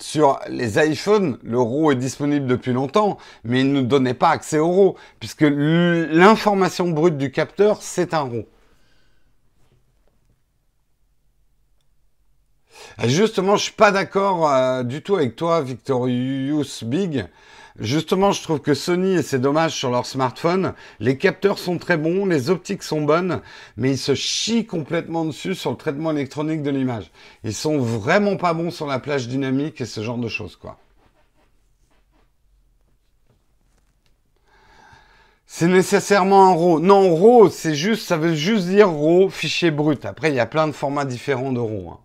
Sur 0.00 0.40
les 0.48 0.78
iPhones, 0.78 1.38
le 1.42 1.58
RAW 1.60 1.92
est 1.92 1.96
disponible 1.96 2.46
depuis 2.46 2.72
longtemps, 2.72 3.16
mais 3.44 3.60
il 3.60 3.72
ne 3.72 3.80
donnait 3.80 4.12
pas 4.12 4.30
accès 4.30 4.58
au 4.58 4.70
RAW, 4.70 4.96
puisque 5.20 5.46
l'information 5.46 6.88
brute 6.90 7.16
du 7.16 7.30
capteur, 7.30 7.78
c'est 7.80 8.12
un 8.12 8.22
RAW. 8.22 8.44
Justement, 13.04 13.56
je 13.56 13.64
suis 13.64 13.72
pas 13.72 13.90
d'accord 13.92 14.50
euh, 14.50 14.82
du 14.82 15.02
tout 15.02 15.16
avec 15.16 15.36
toi, 15.36 15.62
Victorious 15.62 16.84
Big. 16.84 17.26
Justement, 17.78 18.32
je 18.32 18.42
trouve 18.42 18.60
que 18.60 18.74
Sony, 18.74 19.14
et 19.14 19.22
c'est 19.22 19.38
dommage 19.38 19.74
sur 19.74 19.90
leur 19.90 20.04
smartphone, 20.04 20.74
les 21.00 21.16
capteurs 21.16 21.58
sont 21.58 21.78
très 21.78 21.96
bons, 21.96 22.26
les 22.26 22.50
optiques 22.50 22.82
sont 22.82 23.00
bonnes, 23.00 23.40
mais 23.78 23.92
ils 23.92 23.98
se 23.98 24.14
chient 24.14 24.66
complètement 24.66 25.24
dessus 25.24 25.54
sur 25.54 25.70
le 25.70 25.78
traitement 25.78 26.10
électronique 26.10 26.62
de 26.62 26.70
l'image. 26.70 27.10
Ils 27.44 27.54
sont 27.54 27.78
vraiment 27.78 28.36
pas 28.36 28.52
bons 28.52 28.70
sur 28.70 28.86
la 28.86 28.98
plage 28.98 29.26
dynamique 29.26 29.80
et 29.80 29.86
ce 29.86 30.02
genre 30.02 30.18
de 30.18 30.28
choses, 30.28 30.56
quoi. 30.56 30.78
C'est 35.46 35.68
nécessairement 35.68 36.48
un 36.48 36.54
RAW. 36.54 36.80
Non, 36.80 37.14
RAW, 37.14 37.50
c'est 37.50 37.74
juste, 37.74 38.06
ça 38.06 38.16
veut 38.16 38.34
juste 38.34 38.68
dire 38.68 38.90
RAW, 38.90 39.28
fichier 39.28 39.70
brut. 39.70 40.04
Après, 40.06 40.30
il 40.30 40.34
y 40.34 40.40
a 40.40 40.46
plein 40.46 40.66
de 40.66 40.72
formats 40.72 41.04
différents 41.04 41.52
de 41.52 41.60
RAW. 41.60 41.90
Hein. 41.90 41.98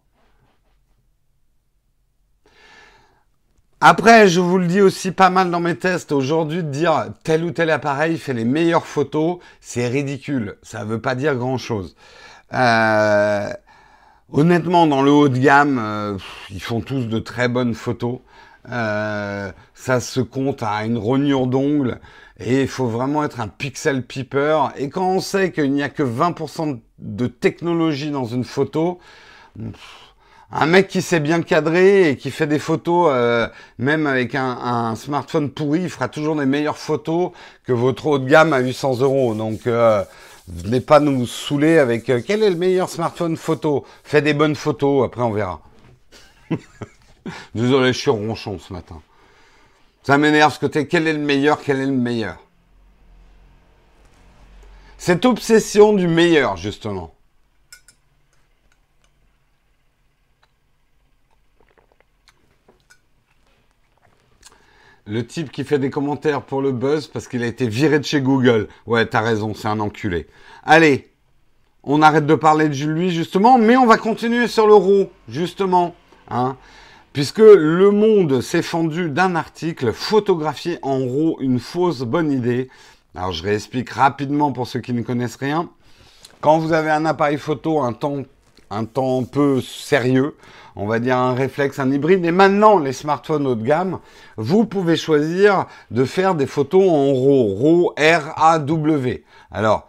Après, 3.79 4.27
je 4.27 4.39
vous 4.39 4.57
le 4.57 4.65
dis 4.65 4.81
aussi 4.81 5.11
pas 5.11 5.29
mal 5.29 5.51
dans 5.51 5.59
mes 5.59 5.75
tests, 5.75 6.11
aujourd'hui, 6.11 6.63
de 6.63 6.69
dire 6.71 7.09
tel 7.23 7.43
ou 7.43 7.51
tel 7.51 7.69
appareil 7.69 8.17
fait 8.17 8.33
les 8.33 8.43
meilleures 8.43 8.87
photos, 8.87 9.37
c'est 9.61 9.87
ridicule. 9.87 10.57
Ça 10.63 10.83
ne 10.83 10.89
veut 10.89 10.99
pas 10.99 11.13
dire 11.13 11.35
grand-chose. 11.35 11.95
Euh, 12.55 13.53
honnêtement, 14.31 14.87
dans 14.87 15.03
le 15.03 15.11
haut 15.11 15.29
de 15.29 15.37
gamme, 15.37 15.77
euh, 15.79 16.17
ils 16.49 16.61
font 16.61 16.81
tous 16.81 17.07
de 17.07 17.19
très 17.19 17.49
bonnes 17.49 17.75
photos. 17.75 18.19
Euh, 18.71 19.51
ça 19.75 19.99
se 19.99 20.21
compte 20.21 20.63
à 20.63 20.83
une 20.83 20.97
rognure 20.97 21.45
d'ongle 21.45 21.99
et 22.39 22.63
il 22.63 22.67
faut 22.67 22.87
vraiment 22.87 23.23
être 23.23 23.39
un 23.39 23.47
pixel 23.47 24.03
peeper. 24.03 24.73
Et 24.77 24.89
quand 24.89 25.07
on 25.07 25.19
sait 25.19 25.51
qu'il 25.51 25.71
n'y 25.71 25.83
a 25.83 25.89
que 25.89 26.01
20% 26.01 26.79
de 26.97 27.27
technologie 27.27 28.09
dans 28.09 28.25
une 28.25 28.43
photo, 28.43 28.99
un 30.51 30.65
mec 30.65 30.87
qui 30.87 31.01
sait 31.01 31.19
bien 31.19 31.41
cadrer 31.41 32.09
et 32.09 32.17
qui 32.17 32.31
fait 32.31 32.47
des 32.47 32.59
photos, 32.59 33.09
euh, 33.11 33.47
même 33.79 34.07
avec 34.07 34.33
un, 34.33 34.95
smartphone 34.95 35.51
pourri, 35.51 35.81
il 35.83 35.89
fera 35.89 36.07
toujours 36.07 36.35
des 36.37 36.45
meilleures 36.45 36.77
photos 36.77 37.31
que 37.65 37.73
votre 37.73 38.07
haut 38.07 38.19
de 38.19 38.29
gamme 38.29 38.53
à 38.53 38.59
800 38.59 38.99
euros. 39.01 39.33
Donc, 39.35 39.67
euh, 39.67 40.03
venez 40.47 40.79
pas 40.79 41.01
nous 41.01 41.25
saouler 41.25 41.79
avec 41.79 42.09
euh, 42.09 42.21
quel 42.25 42.43
est 42.43 42.49
le 42.49 42.55
meilleur 42.55 42.89
smartphone 42.89 43.35
photo? 43.35 43.85
Fais 44.03 44.21
des 44.21 44.33
bonnes 44.33 44.55
photos, 44.55 45.05
après 45.05 45.21
on 45.21 45.31
verra. 45.31 45.61
Désolé, 47.53 47.91
je 47.91 47.97
suis 47.97 48.09
ronchon 48.09 48.57
ce 48.57 48.71
matin. 48.71 49.01
Ça 50.03 50.17
m'énerve 50.17 50.53
ce 50.53 50.59
côté. 50.59 50.87
Quel 50.87 51.07
est 51.07 51.13
le 51.13 51.19
meilleur 51.19 51.61
Quel 51.61 51.81
est 51.81 51.85
le 51.85 51.91
meilleur? 51.91 52.37
Cette 54.97 55.25
obsession 55.25 55.91
du 55.91 56.07
meilleur, 56.07 56.55
justement. 56.55 57.16
Le 65.09 65.25
type 65.25 65.51
qui 65.53 65.63
fait 65.63 65.79
des 65.79 65.89
commentaires 65.89 66.41
pour 66.41 66.61
le 66.61 66.73
buzz 66.73 67.07
parce 67.07 67.29
qu'il 67.29 67.41
a 67.41 67.47
été 67.47 67.65
viré 67.67 67.97
de 67.97 68.03
chez 68.03 68.19
Google. 68.19 68.67
Ouais, 68.85 69.05
t'as 69.05 69.21
raison, 69.21 69.53
c'est 69.53 69.69
un 69.69 69.79
enculé. 69.79 70.27
Allez, 70.63 71.09
on 71.83 72.01
arrête 72.01 72.25
de 72.25 72.35
parler 72.35 72.67
de 72.67 72.75
lui 72.85 73.11
justement, 73.11 73.57
mais 73.57 73.77
on 73.77 73.85
va 73.85 73.97
continuer 73.97 74.47
sur 74.47 74.67
l'euro, 74.67 75.09
justement. 75.29 75.95
Hein, 76.29 76.57
puisque 77.13 77.39
Le 77.39 77.89
Monde 77.89 78.41
s'est 78.41 78.61
fendu 78.61 79.09
d'un 79.09 79.35
article 79.35 79.93
photographié 79.93 80.77
en 80.81 80.99
RAW, 80.99 81.37
une 81.39 81.59
fausse 81.59 82.01
bonne 82.01 82.29
idée. 82.29 82.69
Alors 83.15 83.31
je 83.31 83.43
réexplique 83.43 83.91
rapidement 83.91 84.51
pour 84.51 84.67
ceux 84.67 84.81
qui 84.81 84.91
ne 84.91 85.03
connaissent 85.03 85.37
rien. 85.37 85.69
Quand 86.41 86.59
vous 86.59 86.73
avez 86.73 86.91
un 86.91 87.05
appareil 87.05 87.37
photo, 87.37 87.79
un 87.81 87.93
temps, 87.93 88.23
un 88.69 88.85
temps 88.85 89.23
peu 89.23 89.61
sérieux, 89.61 90.35
on 90.75 90.85
va 90.85 90.99
dire 90.99 91.17
un 91.17 91.33
réflexe, 91.33 91.79
un 91.79 91.91
hybride. 91.91 92.23
Et 92.25 92.31
maintenant, 92.31 92.77
les 92.77 92.93
smartphones 92.93 93.47
haut 93.47 93.55
de 93.55 93.63
gamme, 93.63 93.99
vous 94.37 94.65
pouvez 94.65 94.95
choisir 94.95 95.65
de 95.91 96.05
faire 96.05 96.35
des 96.35 96.45
photos 96.45 96.83
en 96.89 97.13
RAW, 97.13 97.55
RAW, 97.55 97.93
R-A-W. 97.97 99.23
Alors, 99.51 99.87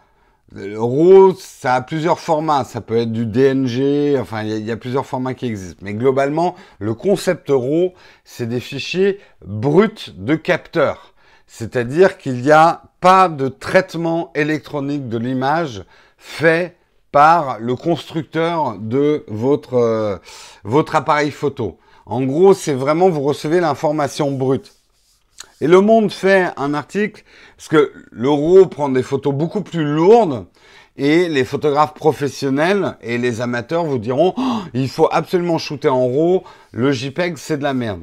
RAW, 0.55 1.35
ça 1.37 1.75
a 1.75 1.81
plusieurs 1.81 2.19
formats. 2.19 2.63
Ça 2.63 2.81
peut 2.81 2.97
être 2.97 3.11
du 3.11 3.25
DNG, 3.25 4.17
enfin, 4.19 4.43
il 4.43 4.65
y, 4.65 4.71
a 4.71 4.77
plusieurs 4.77 5.05
formats 5.05 5.35
qui 5.35 5.45
existent. 5.45 5.81
Mais 5.83 5.93
globalement, 5.93 6.55
le 6.79 6.95
concept 6.95 7.49
RAW, 7.49 7.93
c'est 8.23 8.47
des 8.47 8.59
fichiers 8.59 9.19
bruts 9.45 10.13
de 10.15 10.35
capteurs. 10.35 11.13
C'est-à-dire 11.45 12.17
qu'il 12.17 12.41
n'y 12.41 12.51
a 12.51 12.83
pas 12.99 13.29
de 13.29 13.47
traitement 13.47 14.31
électronique 14.35 15.07
de 15.07 15.17
l'image 15.17 15.83
fait 16.17 16.75
par 17.11 17.59
le 17.59 17.75
constructeur 17.75 18.77
de 18.77 19.23
votre, 19.27 19.75
euh, 19.75 20.17
votre 20.63 20.95
appareil 20.95 21.31
photo. 21.31 21.77
En 22.05 22.21
gros, 22.23 22.53
c'est 22.53 22.73
vraiment 22.73 23.09
vous 23.09 23.21
recevez 23.21 23.59
l'information 23.59 24.31
brute. 24.31 24.73
Et 25.61 25.67
Le 25.67 25.81
Monde 25.81 26.11
fait 26.11 26.49
un 26.57 26.73
article, 26.73 27.23
parce 27.57 27.67
que 27.67 27.91
le 28.11 28.29
RAW 28.29 28.67
prend 28.67 28.89
des 28.89 29.03
photos 29.03 29.33
beaucoup 29.33 29.61
plus 29.61 29.83
lourdes, 29.83 30.45
et 30.99 31.29
les 31.29 31.45
photographes 31.45 31.93
professionnels 31.93 32.97
et 33.01 33.17
les 33.17 33.39
amateurs 33.39 33.85
vous 33.85 33.99
diront 33.99 34.33
oh, 34.37 34.59
il 34.73 34.89
faut 34.89 35.07
absolument 35.11 35.57
shooter 35.57 35.87
en 35.87 36.05
RAW, 36.05 36.43
le 36.71 36.91
JPEG 36.91 37.37
c'est 37.37 37.57
de 37.57 37.63
la 37.63 37.73
merde. 37.73 38.01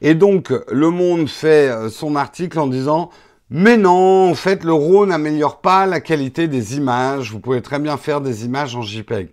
Et 0.00 0.14
donc 0.14 0.52
Le 0.70 0.90
Monde 0.90 1.28
fait 1.28 1.68
euh, 1.68 1.90
son 1.90 2.16
article 2.16 2.58
en 2.58 2.66
disant 2.66 3.10
mais 3.54 3.76
non, 3.76 4.30
en 4.30 4.34
fait, 4.34 4.64
le 4.64 4.72
RAW 4.72 5.04
n'améliore 5.04 5.60
pas 5.60 5.84
la 5.84 6.00
qualité 6.00 6.48
des 6.48 6.78
images. 6.78 7.32
Vous 7.32 7.38
pouvez 7.38 7.60
très 7.60 7.78
bien 7.78 7.98
faire 7.98 8.22
des 8.22 8.46
images 8.46 8.74
en 8.74 8.80
JPEG. 8.80 9.28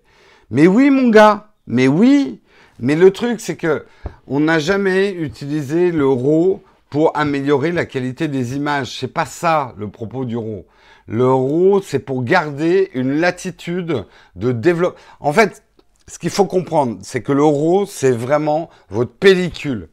Mais 0.51 0.67
oui, 0.67 0.89
mon 0.89 1.07
gars, 1.07 1.53
mais 1.67 1.87
oui. 1.87 2.41
Mais 2.81 2.97
le 2.97 3.11
truc, 3.11 3.39
c'est 3.39 3.55
que 3.55 3.85
on 4.27 4.41
n'a 4.41 4.59
jamais 4.59 5.13
utilisé 5.13 5.93
le 5.93 6.05
RAW 6.05 6.61
pour 6.89 7.15
améliorer 7.15 7.71
la 7.71 7.85
qualité 7.85 8.27
des 8.27 8.57
images. 8.57 8.99
C'est 8.99 9.07
pas 9.07 9.25
ça 9.25 9.73
le 9.77 9.87
propos 9.87 10.25
du 10.25 10.35
RAW. 10.35 10.65
Le 11.07 11.31
RAW, 11.33 11.81
c'est 11.81 11.99
pour 11.99 12.25
garder 12.25 12.91
une 12.93 13.21
latitude 13.21 14.03
de 14.35 14.51
développement. 14.51 14.99
En 15.21 15.31
fait, 15.31 15.63
ce 16.07 16.19
qu'il 16.19 16.29
faut 16.29 16.43
comprendre, 16.45 16.97
c'est 17.03 17.21
que 17.21 17.31
le 17.31 17.45
RAW, 17.45 17.85
c'est 17.85 18.11
vraiment 18.11 18.69
votre 18.89 19.13
pellicule. 19.13 19.87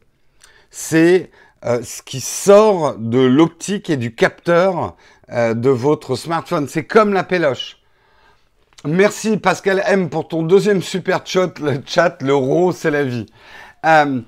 C'est 0.69 1.31
euh, 1.65 1.81
ce 1.83 2.01
qui 2.01 2.21
sort 2.21 2.95
de 2.97 3.19
l'optique 3.19 3.89
et 3.89 3.97
du 3.97 4.13
capteur 4.13 4.95
euh, 5.31 5.53
de 5.53 5.69
votre 5.69 6.15
smartphone. 6.15 6.67
C'est 6.67 6.85
comme 6.85 7.13
la 7.13 7.23
péloche. 7.23 7.77
Merci 8.85 9.37
Pascal 9.37 9.81
M 9.87 10.09
pour 10.09 10.27
ton 10.27 10.43
deuxième 10.43 10.81
super 10.81 11.25
chat. 11.25 11.57
Le 11.59 11.81
chat, 11.85 12.21
le 12.21 12.35
RAW, 12.35 12.71
c'est 12.71 12.91
la 12.91 13.03
vie. 13.03 13.25
Euh, 13.85 14.21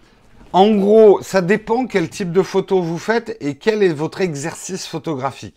en 0.53 0.71
gros, 0.75 1.21
ça 1.21 1.41
dépend 1.41 1.85
quel 1.85 2.09
type 2.09 2.31
de 2.31 2.41
photo 2.41 2.81
vous 2.81 2.97
faites 2.97 3.37
et 3.41 3.55
quel 3.55 3.83
est 3.83 3.93
votre 3.93 4.21
exercice 4.21 4.87
photographique. 4.87 5.55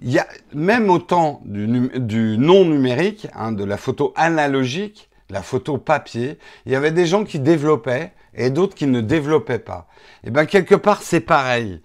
Il 0.00 0.12
y 0.12 0.20
a 0.20 0.28
même 0.54 0.88
autant 0.88 1.40
du, 1.44 1.90
du 1.98 2.38
non 2.38 2.64
numérique, 2.64 3.26
hein, 3.34 3.50
de 3.50 3.64
la 3.64 3.76
photo 3.76 4.12
analogique, 4.14 5.08
la 5.28 5.42
photo 5.42 5.76
papier, 5.76 6.38
il 6.64 6.72
y 6.72 6.76
avait 6.76 6.92
des 6.92 7.06
gens 7.06 7.24
qui 7.24 7.40
développaient 7.40 8.12
et 8.38 8.50
d'autres 8.50 8.74
qui 8.74 8.86
ne 8.86 9.02
développaient 9.02 9.58
pas. 9.58 9.86
Et 10.24 10.28
eh 10.28 10.30
bien 10.30 10.46
quelque 10.46 10.74
part 10.74 11.02
c'est 11.02 11.20
pareil. 11.20 11.82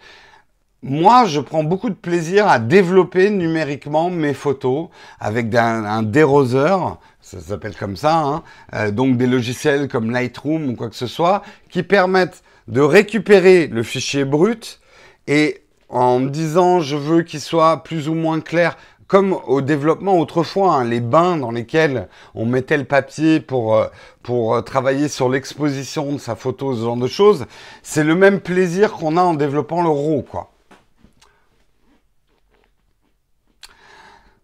Moi, 0.86 1.24
je 1.28 1.40
prends 1.40 1.64
beaucoup 1.64 1.90
de 1.90 1.96
plaisir 1.96 2.46
à 2.50 2.60
développer 2.60 3.30
numériquement 3.30 4.10
mes 4.10 4.34
photos 4.34 4.90
avec 5.18 5.56
un, 5.56 6.04
déroseur, 6.04 7.00
ça 7.22 7.40
s'appelle 7.40 7.74
comme 7.74 7.96
ça, 7.96 8.18
hein, 8.18 8.44
euh, 8.74 8.92
donc 8.92 9.16
des 9.16 9.26
logiciels 9.26 9.88
comme 9.88 10.12
Lightroom 10.12 10.70
ou 10.70 10.76
quoi 10.76 10.90
que 10.90 10.98
ce 10.98 11.08
soit, 11.08 11.42
qui 11.70 11.84
permettent 11.84 12.44
de 12.68 12.82
récupérer 12.82 13.68
le 13.68 13.82
fichier 13.82 14.26
brut 14.26 14.82
et 15.26 15.62
en 15.88 16.20
me 16.20 16.30
disant 16.30 16.82
je 16.82 16.98
veux 16.98 17.22
qu'il 17.22 17.40
soit 17.40 17.84
plus 17.84 18.10
ou 18.10 18.14
moins 18.14 18.42
clair, 18.42 18.76
comme 19.08 19.38
au 19.48 19.62
développement 19.62 20.20
autrefois, 20.20 20.76
hein, 20.76 20.84
les 20.84 21.00
bains 21.00 21.38
dans 21.38 21.52
lesquels 21.52 22.08
on 22.36 22.46
mettait 22.46 22.78
le 22.78 22.86
papier 22.86 23.40
pour, 23.40 23.76
euh, 23.76 23.88
pour 24.22 24.56
euh, 24.56 24.62
travailler 24.62 25.08
sur 25.08 25.30
l'exposition 25.30 26.14
de 26.14 26.18
sa 26.18 26.36
photo, 26.36 26.76
ce 26.76 26.82
genre 26.84 26.98
de 26.98 27.08
choses, 27.08 27.46
c'est 27.82 28.04
le 28.04 28.16
même 28.16 28.40
plaisir 28.40 28.94
qu'on 28.94 29.18
a 29.18 29.22
en 29.22 29.34
développant 29.34 29.84
le 29.84 29.90
RAW, 29.90 30.24
quoi. 30.24 30.53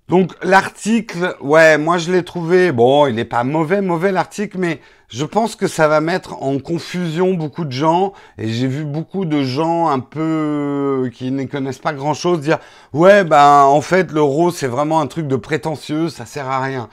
Donc 0.09 0.33
l'article, 0.41 1.35
ouais, 1.39 1.77
moi 1.77 1.99
je 1.99 2.11
l'ai 2.11 2.23
trouvé, 2.23 2.71
bon, 2.71 3.05
il 3.05 3.13
n'est 3.13 3.25
pas 3.25 3.43
mauvais, 3.43 3.79
mauvais 3.79 4.11
l'article, 4.11 4.57
mais 4.57 4.81
je 5.07 5.23
pense 5.23 5.55
que 5.55 5.67
ça 5.67 5.87
va 5.87 6.01
mettre 6.01 6.41
en 6.41 6.57
confusion 6.57 7.35
beaucoup 7.35 7.63
de 7.63 7.71
gens, 7.71 8.13
et 8.39 8.47
j'ai 8.47 8.65
vu 8.65 8.85
beaucoup 8.85 9.25
de 9.25 9.43
gens 9.43 9.87
un 9.87 9.99
peu 9.99 11.11
qui 11.13 11.29
ne 11.29 11.43
connaissent 11.43 11.77
pas 11.77 11.93
grand-chose 11.93 12.41
dire, 12.41 12.57
ouais, 12.91 13.23
ben 13.23 13.65
en 13.65 13.81
fait 13.81 14.11
le 14.11 14.23
RAW 14.23 14.49
c'est 14.49 14.67
vraiment 14.67 14.99
un 14.99 15.05
truc 15.05 15.27
de 15.27 15.35
prétentieux, 15.35 16.09
ça 16.09 16.25
sert 16.25 16.49
à 16.49 16.59
rien. 16.59 16.89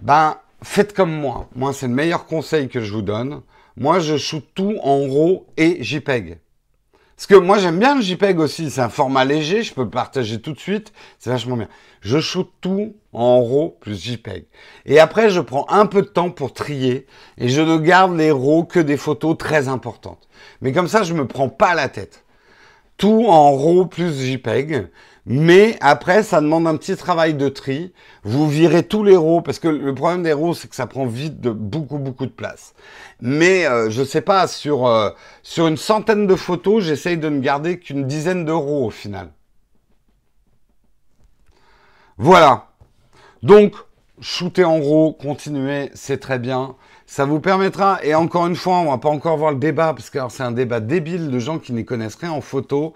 Ben 0.00 0.36
faites 0.62 0.92
comme 0.92 1.12
moi, 1.12 1.48
moi 1.56 1.72
c'est 1.72 1.88
le 1.88 1.94
meilleur 1.94 2.26
conseil 2.26 2.68
que 2.68 2.82
je 2.82 2.92
vous 2.92 3.02
donne. 3.02 3.40
Moi 3.78 3.98
je 3.98 4.18
shoot 4.18 4.44
tout 4.54 4.76
en 4.82 5.08
RAW 5.08 5.46
et 5.56 5.82
JPEG. 5.82 6.38
Parce 7.22 7.40
que 7.40 7.46
moi 7.46 7.58
j'aime 7.58 7.78
bien 7.78 7.94
le 7.94 8.00
JPEG 8.00 8.40
aussi, 8.40 8.68
c'est 8.68 8.80
un 8.80 8.88
format 8.88 9.24
léger, 9.24 9.62
je 9.62 9.72
peux 9.72 9.88
partager 9.88 10.40
tout 10.40 10.52
de 10.54 10.58
suite, 10.58 10.92
c'est 11.20 11.30
vachement 11.30 11.56
bien. 11.56 11.68
Je 12.00 12.18
shoot 12.18 12.50
tout 12.60 12.96
en 13.12 13.40
RAW 13.40 13.76
plus 13.80 13.94
JPEG. 13.94 14.46
Et 14.86 14.98
après 14.98 15.30
je 15.30 15.40
prends 15.40 15.64
un 15.68 15.86
peu 15.86 16.02
de 16.02 16.08
temps 16.08 16.30
pour 16.30 16.52
trier 16.52 17.06
et 17.38 17.48
je 17.48 17.62
ne 17.62 17.78
garde 17.78 18.16
les 18.16 18.32
RAW 18.32 18.64
que 18.64 18.80
des 18.80 18.96
photos 18.96 19.38
très 19.38 19.68
importantes. 19.68 20.28
Mais 20.62 20.72
comme 20.72 20.88
ça 20.88 21.04
je 21.04 21.14
me 21.14 21.28
prends 21.28 21.48
pas 21.48 21.76
la 21.76 21.88
tête. 21.88 22.24
Tout 22.96 23.26
en 23.28 23.52
RAW 23.52 23.86
plus 23.86 24.12
JPEG. 24.20 24.88
Mais 25.24 25.76
après, 25.80 26.24
ça 26.24 26.40
demande 26.40 26.66
un 26.66 26.76
petit 26.76 26.96
travail 26.96 27.34
de 27.34 27.48
tri. 27.48 27.92
Vous 28.24 28.48
virez 28.48 28.82
tous 28.82 29.04
les 29.04 29.16
RAW, 29.16 29.40
parce 29.40 29.60
que 29.60 29.68
le 29.68 29.94
problème 29.94 30.24
des 30.24 30.32
RAW, 30.32 30.54
c'est 30.54 30.68
que 30.68 30.74
ça 30.74 30.88
prend 30.88 31.06
vite 31.06 31.40
de 31.40 31.50
beaucoup, 31.50 31.98
beaucoup 31.98 32.26
de 32.26 32.32
place. 32.32 32.74
Mais 33.20 33.66
euh, 33.66 33.88
je 33.88 34.02
sais 34.02 34.20
pas, 34.20 34.48
sur, 34.48 34.86
euh, 34.86 35.10
sur 35.42 35.68
une 35.68 35.76
centaine 35.76 36.26
de 36.26 36.34
photos, 36.34 36.82
j'essaye 36.82 37.18
de 37.18 37.28
ne 37.28 37.40
garder 37.40 37.78
qu'une 37.78 38.06
dizaine 38.06 38.44
d'euros 38.44 38.86
au 38.86 38.90
final. 38.90 39.30
Voilà. 42.18 42.66
Donc, 43.44 43.74
shooter 44.20 44.64
en 44.64 44.80
RAW, 44.80 45.12
continuer, 45.12 45.90
c'est 45.94 46.18
très 46.18 46.40
bien. 46.40 46.74
Ça 47.06 47.26
vous 47.26 47.40
permettra, 47.40 48.02
et 48.02 48.16
encore 48.16 48.46
une 48.46 48.56
fois, 48.56 48.78
on 48.78 48.90
va 48.90 48.98
pas 48.98 49.08
encore 49.08 49.36
voir 49.36 49.52
le 49.52 49.58
débat, 49.58 49.92
parce 49.92 50.10
que 50.10 50.18
c'est 50.30 50.42
un 50.42 50.50
débat 50.50 50.80
débile 50.80 51.30
de 51.30 51.38
gens 51.38 51.58
qui 51.58 51.72
n'y 51.72 51.84
connaissent 51.84 52.16
rien 52.16 52.32
en 52.32 52.40
photo. 52.40 52.94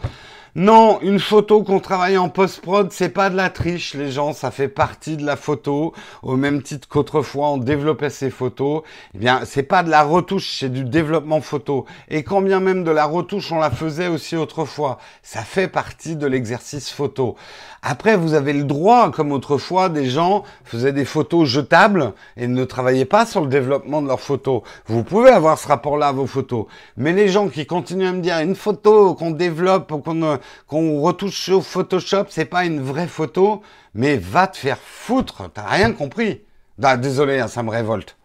Non, 0.59 1.00
une 1.02 1.20
photo 1.20 1.62
qu'on 1.62 1.80
travaille 1.80 2.16
en 2.16 2.30
post-prod, 2.30 2.90
c'est 2.90 3.11
pas 3.11 3.28
de 3.28 3.36
la 3.36 3.50
triche, 3.50 3.92
les 3.92 4.11
gens, 4.11 4.32
ça 4.32 4.50
fait 4.50 4.68
partie 4.68 5.18
de 5.18 5.26
la 5.26 5.36
photo, 5.36 5.92
au 6.22 6.36
même 6.38 6.62
titre 6.62 6.88
qu'autrefois 6.88 7.50
on 7.50 7.59
développait 7.59 8.09
ces 8.09 8.30
photos. 8.30 8.80
Eh 9.14 9.18
bien, 9.18 9.42
c'est 9.44 9.64
pas 9.64 9.82
de 9.82 9.90
la 9.90 10.02
retouche, 10.02 10.57
c'est 10.59 10.72
du 10.72 10.84
développement 10.84 11.42
photo. 11.42 11.84
Et 12.09 12.22
quand 12.22 12.40
bien 12.40 12.61
même 12.61 12.84
de 12.84 12.90
la 12.90 13.04
retouche, 13.04 13.52
on 13.52 13.59
la 13.59 13.70
faisait 13.70 14.09
aussi 14.09 14.34
autrefois. 14.34 14.96
Ça 15.22 15.42
fait 15.42 15.68
partie 15.68 16.16
de 16.16 16.26
l'exercice 16.26 16.90
photo. 16.90 17.36
Après, 17.82 18.16
vous 18.16 18.32
avez 18.32 18.54
le 18.54 18.64
droit, 18.64 19.11
comme 19.11 19.32
autrefois, 19.32 19.90
des 19.90 20.07
gens 20.07 20.42
faisaient 20.64 20.94
des 20.94 21.04
photos 21.04 21.46
jetables 21.46 22.14
et 22.38 22.48
ne 22.48 22.64
travaillaient 22.64 23.04
pas 23.04 23.26
sur 23.26 23.42
le 23.42 23.46
développement 23.48 24.00
de 24.00 24.09
leurs 24.09 24.20
photos. 24.20 24.62
Vous 24.86 25.04
pouvez 25.04 25.30
avoir 25.30 25.59
ce 25.59 25.68
rapport-là 25.68 26.09
à 26.09 26.12
vos 26.12 26.26
photos. 26.26 26.64
Mais 26.96 27.12
les 27.12 27.28
gens 27.28 27.48
qui 27.48 27.66
continuent 27.66 28.09
à 28.09 28.12
me 28.12 28.22
dire 28.22 28.38
une 28.38 28.57
photo 28.57 29.14
qu'on 29.14 29.30
développe 29.30 29.92
qu'on 30.02 30.38
qu'on 30.66 31.01
retouche 31.01 31.49
au 31.49 31.61
Photoshop, 31.61 32.26
c'est 32.28 32.44
pas 32.44 32.64
une 32.64 32.80
vraie 32.80 33.09
photo, 33.09 33.62
mais 33.94 34.16
va 34.16 34.47
te 34.47 34.57
faire 34.57 34.78
foutre, 34.78 35.51
t'as 35.53 35.66
rien 35.66 35.92
compris. 35.92 36.42
Ah, 36.82 36.97
désolé, 36.97 37.40
hein, 37.40 37.49
ça 37.49 37.62
me 37.62 37.70
révolte. 37.70 38.16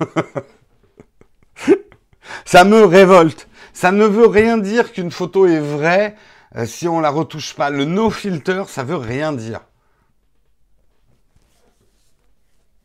ça 2.44 2.64
me 2.64 2.84
révolte. 2.84 3.48
Ça 3.72 3.92
ne 3.92 4.04
veut 4.04 4.26
rien 4.26 4.58
dire 4.58 4.92
qu'une 4.92 5.10
photo 5.10 5.46
est 5.46 5.60
vraie 5.60 6.14
euh, 6.56 6.66
si 6.66 6.88
on 6.88 7.00
la 7.00 7.10
retouche 7.10 7.54
pas. 7.54 7.70
Le 7.70 7.84
no 7.84 8.10
filter, 8.10 8.64
ça 8.68 8.84
veut 8.84 8.96
rien 8.96 9.32
dire. 9.32 9.60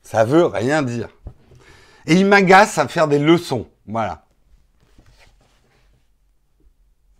Ça 0.01 0.23
veut 0.23 0.45
rien 0.45 0.83
dire. 0.83 1.09
Et 2.05 2.15
il 2.15 2.27
m'agace 2.27 2.77
à 2.77 2.87
faire 2.87 3.07
des 3.07 3.19
leçons. 3.19 3.67
Voilà. 3.87 4.24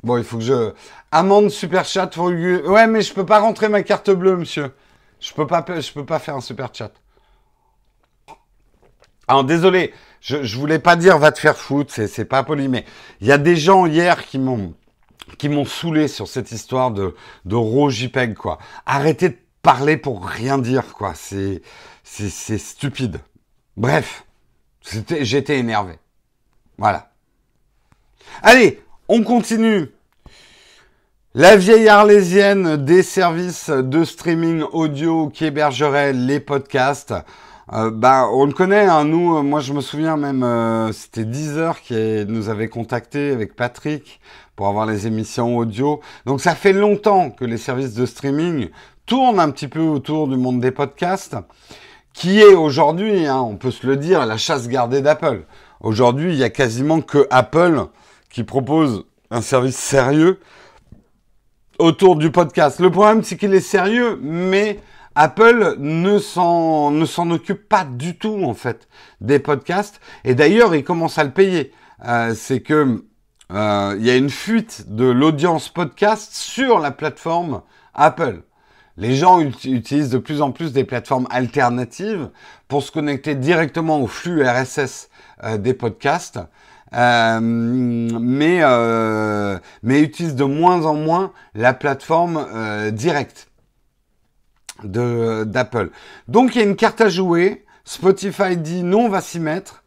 Bon, 0.05 0.17
il 0.17 0.23
faut 0.23 0.37
que 0.37 0.43
je... 0.43 0.71
Amende 1.11 1.49
super 1.49 1.83
chat 1.83 2.05
pour 2.05 2.25
Ouais, 2.25 2.85
mais 2.85 3.01
je 3.01 3.11
peux 3.11 3.25
pas 3.25 3.39
rentrer 3.39 3.69
ma 3.69 3.81
carte 3.81 4.11
bleue, 4.11 4.37
monsieur. 4.37 4.71
Je 5.19 5.33
peux 5.33 5.47
pas, 5.47 5.65
je 5.67 5.91
peux 5.91 6.05
pas 6.05 6.19
faire 6.19 6.35
un 6.35 6.41
super 6.41 6.69
chat. 6.71 6.91
Alors, 9.27 9.43
désolé, 9.43 9.95
je, 10.21 10.43
je 10.43 10.57
voulais 10.59 10.77
pas 10.77 10.95
dire 10.95 11.17
va 11.17 11.31
te 11.31 11.39
faire 11.39 11.57
foutre, 11.57 11.91
c'est, 11.91 12.25
pas 12.25 12.43
poli, 12.43 12.67
mais 12.67 12.85
il 13.19 13.25
y 13.25 13.31
a 13.31 13.39
des 13.39 13.55
gens 13.55 13.87
hier 13.87 14.23
qui 14.27 14.37
m'ont, 14.37 14.75
qui 15.39 15.49
m'ont 15.49 15.65
saoulé 15.65 16.07
sur 16.07 16.27
cette 16.27 16.51
histoire 16.51 16.91
de, 16.91 17.15
de 17.45 17.55
raw 17.55 17.89
quoi. 18.37 18.59
Arrêtez 18.85 19.29
de 19.29 19.37
parler 19.63 19.97
pour 19.97 20.23
rien 20.23 20.59
dire, 20.59 20.93
quoi. 20.93 21.15
C'est, 21.15 21.63
c'est, 22.03 22.59
stupide. 22.59 23.21
Bref. 23.75 24.23
J'étais 25.21 25.57
énervé. 25.57 25.97
Voilà. 26.77 27.11
Allez, 28.43 28.83
on 29.07 29.23
continue. 29.23 29.94
La 31.37 31.57
vieille 31.57 31.89
arlésienne 31.89 32.77
des 32.77 33.03
services 33.03 33.69
de 33.69 34.05
streaming 34.05 34.63
audio 34.71 35.27
qui 35.27 35.43
hébergerait 35.43 36.13
les 36.13 36.39
podcasts. 36.39 37.13
Euh, 37.73 37.91
bah, 37.91 38.29
on 38.31 38.45
le 38.45 38.53
connaît, 38.53 38.85
hein, 38.85 39.03
nous, 39.03 39.35
euh, 39.35 39.41
moi 39.41 39.59
je 39.59 39.73
me 39.73 39.81
souviens 39.81 40.15
même, 40.15 40.43
euh, 40.43 40.93
c'était 40.93 41.25
Deezer 41.25 41.81
qui 41.81 42.25
nous 42.25 42.47
avait 42.47 42.69
contacté 42.69 43.31
avec 43.31 43.53
Patrick 43.53 44.21
pour 44.55 44.69
avoir 44.69 44.85
les 44.85 45.07
émissions 45.07 45.57
audio. 45.57 45.99
Donc 46.25 46.39
ça 46.39 46.55
fait 46.55 46.71
longtemps 46.71 47.31
que 47.31 47.43
les 47.43 47.57
services 47.57 47.95
de 47.95 48.05
streaming 48.05 48.69
tournent 49.05 49.41
un 49.41 49.51
petit 49.51 49.67
peu 49.67 49.81
autour 49.81 50.29
du 50.29 50.37
monde 50.37 50.61
des 50.61 50.71
podcasts, 50.71 51.35
qui 52.13 52.39
est 52.39 52.53
aujourd'hui, 52.53 53.25
hein, 53.27 53.41
on 53.41 53.57
peut 53.57 53.71
se 53.71 53.85
le 53.85 53.97
dire, 53.97 54.25
la 54.25 54.37
chasse 54.37 54.69
gardée 54.69 55.01
d'Apple. 55.01 55.43
Aujourd'hui, 55.81 56.31
il 56.31 56.39
y 56.39 56.45
a 56.45 56.49
quasiment 56.49 57.01
que 57.01 57.27
Apple 57.29 57.87
qui 58.29 58.45
propose 58.45 59.03
un 59.31 59.41
service 59.41 59.75
sérieux 59.75 60.39
autour 61.79 62.15
du 62.15 62.31
podcast. 62.31 62.79
Le 62.79 62.89
problème, 62.89 63.23
c'est 63.23 63.37
qu'il 63.37 63.53
est 63.53 63.59
sérieux, 63.59 64.19
mais 64.21 64.79
Apple 65.15 65.75
ne 65.79 66.19
s'en, 66.19 66.91
ne 66.91 67.05
s'en 67.05 67.31
occupe 67.31 67.67
pas 67.67 67.85
du 67.85 68.17
tout, 68.17 68.43
en 68.43 68.53
fait, 68.53 68.87
des 69.21 69.39
podcasts. 69.39 70.01
Et 70.23 70.35
d'ailleurs, 70.35 70.75
il 70.75 70.83
commence 70.83 71.17
à 71.17 71.23
le 71.23 71.31
payer. 71.31 71.71
Euh, 72.05 72.33
c'est 72.35 72.61
que 72.61 73.03
euh, 73.51 73.95
il 73.97 74.05
y 74.05 74.09
a 74.09 74.15
une 74.15 74.29
fuite 74.29 74.85
de 74.87 75.05
l'audience 75.05 75.69
podcast 75.69 76.33
sur 76.33 76.79
la 76.79 76.91
plateforme 76.91 77.61
Apple. 77.93 78.41
Les 78.97 79.15
gens 79.15 79.39
utilisent 79.39 80.09
de 80.09 80.17
plus 80.17 80.41
en 80.41 80.51
plus 80.51 80.71
des 80.71 80.85
plateformes 80.85 81.27
alternatives 81.29 82.29
pour 82.67 82.81
se 82.81 82.91
connecter 82.91 83.35
directement 83.35 84.01
au 84.01 84.07
flux 84.07 84.43
RSS 84.43 85.09
euh, 85.43 85.57
des 85.57 85.73
podcasts. 85.73 86.39
Euh, 86.93 87.39
mais, 87.41 88.59
euh, 88.61 89.57
mais 89.83 90.01
utilise 90.01 90.35
de 90.35 90.43
moins 90.43 90.85
en 90.85 90.93
moins 90.93 91.33
la 91.53 91.73
plateforme 91.73 92.45
euh, 92.53 92.91
directe 92.91 93.47
d'Apple. 94.83 95.89
Donc 96.27 96.55
il 96.55 96.59
y 96.59 96.61
a 96.61 96.65
une 96.65 96.75
carte 96.75 97.01
à 97.01 97.09
jouer 97.09 97.65
Spotify 97.85 98.57
dit 98.57 98.83
non, 98.83 99.05
on 99.05 99.09
va 99.09 99.21
s'y 99.21 99.39
mettre. 99.39 99.83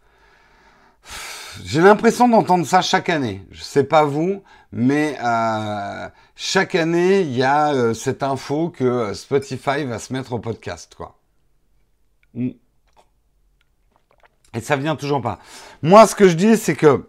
J'ai 1.64 1.80
l'impression 1.80 2.28
d'entendre 2.28 2.64
ça 2.64 2.80
chaque 2.80 3.08
année. 3.08 3.44
Je 3.50 3.62
sais 3.62 3.84
pas 3.84 4.04
vous, 4.04 4.42
mais 4.70 5.18
euh, 5.22 6.08
chaque 6.36 6.76
année, 6.76 7.22
il 7.22 7.32
y 7.32 7.42
a 7.42 7.72
euh, 7.72 7.94
cette 7.94 8.22
info 8.22 8.70
que 8.70 9.12
Spotify 9.12 9.84
va 9.84 9.98
se 9.98 10.12
mettre 10.12 10.32
au 10.32 10.38
podcast, 10.38 10.94
quoi. 10.94 11.18
Mm. 12.34 12.50
Et 14.58 14.60
ça 14.60 14.74
vient 14.74 14.96
toujours 14.96 15.22
pas. 15.22 15.38
Moi, 15.82 16.04
ce 16.08 16.16
que 16.16 16.26
je 16.26 16.34
dis, 16.34 16.56
c'est 16.56 16.74
que 16.74 17.08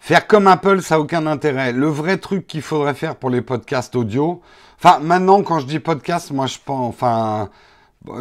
faire 0.00 0.26
comme 0.26 0.46
Apple, 0.46 0.80
ça 0.80 0.94
n'a 0.94 1.02
aucun 1.02 1.26
intérêt. 1.26 1.72
Le 1.72 1.88
vrai 1.88 2.16
truc 2.16 2.46
qu'il 2.46 2.62
faudrait 2.62 2.94
faire 2.94 3.16
pour 3.16 3.28
les 3.28 3.42
podcasts 3.42 3.94
audio, 3.94 4.40
enfin, 4.78 4.98
maintenant, 5.00 5.42
quand 5.42 5.58
je 5.60 5.66
dis 5.66 5.78
podcast, 5.78 6.30
moi, 6.30 6.46
je 6.46 6.56
pense, 6.64 6.88
enfin, 6.88 7.50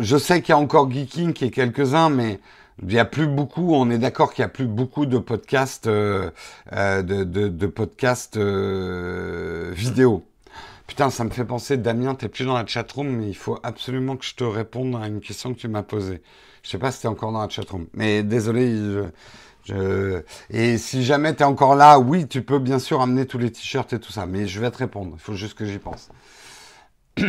je 0.01 0.17
sais 0.17 0.41
qu'il 0.41 0.49
y 0.49 0.53
a 0.53 0.57
encore 0.57 0.91
Geeking 0.91 1.31
qui 1.31 1.45
est 1.45 1.51
quelques-uns, 1.51 2.09
mais 2.09 2.41
il 2.81 2.89
n'y 2.89 2.99
a 2.99 3.05
plus 3.05 3.27
beaucoup, 3.27 3.73
on 3.73 3.89
est 3.89 3.97
d'accord 3.97 4.33
qu'il 4.33 4.41
n'y 4.41 4.47
a 4.47 4.49
plus 4.49 4.67
beaucoup 4.67 5.05
de 5.05 5.17
podcasts, 5.17 5.87
euh, 5.87 6.31
euh, 6.73 7.01
de, 7.01 7.67
podcasts 7.67 8.35
euh, 8.35 9.71
vidéo. 9.73 10.25
Putain, 10.85 11.09
ça 11.11 11.23
me 11.23 11.29
fait 11.29 11.45
penser, 11.45 11.77
Damien, 11.77 12.13
t'es 12.13 12.27
plus 12.27 12.43
dans 12.43 12.55
la 12.55 12.65
chatroom, 12.65 13.07
mais 13.07 13.29
il 13.29 13.37
faut 13.37 13.57
absolument 13.63 14.17
que 14.17 14.25
je 14.25 14.35
te 14.35 14.43
réponde 14.43 14.97
à 15.01 15.07
une 15.07 15.21
question 15.21 15.53
que 15.53 15.59
tu 15.59 15.69
m'as 15.69 15.83
posée. 15.83 16.21
Je 16.65 16.71
sais 16.71 16.79
pas 16.79 16.91
si 16.91 16.99
t'es 17.01 17.07
encore 17.07 17.31
dans 17.31 17.41
la 17.43 17.49
chatroom, 17.49 17.85
mais 17.93 18.23
désolé. 18.23 18.75
Je, 19.65 20.23
Et 20.49 20.79
si 20.79 21.03
jamais 21.05 21.35
t'es 21.35 21.43
encore 21.43 21.75
là, 21.75 21.99
oui, 21.99 22.27
tu 22.27 22.41
peux 22.41 22.57
bien 22.57 22.79
sûr 22.79 23.01
amener 23.01 23.27
tous 23.27 23.37
les 23.37 23.51
t-shirts 23.51 23.93
et 23.93 23.99
tout 23.99 24.11
ça, 24.11 24.25
mais 24.25 24.47
je 24.47 24.59
vais 24.59 24.71
te 24.71 24.79
répondre. 24.79 25.11
Il 25.13 25.19
faut 25.19 25.35
juste 25.35 25.53
que 25.53 25.65
j'y 25.65 25.77
pense. 25.77 26.09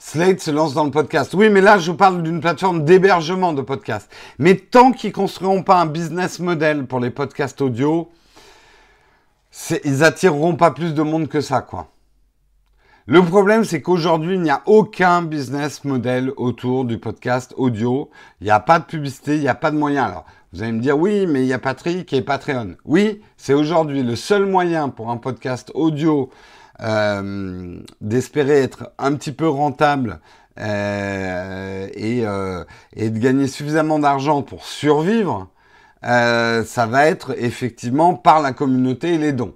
Slate 0.00 0.40
se 0.40 0.50
lance 0.50 0.74
dans 0.74 0.82
le 0.84 0.90
podcast. 0.90 1.32
Oui, 1.34 1.48
mais 1.48 1.60
là, 1.60 1.78
je 1.78 1.92
vous 1.92 1.96
parle 1.96 2.24
d'une 2.24 2.40
plateforme 2.40 2.84
d'hébergement 2.84 3.52
de 3.52 3.62
podcasts. 3.62 4.10
Mais 4.40 4.56
tant 4.56 4.90
qu'ils 4.90 5.12
construiront 5.12 5.62
pas 5.62 5.80
un 5.80 5.86
business 5.86 6.40
model 6.40 6.86
pour 6.86 6.98
les 6.98 7.10
podcasts 7.10 7.60
audio, 7.60 8.10
ils 9.84 10.02
attireront 10.02 10.56
pas 10.56 10.72
plus 10.72 10.92
de 10.92 11.02
monde 11.02 11.28
que 11.28 11.40
ça, 11.40 11.60
quoi. 11.60 11.92
Le 13.08 13.22
problème, 13.22 13.64
c'est 13.64 13.82
qu'aujourd'hui, 13.82 14.34
il 14.34 14.40
n'y 14.40 14.50
a 14.50 14.62
aucun 14.66 15.22
business 15.22 15.84
model 15.84 16.32
autour 16.36 16.84
du 16.84 16.98
podcast 16.98 17.54
audio. 17.56 18.10
Il 18.40 18.46
n'y 18.46 18.50
a 18.50 18.58
pas 18.58 18.80
de 18.80 18.84
publicité, 18.84 19.36
il 19.36 19.42
n'y 19.42 19.48
a 19.48 19.54
pas 19.54 19.70
de 19.70 19.76
moyen. 19.76 20.06
Alors, 20.06 20.24
vous 20.52 20.64
allez 20.64 20.72
me 20.72 20.80
dire, 20.80 20.98
oui, 20.98 21.24
mais 21.28 21.42
il 21.42 21.46
y 21.46 21.52
a 21.52 21.60
Patrick 21.60 22.12
et 22.12 22.20
Patreon. 22.20 22.74
Oui, 22.84 23.22
c'est 23.36 23.54
aujourd'hui 23.54 24.02
le 24.02 24.16
seul 24.16 24.44
moyen 24.46 24.88
pour 24.88 25.08
un 25.10 25.18
podcast 25.18 25.70
audio 25.74 26.30
euh, 26.82 27.78
d'espérer 28.00 28.62
être 28.62 28.90
un 28.98 29.14
petit 29.14 29.30
peu 29.30 29.48
rentable 29.48 30.18
euh, 30.58 31.86
euh, 31.96 32.64
et, 32.92 33.10
de 33.10 33.18
gagner 33.20 33.46
suffisamment 33.46 34.00
d'argent 34.00 34.42
pour 34.42 34.64
survivre, 34.66 35.46
ça 36.02 36.86
va 36.88 37.06
être 37.06 37.40
effectivement 37.40 38.14
par 38.14 38.42
la 38.42 38.52
communauté 38.52 39.14
et 39.14 39.18
les 39.18 39.32
dons. 39.32 39.54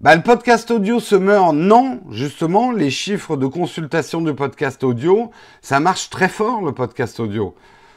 Bah, 0.00 0.16
le 0.16 0.22
podcast 0.22 0.70
audio 0.70 0.98
se 0.98 1.14
meurt. 1.14 1.54
Non, 1.54 2.00
justement, 2.10 2.72
les 2.72 2.88
chiffres 2.88 3.36
de 3.36 3.46
consultation 3.46 4.22
du 4.22 4.34
podcast 4.34 4.82
audio, 4.82 5.30
ça 5.60 5.78
marche 5.78 6.08
très 6.08 6.30
fort, 6.30 6.62
le 6.62 6.72
podcast 6.72 7.20
audio. 7.20 7.54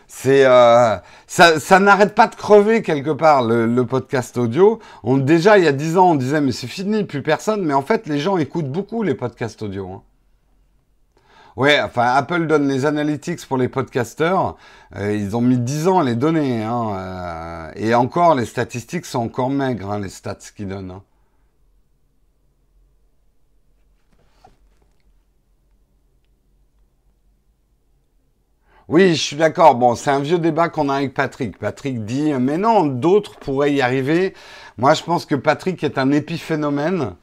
C'est 0.08 0.46
euh, 0.46 0.98
ça, 1.28 1.80
n'arrête 1.80 2.14
pas 2.14 2.28
de 2.28 2.36
crever 2.36 2.82
quelque 2.82 3.12
part 3.12 3.42
le, 3.42 3.86
podcast 3.86 4.38
audio. 4.38 4.80
On 5.04 5.16
déjà 5.16 5.58
il 5.58 5.64
y 5.64 5.68
a 5.68 5.72
dix 5.72 5.98
ans 5.98 6.12
on 6.12 6.16
disait 6.16 6.42
mais 6.42 6.52
c'est 6.52 6.68
fini 6.68 7.06
plus 7.06 7.24
personne 7.24 7.64
mais 7.64 7.74
en 7.74 7.82
fait 7.82 8.06
les 8.08 8.20
gens 8.20 8.38
écoutent 8.38 8.70
beaucoup 8.70 9.02
les 9.02 9.16
podcasts 9.16 9.62
audio. 9.62 9.90
Hein. 9.90 10.02
Ouais, 11.56 11.80
enfin 11.82 12.14
Apple 12.16 12.48
donne 12.48 12.68
les 12.68 12.86
analytics 12.86 13.48
pour 13.48 13.58
les 13.58 13.70
podcasters. 13.70 14.56
Euh, 14.98 15.16
ils 15.16 15.38
ont 15.38 15.42
mis 15.42 15.58
10 15.58 15.88
ans 15.88 16.00
à 16.00 16.04
les 16.04 16.16
donner. 16.16 16.64
Hein, 16.64 16.88
euh, 16.98 17.72
et 17.78 17.96
encore 17.96 18.36
les 18.36 18.46
statistiques 18.46 19.06
sont 19.06 19.20
encore 19.20 19.50
maigres 19.50 19.90
hein, 19.90 20.00
les 20.00 20.10
stats 20.10 20.36
qu'ils 20.54 20.68
donnent. 20.68 20.92
Hein. 20.92 21.02
Oui, 28.90 29.16
je 29.16 29.22
suis 29.22 29.36
d'accord. 29.38 29.76
Bon, 29.76 29.96
c'est 29.96 30.10
un 30.10 30.20
vieux 30.20 30.40
débat 30.40 30.68
qu'on 30.68 30.90
a 30.90 30.96
avec 30.96 31.14
Patrick. 31.14 31.58
Patrick 31.58 32.04
dit, 32.04 32.34
mais 32.34 32.58
non, 32.58 32.86
d'autres 32.86 33.38
pourraient 33.38 33.74
y 33.74 33.82
arriver. 33.82 34.34
Moi, 34.78 34.94
je 34.94 35.04
pense 35.04 35.26
que 35.26 35.36
Patrick 35.36 35.82
est 35.86 35.98
un 35.98 36.12
épiphénomène, 36.12 37.16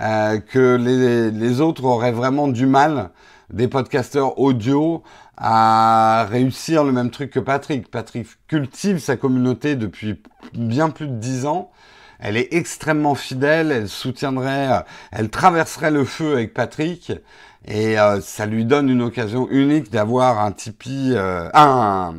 euh, 0.00 0.40
que 0.40 0.74
les, 0.74 1.30
les, 1.30 1.60
autres 1.60 1.84
auraient 1.84 2.10
vraiment 2.10 2.48
du 2.48 2.66
mal, 2.66 3.10
des 3.52 3.68
podcasteurs 3.68 4.40
audio, 4.40 5.04
à 5.36 6.26
réussir 6.28 6.82
le 6.82 6.90
même 6.90 7.10
truc 7.10 7.30
que 7.30 7.40
Patrick. 7.40 7.88
Patrick 7.92 8.26
cultive 8.48 8.98
sa 8.98 9.16
communauté 9.16 9.76
depuis 9.76 10.20
bien 10.52 10.90
plus 10.90 11.06
de 11.06 11.14
dix 11.14 11.46
ans. 11.46 11.70
Elle 12.18 12.36
est 12.36 12.54
extrêmement 12.54 13.14
fidèle, 13.14 13.70
elle 13.70 13.88
soutiendrait, 13.88 14.84
elle 15.12 15.30
traverserait 15.30 15.90
le 15.90 16.04
feu 16.04 16.32
avec 16.32 16.54
Patrick. 16.54 17.12
Et 17.66 17.98
euh, 17.98 18.20
ça 18.20 18.46
lui 18.46 18.64
donne 18.64 18.90
une 18.90 19.02
occasion 19.02 19.48
unique 19.50 19.90
d'avoir 19.90 20.40
un 20.40 20.52
Tipeee, 20.52 21.12
euh, 21.14 21.48
un, 21.54 22.14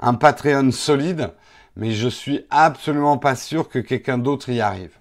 un 0.00 0.14
Patreon 0.14 0.70
solide. 0.70 1.32
Mais 1.76 1.90
je 1.92 2.08
suis 2.08 2.46
absolument 2.50 3.18
pas 3.18 3.36
sûr 3.36 3.68
que 3.68 3.78
quelqu'un 3.78 4.16
d'autre 4.16 4.48
y 4.48 4.60
arrive. 4.60 4.96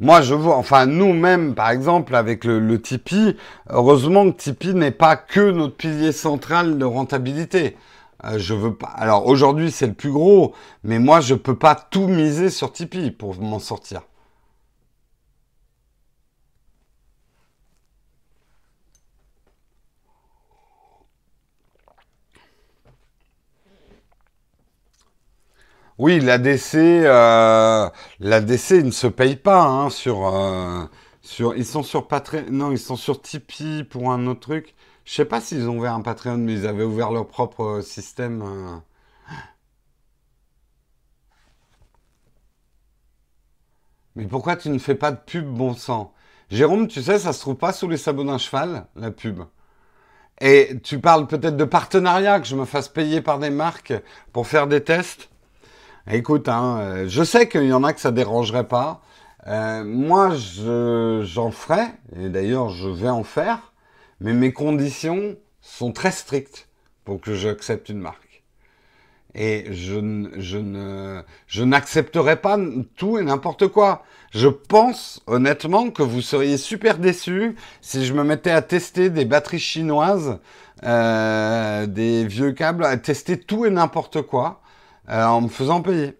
Moi, 0.00 0.22
je 0.22 0.34
vois, 0.34 0.56
enfin, 0.56 0.86
nous-mêmes, 0.86 1.56
par 1.56 1.70
exemple, 1.70 2.14
avec 2.14 2.44
le, 2.44 2.80
Tipeee, 2.80 3.36
heureusement 3.68 4.30
que 4.30 4.36
Tipeee 4.36 4.74
n'est 4.74 4.92
pas 4.92 5.16
que 5.16 5.50
notre 5.50 5.74
pilier 5.74 6.12
central 6.12 6.78
de 6.78 6.84
rentabilité. 6.84 7.76
Euh, 8.24 8.38
je 8.38 8.54
veux 8.54 8.74
pas. 8.74 8.92
Alors 8.96 9.26
aujourd'hui, 9.26 9.72
c'est 9.72 9.88
le 9.88 9.94
plus 9.94 10.12
gros, 10.12 10.54
mais 10.84 11.00
moi, 11.00 11.20
je 11.20 11.34
peux 11.34 11.56
pas 11.56 11.74
tout 11.74 12.06
miser 12.06 12.48
sur 12.48 12.72
Tipeee 12.72 13.10
pour 13.10 13.40
m'en 13.40 13.58
sortir. 13.58 14.02
Oui, 25.98 26.20
l'ADC, 26.20 26.74
euh, 26.76 27.90
l'ADC, 28.20 28.70
ils 28.70 28.86
ne 28.86 28.90
se 28.90 29.06
paye 29.08 29.36
pas 29.36 29.62
hein, 29.64 29.90
sur, 29.90 30.26
euh, 30.28 30.84
sur. 31.22 31.56
Ils 31.56 31.66
sont 31.66 31.82
sur 31.82 32.06
Patreon. 32.08 32.44
Non, 32.50 32.70
ils 32.72 32.78
sont 32.78 32.96
sur 32.96 33.20
Tipeee 33.20 33.84
pour 33.84 34.12
un 34.12 34.26
autre 34.26 34.40
truc. 34.40 34.74
Je 35.04 35.14
sais 35.14 35.24
pas 35.24 35.40
s'ils 35.40 35.68
ont 35.68 35.78
ouvert 35.78 35.94
un 35.94 36.02
Patreon, 36.02 36.38
mais 36.38 36.52
ils 36.54 36.66
avaient 36.66 36.84
ouvert 36.84 37.10
leur 37.10 37.26
propre 37.26 37.62
euh, 37.78 37.82
système. 37.82 38.42
Mais 44.16 44.26
pourquoi 44.26 44.56
tu 44.56 44.68
ne 44.70 44.78
fais 44.78 44.94
pas 44.94 45.12
de 45.12 45.16
pub, 45.18 45.46
bon 45.46 45.74
sang? 45.74 46.12
Jérôme, 46.50 46.88
tu 46.88 47.02
sais, 47.02 47.18
ça 47.18 47.32
se 47.32 47.40
trouve 47.40 47.56
pas 47.56 47.72
sous 47.72 47.88
les 47.88 47.96
sabots 47.96 48.24
d'un 48.24 48.38
cheval, 48.38 48.86
la 48.96 49.10
pub. 49.10 49.40
Et 50.40 50.80
tu 50.82 51.00
parles 51.00 51.26
peut-être 51.26 51.56
de 51.56 51.64
partenariat, 51.64 52.40
que 52.40 52.46
je 52.46 52.56
me 52.56 52.64
fasse 52.64 52.88
payer 52.88 53.20
par 53.22 53.38
des 53.38 53.50
marques 53.50 53.92
pour 54.32 54.46
faire 54.46 54.66
des 54.68 54.82
tests? 54.84 55.30
Écoute, 56.10 56.48
hein, 56.48 56.78
euh, 56.80 57.04
je 57.06 57.22
sais 57.22 57.48
qu'il 57.48 57.64
y 57.64 57.72
en 57.74 57.84
a 57.84 57.92
que 57.92 58.00
ça 58.00 58.10
dérangerait 58.10 58.66
pas. 58.66 59.02
Euh, 59.46 59.84
moi, 59.84 60.30
j'en 60.34 61.50
ferai, 61.50 61.82
et 62.18 62.30
d'ailleurs, 62.30 62.70
je 62.70 62.88
vais 62.88 63.10
en 63.10 63.24
faire, 63.24 63.74
mais 64.20 64.32
mes 64.32 64.54
conditions 64.54 65.36
sont 65.60 65.92
très 65.92 66.10
strictes 66.10 66.68
pour 67.04 67.20
que 67.20 67.34
j'accepte 67.34 67.90
une 67.90 67.98
marque. 67.98 68.42
Et 69.34 69.66
je, 69.70 70.30
je, 70.38 71.22
je 71.46 71.62
n'accepterai 71.62 72.36
pas 72.36 72.58
tout 72.96 73.18
et 73.18 73.24
n'importe 73.24 73.68
quoi. 73.68 74.02
Je 74.30 74.48
pense 74.48 75.22
honnêtement 75.26 75.90
que 75.90 76.02
vous 76.02 76.22
seriez 76.22 76.56
super 76.56 76.96
déçus 76.96 77.54
si 77.82 78.06
je 78.06 78.14
me 78.14 78.24
mettais 78.24 78.50
à 78.50 78.62
tester 78.62 79.10
des 79.10 79.26
batteries 79.26 79.58
chinoises, 79.58 80.38
euh, 80.84 81.86
des 81.86 82.24
vieux 82.26 82.52
câbles, 82.52 82.86
à 82.86 82.96
tester 82.96 83.38
tout 83.38 83.66
et 83.66 83.70
n'importe 83.70 84.22
quoi. 84.22 84.62
Euh, 85.10 85.24
en 85.24 85.42
me 85.42 85.48
faisant 85.48 85.80
payer. 85.80 86.18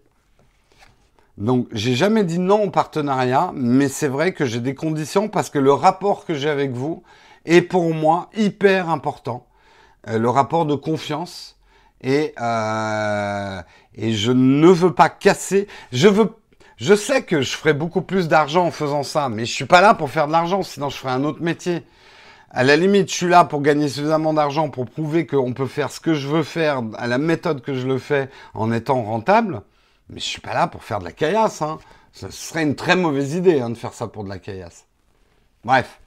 Donc, 1.37 1.67
j'ai 1.71 1.95
jamais 1.95 2.23
dit 2.23 2.39
non 2.39 2.63
au 2.63 2.69
partenariat, 2.69 3.51
mais 3.53 3.87
c'est 3.87 4.07
vrai 4.07 4.33
que 4.33 4.45
j'ai 4.45 4.59
des 4.59 4.75
conditions 4.75 5.29
parce 5.29 5.49
que 5.49 5.59
le 5.59 5.71
rapport 5.71 6.25
que 6.25 6.33
j'ai 6.33 6.49
avec 6.49 6.71
vous 6.71 7.03
est 7.45 7.61
pour 7.61 7.93
moi 7.93 8.29
hyper 8.35 8.89
important. 8.89 9.47
Euh, 10.07 10.17
le 10.17 10.29
rapport 10.29 10.65
de 10.65 10.75
confiance. 10.75 11.57
Et, 12.01 12.33
euh, 12.41 13.61
et 13.93 14.13
je 14.13 14.31
ne 14.31 14.67
veux 14.67 14.93
pas 14.93 15.09
casser. 15.09 15.67
Je 15.91 16.07
veux, 16.07 16.31
je 16.77 16.93
sais 16.95 17.23
que 17.23 17.41
je 17.41 17.55
ferai 17.55 17.73
beaucoup 17.73 18.01
plus 18.01 18.27
d'argent 18.27 18.65
en 18.65 18.71
faisant 18.71 19.03
ça, 19.03 19.29
mais 19.29 19.45
je 19.45 19.53
suis 19.53 19.65
pas 19.65 19.81
là 19.81 19.93
pour 19.93 20.09
faire 20.09 20.27
de 20.27 20.31
l'argent, 20.31 20.63
sinon 20.63 20.89
je 20.89 20.97
ferai 20.97 21.11
un 21.11 21.23
autre 21.25 21.41
métier. 21.41 21.83
À 22.51 22.63
la 22.63 22.75
limite, 22.75 23.09
je 23.09 23.15
suis 23.15 23.29
là 23.29 23.45
pour 23.45 23.61
gagner 23.61 23.87
suffisamment 23.87 24.33
d'argent 24.33 24.69
pour 24.69 24.87
prouver 24.87 25.27
qu'on 25.27 25.53
peut 25.53 25.67
faire 25.67 25.91
ce 25.91 25.99
que 25.99 26.15
je 26.15 26.27
veux 26.27 26.41
faire 26.41 26.81
à 26.97 27.05
la 27.05 27.19
méthode 27.19 27.61
que 27.61 27.75
je 27.75 27.85
le 27.85 27.99
fais 27.99 28.29
en 28.55 28.71
étant 28.71 29.03
rentable. 29.03 29.61
Mais 30.09 30.19
je 30.19 30.25
suis 30.25 30.41
pas 30.41 30.55
là 30.55 30.65
pour 30.65 30.83
faire 30.83 30.99
de 30.99 31.05
la 31.05 31.11
caillasse. 31.11 31.61
Hein. 31.61 31.77
Ce 32.11 32.31
serait 32.31 32.63
une 32.63 32.75
très 32.75 32.95
mauvaise 32.95 33.35
idée 33.35 33.59
hein, 33.59 33.69
de 33.69 33.75
faire 33.75 33.93
ça 33.93 34.07
pour 34.07 34.23
de 34.23 34.29
la 34.29 34.39
caillasse. 34.39 34.85
Bref. 35.63 35.99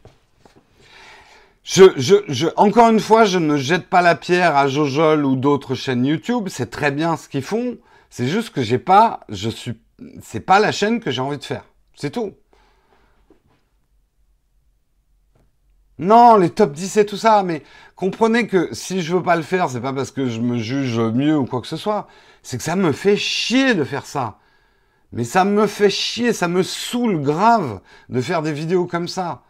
Je, 1.62 1.84
je, 1.97 2.49
encore 2.57 2.90
une 2.90 2.99
fois, 2.99 3.24
je 3.24 3.38
ne 3.38 3.57
jette 3.57 3.88
pas 3.88 4.03
la 4.03 4.16
pierre 4.16 4.57
à 4.57 4.66
Jojol 4.66 5.24
ou 5.24 5.36
d'autres 5.36 5.76
chaînes 5.76 6.05
YouTube. 6.05 6.49
C'est 6.49 6.70
très 6.70 6.90
bien 6.90 7.16
ce 7.16 7.28
qu'ils 7.28 7.43
font. 7.43 7.76
C'est 8.11 8.26
juste 8.26 8.51
que 8.51 8.62
j'ai 8.62 8.78
pas, 8.78 9.20
je 9.28 9.49
suis, 9.49 9.80
c'est 10.20 10.40
pas 10.40 10.59
la 10.59 10.72
chaîne 10.72 10.99
que 10.99 11.12
j'ai 11.12 11.20
envie 11.20 11.38
de 11.38 11.45
faire. 11.45 11.64
C'est 11.95 12.11
tout. 12.11 12.32
Non, 15.99 16.36
les 16.36 16.51
top 16.51 16.72
10 16.72 16.97
et 16.97 17.07
tout 17.07 17.16
ça, 17.16 17.43
mais 17.43 17.62
comprenez 17.97 18.47
que 18.47 18.68
si 18.72 19.03
je 19.03 19.14
veux 19.14 19.22
pas 19.22 19.36
le 19.36 19.43
faire, 19.43 19.68
c'est 19.68 19.80
pas 19.80 19.93
parce 19.93 20.11
que 20.11 20.26
je 20.26 20.40
me 20.40 20.59
juge 20.59 20.99
mieux 20.99 21.36
ou 21.36 21.45
quoi 21.45 21.61
que 21.61 21.66
ce 21.66 21.76
soit. 21.76 22.09
C'est 22.43 22.57
que 22.57 22.62
ça 22.62 22.76
me 22.76 22.93
fait 22.93 23.16
chier 23.16 23.74
de 23.74 23.84
faire 23.84 24.07
ça. 24.07 24.38
Mais 25.12 25.24
ça 25.24 25.45
me 25.45 25.66
fait 25.66 25.90
chier, 25.90 26.32
ça 26.32 26.49
me 26.49 26.62
saoule 26.62 27.20
grave 27.20 27.80
de 28.09 28.20
faire 28.20 28.43
des 28.43 28.53
vidéos 28.53 28.86
comme 28.86 29.09
ça. 29.09 29.43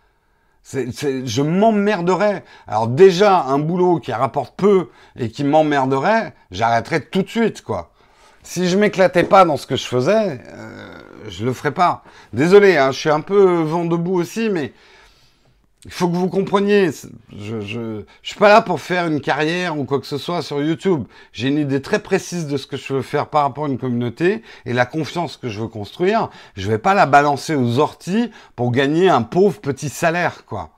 je 0.65 1.43
m'emmerderais. 1.43 2.45
Alors 2.67 2.89
déjà, 2.89 3.43
un 3.45 3.61
boulot 3.61 4.01
qui 4.01 4.13
rapporte 4.13 4.57
peu 4.57 4.89
et 5.17 5.31
qui 5.31 5.45
m'emmerderait, 5.45 6.35
j'arrêterais 6.51 7.01
tout 7.01 7.23
de 7.23 7.29
suite, 7.29 7.63
quoi. 7.63 7.93
Si 8.43 8.69
je 8.69 8.77
m'éclatais 8.77 9.23
pas 9.23 9.45
dans 9.45 9.57
ce 9.57 9.69
que 9.69 9.77
je 9.77 9.87
faisais, 9.87 10.41
euh, 10.49 10.99
je 11.29 11.45
le 11.45 11.53
ferais 11.53 11.71
pas. 11.71 12.03
Désolé, 12.33 12.77
hein, 12.77 12.91
je 12.91 12.99
suis 12.99 13.11
un 13.11 13.21
peu 13.21 13.63
vent 13.63 13.85
debout 13.85 14.15
aussi, 14.15 14.51
mais 14.51 14.73
il 15.85 15.91
faut 15.91 16.09
que 16.09 16.15
vous 16.15 16.29
compreniez, 16.29 16.91
je, 17.37 17.61
je, 17.61 18.05
je 18.23 18.29
suis 18.29 18.39
pas 18.39 18.49
là 18.49 18.63
pour 18.63 18.81
faire 18.81 19.09
une 19.09 19.21
carrière 19.21 19.77
ou 19.77 19.85
quoi 19.85 19.99
que 20.01 20.07
ce 20.07 20.17
soit 20.17 20.41
sur 20.41 20.63
YouTube. 20.63 21.05
J'ai 21.33 21.49
une 21.49 21.59
idée 21.59 21.83
très 21.83 21.99
précise 22.01 22.47
de 22.47 22.57
ce 22.57 22.69
que 22.69 22.77
je 22.77 22.95
veux 22.95 23.03
faire 23.03 23.27
par 23.29 23.43
rapport 23.43 23.65
à 23.65 23.69
une 23.69 23.79
communauté 23.79 24.43
et 24.65 24.75
la 24.75 24.87
confiance 24.87 25.37
que 25.37 25.49
je 25.49 25.61
veux 25.61 25.69
construire. 25.69 26.31
Je 26.55 26.69
vais 26.71 26.79
pas 26.79 26.95
la 26.95 27.07
balancer 27.07 27.57
aux 27.57 27.81
orties 27.81 28.31
pour 28.55 28.71
gagner 28.71 29.09
un 29.09 29.23
pauvre 29.23 29.61
petit 29.61 29.89
salaire, 29.89 30.45
quoi. 30.47 30.71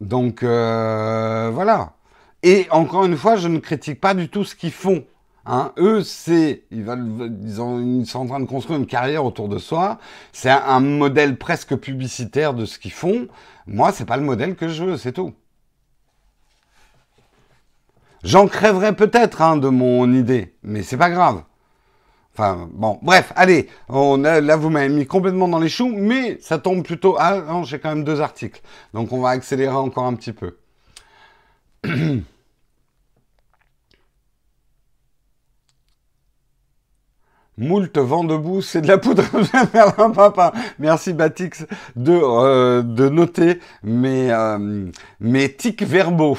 Donc 0.00 0.42
euh, 0.42 1.50
voilà. 1.52 1.94
Et 2.42 2.66
encore 2.70 3.06
une 3.06 3.16
fois, 3.16 3.36
je 3.36 3.48
ne 3.48 3.58
critique 3.58 4.00
pas 4.02 4.12
du 4.12 4.28
tout 4.28 4.44
ce 4.44 4.54
qu'ils 4.54 4.70
font. 4.70 5.04
Hein, 5.46 5.72
eux, 5.78 6.02
c'est, 6.02 6.62
ils, 6.70 6.86
sont 7.54 8.18
en 8.18 8.26
train 8.26 8.40
de 8.40 8.46
construire 8.46 8.78
une 8.78 8.86
carrière 8.86 9.24
autour 9.24 9.48
de 9.48 9.58
soi. 9.58 9.98
C'est 10.32 10.50
un, 10.50 10.80
modèle 10.80 11.36
presque 11.36 11.76
publicitaire 11.76 12.54
de 12.54 12.64
ce 12.64 12.78
qu'ils 12.78 12.92
font. 12.92 13.28
Moi, 13.66 13.92
c'est 13.92 14.06
pas 14.06 14.16
le 14.16 14.22
modèle 14.22 14.54
que 14.56 14.68
je 14.68 14.84
veux, 14.84 14.96
c'est 14.96 15.12
tout. 15.12 15.34
J'en 18.22 18.46
crèverais 18.48 18.96
peut-être 18.96 19.42
hein, 19.42 19.58
de 19.58 19.68
mon 19.68 20.10
idée, 20.14 20.54
mais 20.62 20.82
c'est 20.82 20.96
pas 20.96 21.10
grave. 21.10 21.42
Enfin, 22.32 22.68
bon, 22.72 22.98
bref, 23.02 23.32
allez, 23.36 23.68
on 23.88 24.24
a, 24.24 24.40
là 24.40 24.56
vous 24.56 24.70
m'avez 24.70 24.88
mis 24.88 25.06
complètement 25.06 25.46
dans 25.46 25.60
les 25.60 25.68
choux, 25.68 25.92
mais 25.94 26.38
ça 26.40 26.58
tombe 26.58 26.82
plutôt. 26.82 27.16
Ah 27.18 27.42
non, 27.46 27.64
j'ai 27.64 27.78
quand 27.78 27.90
même 27.90 28.02
deux 28.02 28.20
articles, 28.22 28.62
donc 28.94 29.12
on 29.12 29.20
va 29.20 29.28
accélérer 29.28 29.76
encore 29.76 30.04
un 30.04 30.14
petit 30.14 30.32
peu. 30.32 30.56
Moult 37.56 37.96
vent 37.96 38.24
debout, 38.24 38.62
c'est 38.62 38.80
de 38.80 38.88
la 38.88 38.98
poudre 38.98 39.22
vers 39.72 40.00
un 40.00 40.10
papa. 40.10 40.52
Merci 40.80 41.12
Batix 41.12 41.64
de, 41.94 42.12
euh, 42.12 42.82
de 42.82 43.08
noter 43.08 43.60
mes, 43.84 44.32
euh, 44.32 44.86
mes 45.20 45.52
tics 45.52 45.82
verbaux. 45.82 46.38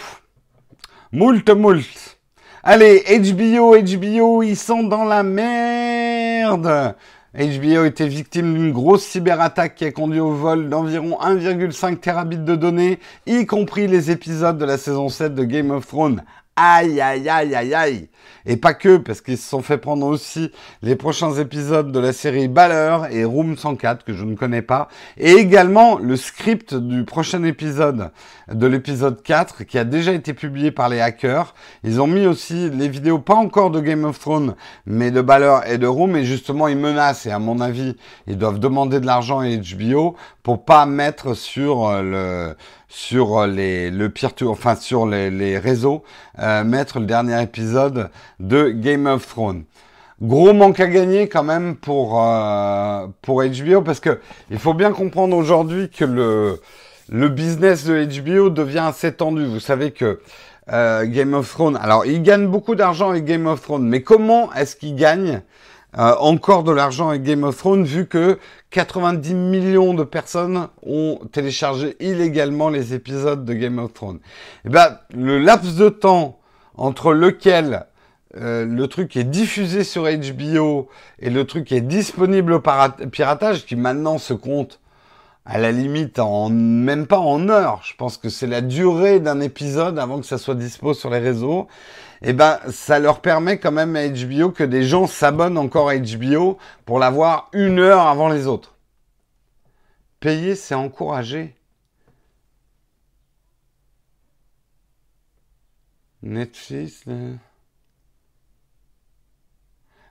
Moult, 1.14 1.50
moult. 1.50 2.18
Allez, 2.64 3.04
HBO, 3.20 3.78
HBO, 3.78 4.44
ils 4.44 4.58
sont 4.58 4.84
dans 4.84 5.06
la 5.06 5.24
merde. 5.24 6.96
HBO 7.34 7.86
était 7.86 8.08
victime 8.08 8.54
d'une 8.54 8.72
grosse 8.74 9.04
cyberattaque 9.04 9.76
qui 9.76 9.86
a 9.86 9.92
conduit 9.92 10.20
au 10.20 10.32
vol 10.32 10.68
d'environ 10.68 11.18
1,5 11.22 11.98
terabits 12.00 12.38
de 12.38 12.56
données, 12.56 13.00
y 13.26 13.46
compris 13.46 13.88
les 13.88 14.12
épisodes 14.12 14.58
de 14.58 14.66
la 14.66 14.78
saison 14.78 15.10
7 15.10 15.36
de 15.36 15.44
Game 15.44 15.72
of 15.72 15.88
Thrones. 15.88 16.24
Aïe, 16.56 17.00
aïe, 17.00 17.30
aïe, 17.30 17.54
aïe, 17.54 17.74
aïe. 17.74 18.10
Et 18.46 18.58
pas 18.58 18.74
que, 18.74 18.98
parce 18.98 19.22
qu'ils 19.22 19.38
se 19.38 19.50
sont 19.50 19.62
fait 19.62 19.78
prendre 19.78 20.06
aussi 20.06 20.52
les 20.82 20.96
prochains 20.96 21.34
épisodes 21.34 21.92
de 21.92 22.00
la 22.00 22.14
série 22.14 22.48
Baller 22.48 23.00
et 23.12 23.24
Room 23.24 23.58
104, 23.58 24.04
que 24.04 24.14
je 24.14 24.24
ne 24.24 24.36
connais 24.36 24.62
pas. 24.62 24.88
Et 25.18 25.32
également 25.32 25.98
le 25.98 26.16
script 26.16 26.74
du 26.74 27.04
prochain 27.06 27.44
épisode, 27.44 28.12
de 28.52 28.68
l'épisode 28.68 29.22
4, 29.24 29.64
qui 29.64 29.78
a 29.78 29.84
déjà 29.84 30.14
été 30.14 30.34
publié 30.34 30.72
par 30.72 30.90
les 30.90 31.02
hackers. 31.02 31.56
Ils 31.84 32.02
ont 32.02 32.08
mis 32.08 32.28
aussi 32.28 32.70
les 32.70 32.88
vidéos, 32.88 33.20
pas 33.20 33.36
encore 33.36 33.72
de 33.72 33.80
Game 33.80 34.06
of 34.06 34.20
Thrones, 34.20 34.56
mais 34.86 35.12
de 35.12 35.22
Baller 35.22 35.60
et 35.68 35.78
de 35.78 35.88
Room. 35.88 36.16
Et 36.16 36.26
justement, 36.26 36.68
ils 36.68 36.78
menacent, 36.78 37.26
et 37.26 37.32
à 37.32 37.40
mon 37.40 37.60
avis, 37.60 37.96
ils 38.28 38.38
doivent 38.38 38.60
demander 38.60 39.00
de 39.00 39.06
l'argent 39.06 39.40
à 39.40 39.48
HBO 39.48 40.16
pour 40.44 40.66
pas 40.66 40.86
mettre 40.86 41.34
sur 41.34 41.92
le 42.02 42.56
sur 42.96 43.40
euh, 43.40 43.48
les, 43.48 43.92
le 43.92 44.10
peer 44.10 44.32
enfin 44.44 44.76
sur 44.76 45.06
les, 45.06 45.30
les 45.30 45.58
réseaux, 45.58 46.04
euh, 46.40 46.64
mettre 46.64 47.00
le 47.00 47.06
dernier 47.06 47.42
épisode 47.42 48.10
de 48.40 48.70
Game 48.70 49.06
of 49.08 49.28
Thrones. 49.28 49.64
Gros 50.22 50.54
manque 50.54 50.80
à 50.80 50.88
gagner 50.88 51.28
quand 51.28 51.44
même 51.44 51.76
pour 51.76 52.22
euh, 52.24 53.08
pour 53.22 53.44
HBO 53.44 53.82
parce 53.82 54.00
que 54.00 54.20
il 54.50 54.60
faut 54.60 54.74
bien 54.74 54.94
comprendre 54.94 55.36
aujourd'hui 55.36 55.90
que 55.90 56.06
le 56.06 56.62
le 57.10 57.30
business 57.30 57.86
de 57.86 58.06
HBO 58.22 58.50
devient 58.50 58.86
assez 58.88 59.12
tendu. 59.12 59.46
Vous 59.46 59.60
savez 59.60 59.92
que 59.92 60.22
euh, 60.72 61.06
Game 61.06 61.34
of 61.34 61.50
Thrones, 61.52 61.78
alors 61.80 62.06
il 62.06 62.24
gagne 62.24 62.48
beaucoup 62.48 62.76
d'argent 62.76 63.10
avec 63.10 63.26
Game 63.26 63.46
of 63.46 63.62
Thrones, 63.62 63.88
mais 63.88 64.02
comment 64.02 64.52
est-ce 64.54 64.76
qu'il 64.76 64.96
gagne 64.96 65.42
euh, 65.98 66.16
encore 66.20 66.64
de 66.64 66.72
l'argent 66.72 67.10
avec 67.10 67.24
Game 67.24 67.44
of 67.44 67.58
Thrones 67.58 67.84
vu 67.84 68.08
que 68.08 68.40
90 68.72 69.34
millions 69.36 69.94
de 69.94 70.04
personnes 70.04 70.70
ont 70.82 71.20
téléchargé 71.32 71.96
illégalement 72.00 72.70
les 72.70 72.94
épisodes 72.94 73.46
de 73.46 73.54
Game 73.54 73.80
of 73.80 73.94
Thrones? 73.94 74.18
Et 74.18 74.68
eh 74.68 74.70
ben, 74.70 74.98
le 75.14 75.40
laps 75.40 75.76
de 75.76 75.90
temps 75.90 76.40
entre 76.76 77.14
lequel 77.14 77.86
euh, 78.38 78.66
le 78.66 78.88
truc 78.88 79.16
est 79.16 79.24
diffusé 79.24 79.84
sur 79.84 80.04
HBO 80.04 80.90
et 81.20 81.30
le 81.30 81.46
truc 81.46 81.72
est 81.72 81.82
disponible 81.82 82.54
au 82.54 82.62
piratage, 83.12 83.66
qui 83.66 83.76
maintenant 83.76 84.18
se 84.18 84.34
compte 84.34 84.80
à 85.46 85.60
la 85.60 85.72
limite 85.72 86.20
en 86.20 86.50
même 86.50 87.08
pas 87.08 87.20
en 87.20 87.50
heures. 87.50 87.82
Je 87.84 87.96
pense 87.96 88.18
que 88.18 88.30
c'est 88.30 88.48
la 88.48 88.62
durée 88.62 89.20
d'un 89.20 89.42
épisode 89.42 90.00
avant 90.00 90.20
que 90.20 90.26
ça 90.26 90.38
soit 90.38 90.56
dispo 90.56 90.94
sur 90.94 91.10
les 91.10 91.20
réseaux 91.20 91.68
eh 92.22 92.34
ben, 92.34 92.60
ça 92.72 93.00
leur 93.00 93.22
permet 93.22 93.60
quand 93.60 93.72
même 93.72 93.96
à 93.96 94.08
HBO 94.08 94.52
que 94.52 94.64
des 94.64 94.84
gens 94.84 95.08
s'abonnent 95.08 95.58
encore 95.58 95.90
à 95.90 95.98
HBO 95.98 96.58
pour 96.86 97.00
l'avoir 97.00 97.50
une 97.54 97.80
heure 97.80 98.08
avant 98.08 98.30
les 98.30 98.48
autres. 98.48 98.76
Payer, 100.20 100.56
c'est 100.56 100.76
encourager. 100.76 101.56
Netflix. 106.24 107.04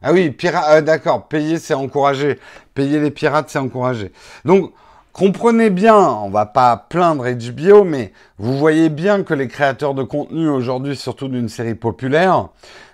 Ah 0.05 0.13
oui, 0.13 0.31
pirate, 0.31 0.65
euh, 0.69 0.81
d'accord. 0.83 1.29
Payer, 1.29 1.59
c'est 1.59 1.75
encourager. 1.75 2.39
Payer 2.75 3.01
les 3.01 3.11
pirates, 3.11 3.49
c'est 3.49 3.59
encourager. 3.59 4.13
Donc, 4.45 4.73
Comprenez 5.15 5.71
bien, 5.71 5.97
on 5.97 6.29
va 6.29 6.45
pas 6.45 6.77
plaindre 6.77 7.25
HBO, 7.31 7.85
mais 7.85 8.13
vous 8.37 8.59
voyez 8.59 8.89
bien 8.89 9.23
que 9.23 9.33
les 9.33 9.47
créateurs 9.47 9.95
de 9.95 10.03
contenu 10.03 10.49
aujourd'hui, 10.49 10.97
surtout 10.97 11.29
d'une 11.29 11.49
série 11.49 11.77
populaire, 11.77 12.49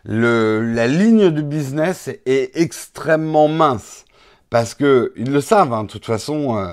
la 0.04 0.86
ligne 0.86 1.30
du 1.30 1.42
business 1.42 2.10
est 2.26 2.50
extrêmement 2.54 3.48
mince. 3.48 4.04
Parce 4.50 4.74
que 4.74 5.14
ils 5.16 5.32
le 5.32 5.40
savent, 5.40 5.72
hein, 5.72 5.84
de 5.84 5.88
toute 5.88 6.04
façon, 6.04 6.58
euh, 6.58 6.72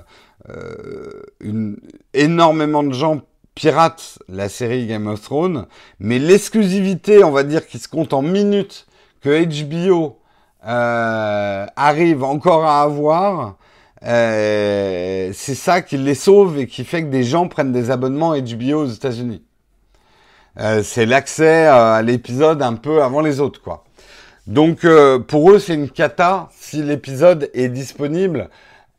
euh, 0.49 1.77
énormément 2.13 2.83
de 2.83 2.93
gens 2.93 3.21
piratent 3.55 4.19
la 4.27 4.49
série 4.49 4.85
Game 4.85 5.07
of 5.07 5.21
Thrones, 5.21 5.65
mais 6.01 6.19
l'exclusivité, 6.19 7.23
on 7.23 7.31
va 7.31 7.43
dire, 7.43 7.65
qui 7.65 7.79
se 7.79 7.87
compte 7.87 8.11
en 8.11 8.21
minutes 8.21 8.85
que 9.21 9.45
HBO 9.45 10.16
euh, 10.67 11.65
arrive 11.75 12.23
encore 12.23 12.65
à 12.65 12.81
avoir, 12.81 13.57
euh, 14.03 15.31
c'est 15.33 15.55
ça 15.55 15.81
qui 15.81 15.97
les 15.97 16.15
sauve 16.15 16.59
et 16.59 16.67
qui 16.67 16.83
fait 16.83 17.03
que 17.03 17.09
des 17.09 17.23
gens 17.23 17.47
prennent 17.47 17.71
des 17.71 17.89
abonnements 17.89 18.37
HBO 18.37 18.83
aux 18.83 18.87
États-Unis. 18.87 19.43
Euh, 20.59 20.81
c'est 20.83 21.05
l'accès 21.05 21.65
à 21.65 22.01
l'épisode 22.01 22.61
un 22.61 22.73
peu 22.73 23.03
avant 23.03 23.21
les 23.21 23.39
autres, 23.39 23.61
quoi. 23.61 23.83
Donc 24.47 24.85
euh, 24.85 25.19
pour 25.19 25.51
eux, 25.51 25.59
c'est 25.59 25.73
une 25.73 25.89
cata 25.89 26.49
si 26.51 26.81
l'épisode 26.81 27.49
est 27.53 27.69
disponible. 27.69 28.49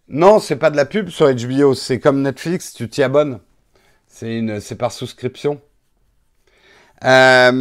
Non, 0.08 0.40
c'est 0.40 0.56
pas 0.56 0.70
de 0.70 0.76
la 0.76 0.84
pub 0.84 1.08
sur 1.08 1.32
HBO, 1.32 1.74
c'est 1.74 2.00
comme 2.00 2.22
Netflix, 2.22 2.72
tu 2.74 2.88
t'y 2.88 3.02
abonnes. 3.02 3.40
C'est 4.06 4.38
une, 4.38 4.60
c'est 4.60 4.76
par 4.76 4.92
souscription. 4.92 5.60
Euh, 7.04 7.52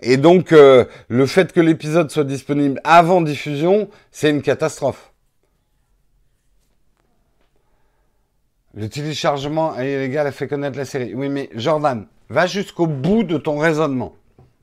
et 0.00 0.16
donc, 0.16 0.50
le 0.50 1.26
fait 1.26 1.52
que 1.52 1.60
l'épisode 1.60 2.10
soit 2.10 2.24
disponible 2.24 2.80
avant 2.84 3.20
diffusion, 3.22 3.88
c'est 4.10 4.30
une 4.30 4.42
catastrophe. 4.42 5.12
Le 8.76 8.88
téléchargement 8.88 9.78
illégal 9.78 10.26
a 10.26 10.32
fait 10.32 10.48
connaître 10.48 10.76
la 10.76 10.84
série. 10.84 11.14
Oui, 11.14 11.28
mais 11.28 11.48
Jordan, 11.54 12.06
va 12.28 12.46
jusqu'au 12.46 12.88
bout 12.88 13.22
de 13.22 13.38
ton 13.38 13.58
raisonnement. 13.58 14.16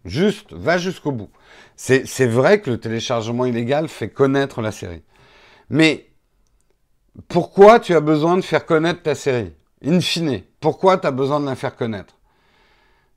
Juste, 0.04 0.52
va 0.52 0.78
jusqu'au 0.78 1.12
bout. 1.12 1.30
C'est 1.76 2.28
vrai 2.28 2.60
que 2.60 2.72
le 2.72 2.80
téléchargement 2.80 3.46
illégal 3.46 3.88
fait 3.88 4.10
connaître 4.10 4.62
la 4.62 4.72
série. 4.72 5.02
Mais 5.70 6.08
pourquoi 7.28 7.80
tu 7.80 7.96
as 7.96 8.02
besoin 8.02 8.36
de 8.36 8.42
faire 8.42 8.66
connaître 8.66 9.02
ta 9.02 9.16
série? 9.16 9.54
In 9.86 10.02
fine, 10.02 10.42
pourquoi 10.60 10.98
tu 10.98 11.08
as 11.08 11.12
besoin 11.12 11.40
de 11.40 11.46
la 11.46 11.56
faire 11.56 11.76
connaître? 11.76 12.16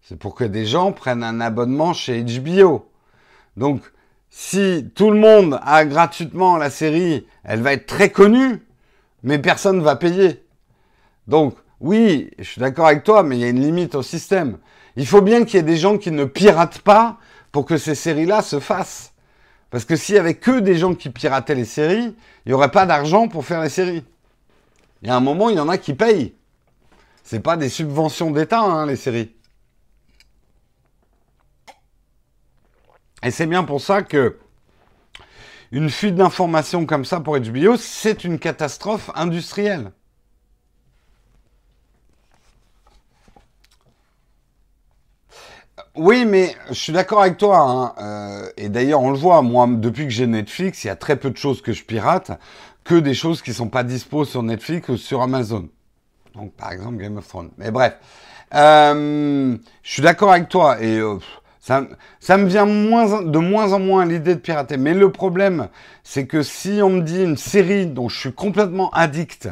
C'est 0.06 0.18
pour 0.18 0.34
que 0.34 0.44
des 0.44 0.66
gens 0.66 0.92
prennent 0.92 1.24
un 1.24 1.40
abonnement 1.40 1.94
chez 1.94 2.22
HBO. 2.22 2.90
Donc, 3.56 3.80
si 4.28 4.90
tout 4.94 5.10
le 5.10 5.18
monde 5.18 5.58
a 5.62 5.86
gratuitement 5.86 6.58
la 6.58 6.68
série, 6.68 7.26
elle 7.42 7.62
va 7.62 7.72
être 7.72 7.86
très 7.86 8.10
connue, 8.10 8.66
mais 9.22 9.38
personne 9.38 9.78
ne 9.78 9.82
va 9.82 9.96
payer. 9.96 10.44
Donc, 11.26 11.56
oui, 11.80 12.30
je 12.38 12.44
suis 12.44 12.60
d'accord 12.60 12.88
avec 12.88 13.02
toi, 13.02 13.22
mais 13.22 13.38
il 13.38 13.40
y 13.40 13.44
a 13.44 13.48
une 13.48 13.62
limite 13.62 13.94
au 13.94 14.02
système. 14.02 14.58
Il 14.96 15.06
faut 15.06 15.22
bien 15.22 15.46
qu'il 15.46 15.54
y 15.56 15.60
ait 15.60 15.62
des 15.62 15.78
gens 15.78 15.96
qui 15.96 16.10
ne 16.10 16.26
piratent 16.26 16.80
pas 16.80 17.16
pour 17.50 17.64
que 17.64 17.78
ces 17.78 17.94
séries-là 17.94 18.42
se 18.42 18.60
fassent. 18.60 19.14
Parce 19.70 19.86
que 19.86 19.96
s'il 19.96 20.16
y 20.16 20.18
avait 20.18 20.34
que 20.34 20.60
des 20.60 20.76
gens 20.76 20.94
qui 20.94 21.08
pirataient 21.08 21.54
les 21.54 21.64
séries, 21.64 22.14
il 22.44 22.48
n'y 22.48 22.52
aurait 22.52 22.70
pas 22.70 22.84
d'argent 22.84 23.26
pour 23.26 23.46
faire 23.46 23.62
les 23.62 23.70
séries. 23.70 24.04
Il 25.00 25.08
y 25.08 25.10
a 25.10 25.16
un 25.16 25.20
moment, 25.20 25.48
il 25.48 25.56
y 25.56 25.60
en 25.60 25.68
a 25.70 25.78
qui 25.78 25.94
payent. 25.94 26.34
C'est 27.22 27.40
pas 27.40 27.56
des 27.56 27.70
subventions 27.70 28.32
d'État, 28.32 28.60
hein, 28.60 28.84
les 28.84 28.96
séries. 28.96 29.34
Et 33.24 33.30
c'est 33.30 33.46
bien 33.46 33.64
pour 33.64 33.80
ça 33.80 34.02
que 34.02 34.36
une 35.72 35.90
fuite 35.90 36.14
d'informations 36.14 36.86
comme 36.86 37.04
ça 37.04 37.20
pour 37.20 37.38
HBO, 37.38 37.76
c'est 37.76 38.22
une 38.24 38.38
catastrophe 38.38 39.10
industrielle. 39.14 39.90
Oui, 45.96 46.24
mais 46.24 46.54
je 46.68 46.74
suis 46.74 46.92
d'accord 46.92 47.22
avec 47.22 47.38
toi. 47.38 47.58
Hein. 47.60 47.94
Euh, 47.98 48.50
et 48.56 48.68
d'ailleurs, 48.68 49.00
on 49.00 49.10
le 49.10 49.18
voit, 49.18 49.42
moi, 49.42 49.66
depuis 49.68 50.04
que 50.04 50.10
j'ai 50.10 50.26
Netflix, 50.26 50.84
il 50.84 50.88
y 50.88 50.90
a 50.90 50.96
très 50.96 51.16
peu 51.16 51.30
de 51.30 51.36
choses 51.36 51.62
que 51.62 51.72
je 51.72 51.84
pirate, 51.84 52.32
que 52.84 52.96
des 52.96 53.14
choses 53.14 53.42
qui 53.42 53.54
sont 53.54 53.68
pas 53.68 53.84
dispo 53.84 54.24
sur 54.24 54.42
Netflix 54.42 54.88
ou 54.88 54.96
sur 54.96 55.22
Amazon. 55.22 55.68
Donc, 56.34 56.52
par 56.54 56.72
exemple, 56.72 56.96
Game 56.96 57.16
of 57.16 57.26
Thrones. 57.26 57.50
Mais 57.58 57.70
bref, 57.70 57.96
euh, 58.54 59.56
je 59.82 59.90
suis 59.90 60.02
d'accord 60.02 60.32
avec 60.32 60.48
toi. 60.48 60.80
Et 60.82 60.98
euh, 60.98 61.18
ça, 61.64 61.86
ça 62.20 62.36
me 62.36 62.44
vient 62.44 62.66
moins, 62.66 63.22
de 63.22 63.38
moins 63.38 63.72
en 63.72 63.78
moins 63.78 64.04
l'idée 64.04 64.34
de 64.34 64.40
pirater. 64.40 64.76
Mais 64.76 64.92
le 64.92 65.10
problème, 65.10 65.68
c'est 66.02 66.26
que 66.26 66.42
si 66.42 66.80
on 66.82 66.90
me 66.90 67.00
dit 67.00 67.22
une 67.22 67.38
série 67.38 67.86
dont 67.86 68.10
je 68.10 68.18
suis 68.18 68.32
complètement 68.34 68.90
addict, 68.90 69.48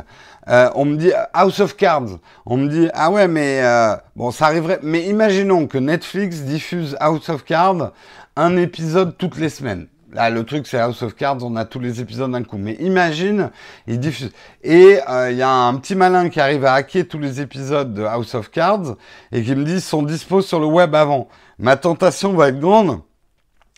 euh, 0.46 0.68
on 0.74 0.84
me 0.84 0.96
dit 0.96 1.10
House 1.32 1.60
of 1.60 1.74
Cards. 1.74 2.18
On 2.44 2.58
me 2.58 2.68
dit 2.68 2.90
ah 2.92 3.10
ouais 3.10 3.28
mais 3.28 3.62
euh, 3.62 3.96
bon 4.14 4.30
ça 4.30 4.44
arriverait. 4.44 4.80
Mais 4.82 5.04
imaginons 5.04 5.66
que 5.66 5.78
Netflix 5.78 6.40
diffuse 6.40 6.98
House 7.00 7.30
of 7.30 7.44
Cards 7.44 7.92
un 8.36 8.58
épisode 8.58 9.16
toutes 9.16 9.38
les 9.38 9.48
semaines. 9.48 9.86
Là, 10.12 10.28
le 10.28 10.44
truc, 10.44 10.66
c'est 10.66 10.78
House 10.78 11.02
of 11.02 11.14
Cards, 11.14 11.38
on 11.40 11.56
a 11.56 11.64
tous 11.64 11.80
les 11.80 12.02
épisodes 12.02 12.30
d'un 12.30 12.42
coup. 12.42 12.58
Mais 12.58 12.74
imagine, 12.74 13.50
ils 13.86 13.98
diffusent. 13.98 14.32
Et 14.62 14.98
euh, 15.08 15.30
il 15.30 15.38
y 15.38 15.42
a 15.42 15.50
un 15.50 15.74
petit 15.76 15.94
malin 15.94 16.28
qui 16.28 16.38
arrive 16.38 16.66
à 16.66 16.74
hacker 16.74 17.08
tous 17.08 17.18
les 17.18 17.40
épisodes 17.40 17.94
de 17.94 18.02
House 18.04 18.34
of 18.34 18.50
Cards 18.50 18.96
et 19.32 19.42
qui 19.42 19.54
me 19.54 19.64
dit 19.64 19.80
sont 19.80 20.02
dispo 20.02 20.42
sur 20.42 20.60
le 20.60 20.66
web 20.66 20.94
avant. 20.94 21.28
Ma 21.58 21.76
tentation 21.76 22.34
va 22.34 22.48
être 22.48 22.60
grande 22.60 23.02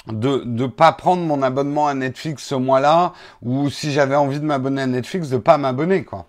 de 0.06 0.42
ne 0.44 0.66
pas 0.66 0.92
prendre 0.92 1.22
mon 1.22 1.42
abonnement 1.42 1.86
à 1.88 1.94
Netflix 1.94 2.44
ce 2.44 2.54
mois-là, 2.54 3.12
ou 3.42 3.70
si 3.70 3.92
j'avais 3.92 4.16
envie 4.16 4.40
de 4.40 4.44
m'abonner 4.44 4.82
à 4.82 4.86
Netflix, 4.86 5.28
de 5.30 5.38
pas 5.38 5.58
m'abonner, 5.58 6.04
quoi. 6.04 6.26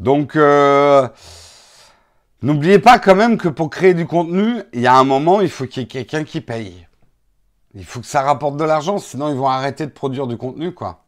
Donc, 0.00 0.36
euh, 0.36 1.08
n'oubliez 2.42 2.78
pas 2.78 2.98
quand 2.98 3.14
même 3.14 3.38
que 3.38 3.48
pour 3.48 3.70
créer 3.70 3.94
du 3.94 4.06
contenu, 4.06 4.62
il 4.72 4.80
y 4.80 4.86
a 4.86 4.94
un 4.94 5.04
moment, 5.04 5.40
il 5.40 5.48
faut 5.48 5.66
qu'il 5.66 5.82
y 5.82 5.84
ait 5.84 5.88
quelqu'un 5.88 6.24
qui 6.24 6.40
paye. 6.40 6.83
Il 7.74 7.84
faut 7.84 8.00
que 8.00 8.06
ça 8.06 8.22
rapporte 8.22 8.56
de 8.56 8.64
l'argent, 8.64 8.98
sinon 8.98 9.28
ils 9.28 9.36
vont 9.36 9.48
arrêter 9.48 9.86
de 9.86 9.90
produire 9.90 10.26
du 10.26 10.36
contenu, 10.36 10.72
quoi. 10.74 11.03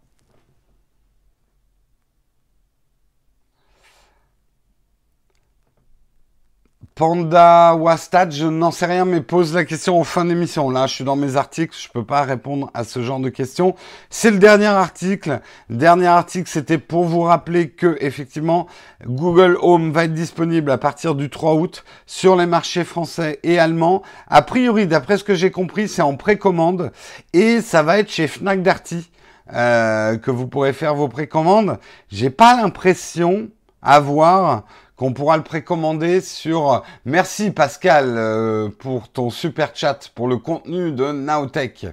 Panda 6.96 7.74
Wastad, 7.74 8.32
je 8.32 8.46
n'en 8.46 8.70
sais 8.70 8.86
rien, 8.86 9.04
mais 9.04 9.20
pose 9.20 9.52
la 9.52 9.66
question 9.66 10.00
en 10.00 10.02
fin 10.02 10.24
d'émission. 10.24 10.70
Là, 10.70 10.86
je 10.86 10.94
suis 10.94 11.04
dans 11.04 11.14
mes 11.14 11.36
articles, 11.36 11.76
je 11.78 11.90
peux 11.90 12.06
pas 12.06 12.22
répondre 12.22 12.70
à 12.72 12.84
ce 12.84 13.02
genre 13.02 13.20
de 13.20 13.28
questions. 13.28 13.74
C'est 14.08 14.30
le 14.30 14.38
dernier 14.38 14.64
article. 14.64 15.42
dernier 15.68 16.06
article, 16.06 16.48
c'était 16.48 16.78
pour 16.78 17.04
vous 17.04 17.20
rappeler 17.20 17.68
que, 17.68 17.98
effectivement, 18.00 18.66
Google 19.04 19.58
Home 19.60 19.92
va 19.92 20.04
être 20.04 20.14
disponible 20.14 20.70
à 20.70 20.78
partir 20.78 21.14
du 21.14 21.28
3 21.28 21.56
août 21.56 21.84
sur 22.06 22.34
les 22.34 22.46
marchés 22.46 22.84
français 22.84 23.40
et 23.42 23.58
allemands. 23.58 24.02
A 24.28 24.40
priori, 24.40 24.86
d'après 24.86 25.18
ce 25.18 25.24
que 25.24 25.34
j'ai 25.34 25.50
compris, 25.50 25.88
c'est 25.88 26.00
en 26.00 26.16
précommande 26.16 26.92
et 27.34 27.60
ça 27.60 27.82
va 27.82 27.98
être 27.98 28.10
chez 28.10 28.26
Fnac 28.26 28.62
Darty. 28.62 29.10
Euh, 29.52 30.16
que 30.16 30.32
vous 30.32 30.48
pourrez 30.48 30.72
faire 30.72 30.94
vos 30.96 31.06
précommandes. 31.06 31.78
J'ai 32.08 32.30
pas 32.30 32.56
l'impression 32.56 33.48
à 33.80 34.00
voir 34.00 34.64
qu'on 34.96 35.12
pourra 35.12 35.36
le 35.36 35.42
précommander 35.42 36.20
sur... 36.20 36.82
Merci 37.04 37.50
Pascal 37.50 38.14
euh, 38.16 38.68
pour 38.78 39.08
ton 39.08 39.30
super 39.30 39.70
chat, 39.74 40.10
pour 40.14 40.26
le 40.26 40.38
contenu 40.38 40.90
de 40.90 41.12
Nowtech. 41.12 41.86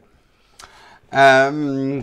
Euh, 1.14 2.02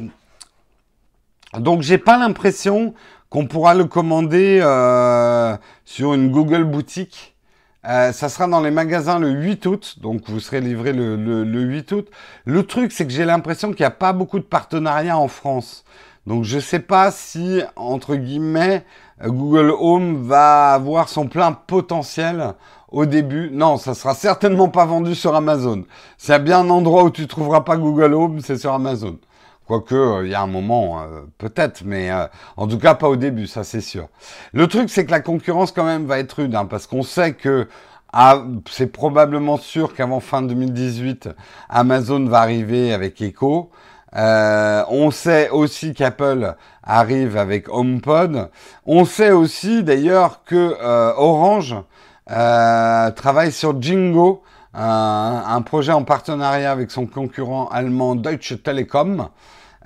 donc 1.58 1.82
j'ai 1.82 1.98
pas 1.98 2.18
l'impression 2.18 2.94
qu'on 3.30 3.46
pourra 3.46 3.74
le 3.74 3.86
commander 3.86 4.60
euh, 4.62 5.56
sur 5.84 6.14
une 6.14 6.30
Google 6.30 6.64
boutique. 6.64 7.34
ça 7.82 8.12
sera 8.12 8.46
dans 8.46 8.60
les 8.60 8.70
magasins 8.70 9.18
le 9.18 9.30
8 9.30 9.66
août, 9.66 9.96
donc 10.00 10.28
vous 10.28 10.38
serez 10.38 10.60
livré 10.60 10.92
le, 10.92 11.16
le 11.16 11.60
8 11.60 11.92
août. 11.92 12.08
Le 12.44 12.62
truc, 12.64 12.92
c'est 12.92 13.06
que 13.06 13.12
j'ai 13.12 13.24
l'impression 13.24 13.68
qu'il 13.68 13.80
n'y 13.80 13.86
a 13.86 13.90
pas 13.90 14.12
beaucoup 14.12 14.38
de 14.38 14.44
partenariats 14.44 15.18
en 15.18 15.28
France. 15.28 15.84
Donc 16.26 16.44
je 16.44 16.56
ne 16.56 16.60
sais 16.60 16.80
pas 16.80 17.10
si, 17.10 17.62
entre 17.76 18.16
guillemets, 18.16 18.84
Google 19.24 19.72
Home 19.78 20.22
va 20.26 20.72
avoir 20.72 21.08
son 21.08 21.26
plein 21.28 21.52
potentiel 21.52 22.54
au 22.90 23.06
début. 23.06 23.50
Non, 23.52 23.76
ça 23.76 23.94
sera 23.94 24.14
certainement 24.14 24.68
pas 24.68 24.84
vendu 24.84 25.14
sur 25.14 25.34
Amazon. 25.34 25.84
S'il 26.18 26.32
y 26.32 26.34
a 26.34 26.38
bien 26.38 26.60
un 26.60 26.70
endroit 26.70 27.04
où 27.04 27.10
tu 27.10 27.26
trouveras 27.26 27.62
pas 27.62 27.76
Google 27.76 28.14
Home, 28.14 28.40
c'est 28.40 28.58
sur 28.58 28.72
Amazon. 28.72 29.18
Quoique, 29.66 29.94
euh, 29.94 30.26
il 30.26 30.30
y 30.30 30.34
a 30.34 30.42
un 30.42 30.48
moment, 30.48 31.00
euh, 31.00 31.20
peut-être, 31.38 31.82
mais 31.84 32.10
euh, 32.10 32.26
en 32.56 32.66
tout 32.66 32.78
cas 32.78 32.94
pas 32.94 33.08
au 33.08 33.14
début, 33.14 33.46
ça 33.46 33.62
c'est 33.62 33.80
sûr. 33.80 34.08
Le 34.52 34.66
truc, 34.66 34.90
c'est 34.90 35.06
que 35.06 35.12
la 35.12 35.20
concurrence 35.20 35.70
quand 35.70 35.84
même 35.84 36.06
va 36.06 36.18
être 36.18 36.32
rude, 36.32 36.54
hein, 36.56 36.66
parce 36.66 36.88
qu'on 36.88 37.04
sait 37.04 37.34
que 37.34 37.68
ah, 38.12 38.42
c'est 38.68 38.88
probablement 38.88 39.56
sûr 39.56 39.94
qu'avant 39.94 40.18
fin 40.18 40.42
2018, 40.42 41.28
Amazon 41.68 42.24
va 42.26 42.40
arriver 42.40 42.92
avec 42.92 43.22
Echo. 43.22 43.70
Euh, 44.16 44.84
on 44.88 45.10
sait 45.10 45.50
aussi 45.50 45.94
qu'Apple 45.94 46.54
arrive 46.82 47.36
avec 47.36 47.68
HomePod. 47.68 48.50
On 48.86 49.04
sait 49.04 49.30
aussi 49.30 49.82
d'ailleurs 49.82 50.42
que 50.44 50.76
euh, 50.80 51.12
Orange 51.16 51.76
euh, 52.30 53.10
travaille 53.12 53.52
sur 53.52 53.80
Jingo, 53.80 54.42
un 54.72 55.62
projet 55.62 55.92
en 55.92 56.04
partenariat 56.04 56.70
avec 56.70 56.90
son 56.92 57.06
concurrent 57.06 57.68
allemand 57.68 58.14
Deutsche 58.14 58.62
Telekom. 58.62 59.28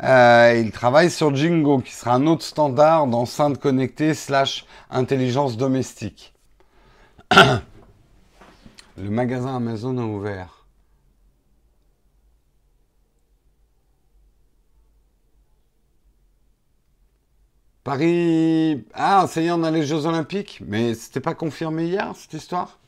il 0.02 0.70
travaille 0.74 1.10
sur 1.10 1.34
Jingo, 1.34 1.78
qui 1.78 1.92
sera 1.92 2.14
un 2.14 2.26
autre 2.26 2.42
standard 2.42 3.06
d'enceinte 3.06 3.58
connectée 3.58 4.12
slash 4.12 4.66
intelligence 4.90 5.56
domestique. 5.56 6.34
Le 8.96 9.10
magasin 9.10 9.56
Amazon 9.56 9.96
a 9.98 10.02
ouvert. 10.02 10.53
Paris. 17.84 18.82
Ah, 18.94 19.26
ça 19.28 19.40
y 19.42 19.46
est, 19.46 19.50
on 19.50 19.62
a 19.62 19.70
les 19.70 19.84
Jeux 19.84 20.06
Olympiques. 20.06 20.60
Mais 20.66 20.94
c'était 20.94 21.20
pas 21.20 21.34
confirmé 21.34 21.84
hier, 21.84 22.12
cette 22.16 22.32
histoire? 22.32 22.78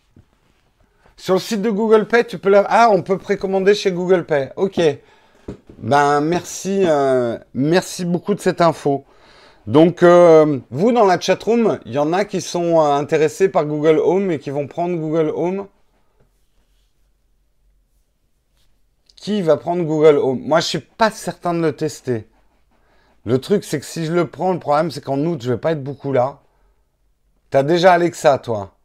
Sur 1.19 1.35
le 1.35 1.41
site 1.41 1.63
de 1.63 1.71
Google 1.71 2.07
Pay, 2.07 2.27
tu 2.27 2.39
peux 2.39 2.51
la. 2.51 2.65
Ah, 2.69 2.89
on 2.91 3.03
peut 3.03 3.19
précommander 3.19 3.75
chez 3.75 3.93
Google 3.93 4.25
Pay. 4.25 4.51
Ok. 4.57 4.81
Ben, 5.79 6.21
merci. 6.21 6.83
Euh, 6.85 7.39
merci 7.55 8.05
beaucoup 8.05 8.35
de 8.35 8.41
cette 8.41 8.61
info. 8.61 9.05
Donc, 9.67 10.03
euh, 10.03 10.59
vous, 10.71 10.93
dans 10.93 11.05
la 11.05 11.21
chatroom, 11.21 11.81
il 11.87 11.93
y 11.93 11.99
en 11.99 12.13
a 12.13 12.25
qui 12.25 12.41
sont 12.41 12.81
euh, 12.81 12.95
intéressés 12.95 13.49
par 13.49 13.67
Google 13.67 13.99
Home 13.99 14.31
et 14.31 14.39
qui 14.39 14.51
vont 14.51 14.67
prendre 14.67 14.97
Google 14.97 15.33
Home 15.35 15.67
Qui 19.17 19.43
va 19.43 19.57
prendre 19.57 19.83
Google 19.83 20.19
Home? 20.19 20.41
Moi, 20.41 20.61
je 20.61 20.67
suis 20.67 20.79
pas 20.79 21.11
certain 21.11 21.53
de 21.53 21.61
le 21.61 21.73
tester. 21.75 22.29
Le 23.27 23.41
truc, 23.41 23.65
c'est 23.65 23.81
que 23.81 23.85
si 23.85 24.07
je 24.07 24.13
le 24.13 24.29
prends, 24.29 24.53
le 24.53 24.61
problème, 24.61 24.93
c'est 24.93 25.03
qu'en 25.03 25.19
août, 25.19 25.43
je 25.43 25.53
vais 25.53 25.59
pas 25.59 25.73
être 25.73 25.83
beaucoup 25.83 26.13
là. 26.13 26.43
T'as 27.51 27.65
déjà 27.65 27.93
Alexa, 27.93 28.39
toi 28.39 28.77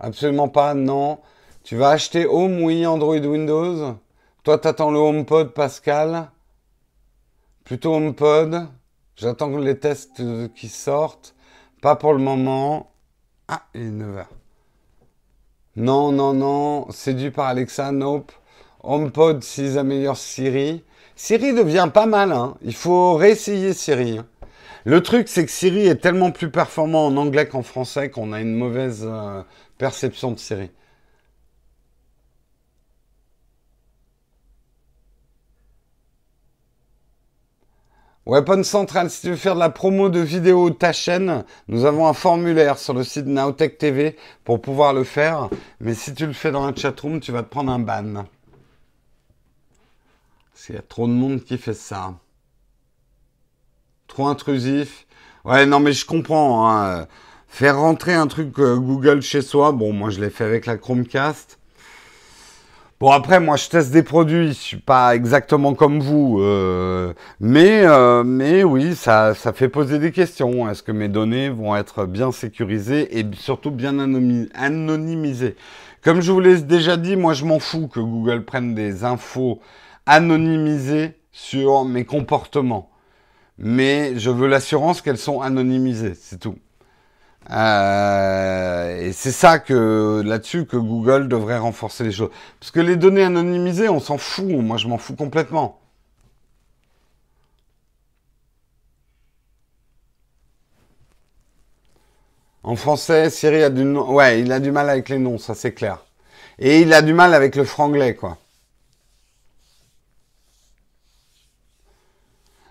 Absolument 0.00 0.48
pas, 0.48 0.72
non. 0.72 1.20
Tu 1.64 1.76
vas 1.76 1.90
acheter 1.90 2.24
Home, 2.24 2.62
oui, 2.62 2.86
Android, 2.86 3.18
Windows. 3.18 3.98
Toi, 4.42 4.58
t'attends 4.58 4.90
le 4.90 4.98
HomePod, 4.98 5.52
Pascal. 5.52 6.30
Plutôt 7.64 7.94
HomePod. 7.94 8.68
J'attends 9.16 9.54
les 9.58 9.78
tests 9.78 10.22
qui 10.54 10.68
sortent. 10.68 11.34
Pas 11.82 11.94
pour 11.94 12.14
le 12.14 12.20
moment. 12.20 12.90
Ah, 13.48 13.64
il 13.74 13.82
est 13.82 13.90
9h. 13.90 14.24
Non, 15.76 16.10
non, 16.10 16.32
non, 16.32 16.90
séduit 16.90 17.30
par 17.30 17.48
Alexa, 17.48 17.92
nope. 17.92 18.32
HomePod, 18.82 19.44
s'ils 19.44 19.76
améliorent 19.76 20.16
Siri. 20.16 20.82
Siri 21.16 21.54
devient 21.54 21.88
pas 21.92 22.06
mal, 22.06 22.32
hein. 22.32 22.56
Il 22.62 22.74
faut 22.74 23.14
réessayer 23.14 23.72
Siri. 23.72 24.18
Hein. 24.18 24.26
Le 24.84 25.02
truc, 25.02 25.28
c'est 25.28 25.44
que 25.44 25.50
Siri 25.50 25.86
est 25.86 25.96
tellement 25.96 26.30
plus 26.30 26.50
performant 26.50 27.06
en 27.06 27.16
anglais 27.16 27.46
qu'en 27.48 27.62
français 27.62 28.10
qu'on 28.10 28.32
a 28.32 28.40
une 28.40 28.54
mauvaise 28.54 29.04
euh, 29.08 29.42
perception 29.78 30.32
de 30.32 30.38
Siri. 30.38 30.70
Weapon 38.26 38.62
Central, 38.62 39.10
si 39.10 39.20
tu 39.20 39.30
veux 39.30 39.36
faire 39.36 39.54
de 39.54 39.60
la 39.60 39.68
promo 39.68 40.08
de 40.08 40.18
vidéo 40.18 40.70
de 40.70 40.74
ta 40.74 40.92
chaîne, 40.92 41.44
nous 41.68 41.84
avons 41.84 42.06
un 42.06 42.14
formulaire 42.14 42.78
sur 42.78 42.94
le 42.94 43.04
site 43.04 43.26
Nowtech 43.26 43.76
TV 43.76 44.16
pour 44.44 44.62
pouvoir 44.62 44.94
le 44.94 45.04
faire. 45.04 45.50
Mais 45.80 45.94
si 45.94 46.14
tu 46.14 46.26
le 46.26 46.32
fais 46.32 46.50
dans 46.50 46.66
la 46.66 46.74
chatroom, 46.74 47.20
tu 47.20 47.32
vas 47.32 47.42
te 47.42 47.50
prendre 47.50 47.70
un 47.70 47.78
ban. 47.78 48.24
Parce 50.54 50.68
y 50.68 50.76
a 50.76 50.82
trop 50.82 51.08
de 51.08 51.12
monde 51.12 51.42
qui 51.42 51.58
fait 51.58 51.74
ça. 51.74 52.14
Trop 54.06 54.28
intrusif. 54.28 55.06
Ouais, 55.44 55.66
non, 55.66 55.80
mais 55.80 55.92
je 55.92 56.06
comprends. 56.06 56.70
Hein. 56.70 57.08
Faire 57.48 57.78
rentrer 57.78 58.14
un 58.14 58.28
truc 58.28 58.58
euh, 58.60 58.76
Google 58.76 59.20
chez 59.20 59.42
soi, 59.42 59.72
bon, 59.72 59.92
moi 59.92 60.10
je 60.10 60.20
l'ai 60.20 60.30
fait 60.30 60.44
avec 60.44 60.66
la 60.66 60.76
Chromecast. 60.76 61.58
Bon 63.00 63.10
après 63.10 63.38
moi 63.38 63.56
je 63.56 63.68
teste 63.68 63.92
des 63.92 64.02
produits, 64.02 64.48
je 64.48 64.52
suis 64.52 64.76
pas 64.76 65.14
exactement 65.14 65.74
comme 65.74 66.00
vous, 66.00 66.38
euh, 66.40 67.12
mais 67.38 67.82
euh, 67.84 68.24
mais 68.24 68.64
oui 68.64 68.94
ça 68.94 69.34
ça 69.34 69.52
fait 69.52 69.68
poser 69.68 69.98
des 69.98 70.10
questions. 70.10 70.68
Est-ce 70.70 70.82
que 70.82 70.92
mes 70.92 71.08
données 71.08 71.48
vont 71.48 71.76
être 71.76 72.06
bien 72.06 72.32
sécurisées 72.32 73.18
et 73.18 73.26
surtout 73.34 73.70
bien 73.70 73.98
anonymisées? 74.00 75.56
Comme 76.02 76.22
je 76.22 76.32
vous 76.32 76.40
l'ai 76.40 76.60
déjà 76.60 76.96
dit, 76.96 77.16
moi 77.16 77.34
je 77.34 77.44
m'en 77.44 77.58
fous 77.58 77.88
que 77.88 78.00
Google 78.00 78.44
prenne 78.44 78.74
des 78.74 79.04
infos 79.04 79.60
anonymisées 80.06 81.18
sur 81.32 81.84
mes 81.84 82.04
comportements, 82.04 82.90
mais 83.58 84.18
je 84.18 84.30
veux 84.30 84.48
l'assurance 84.48 85.02
qu'elles 85.02 85.18
sont 85.18 85.40
anonymisées, 85.40 86.14
c'est 86.14 86.38
tout. 86.38 86.58
Euh, 87.50 89.00
et 89.00 89.12
c'est 89.12 89.32
ça 89.32 89.58
que 89.58 90.22
là-dessus 90.24 90.66
que 90.66 90.76
Google 90.76 91.28
devrait 91.28 91.58
renforcer 91.58 92.04
les 92.04 92.12
choses. 92.12 92.30
Parce 92.60 92.70
que 92.70 92.80
les 92.80 92.96
données 92.96 93.24
anonymisées, 93.24 93.88
on 93.88 94.00
s'en 94.00 94.18
fout. 94.18 94.46
Moi, 94.46 94.76
je 94.78 94.88
m'en 94.88 94.98
fous 94.98 95.14
complètement. 95.14 95.78
En 102.62 102.76
français, 102.76 103.30
Siri 103.30 103.62
a 103.62 103.70
du 103.70 103.84
ouais, 103.96 104.40
il 104.40 104.50
a 104.50 104.58
du 104.58 104.72
mal 104.72 104.88
avec 104.88 105.08
les 105.08 105.18
noms, 105.18 105.38
ça 105.38 105.54
c'est 105.54 105.72
clair. 105.72 105.98
Et 106.58 106.80
il 106.80 106.92
a 106.94 107.02
du 107.02 107.12
mal 107.12 107.34
avec 107.34 107.56
le 107.56 107.64
franglais, 107.64 108.14
quoi. 108.14 108.38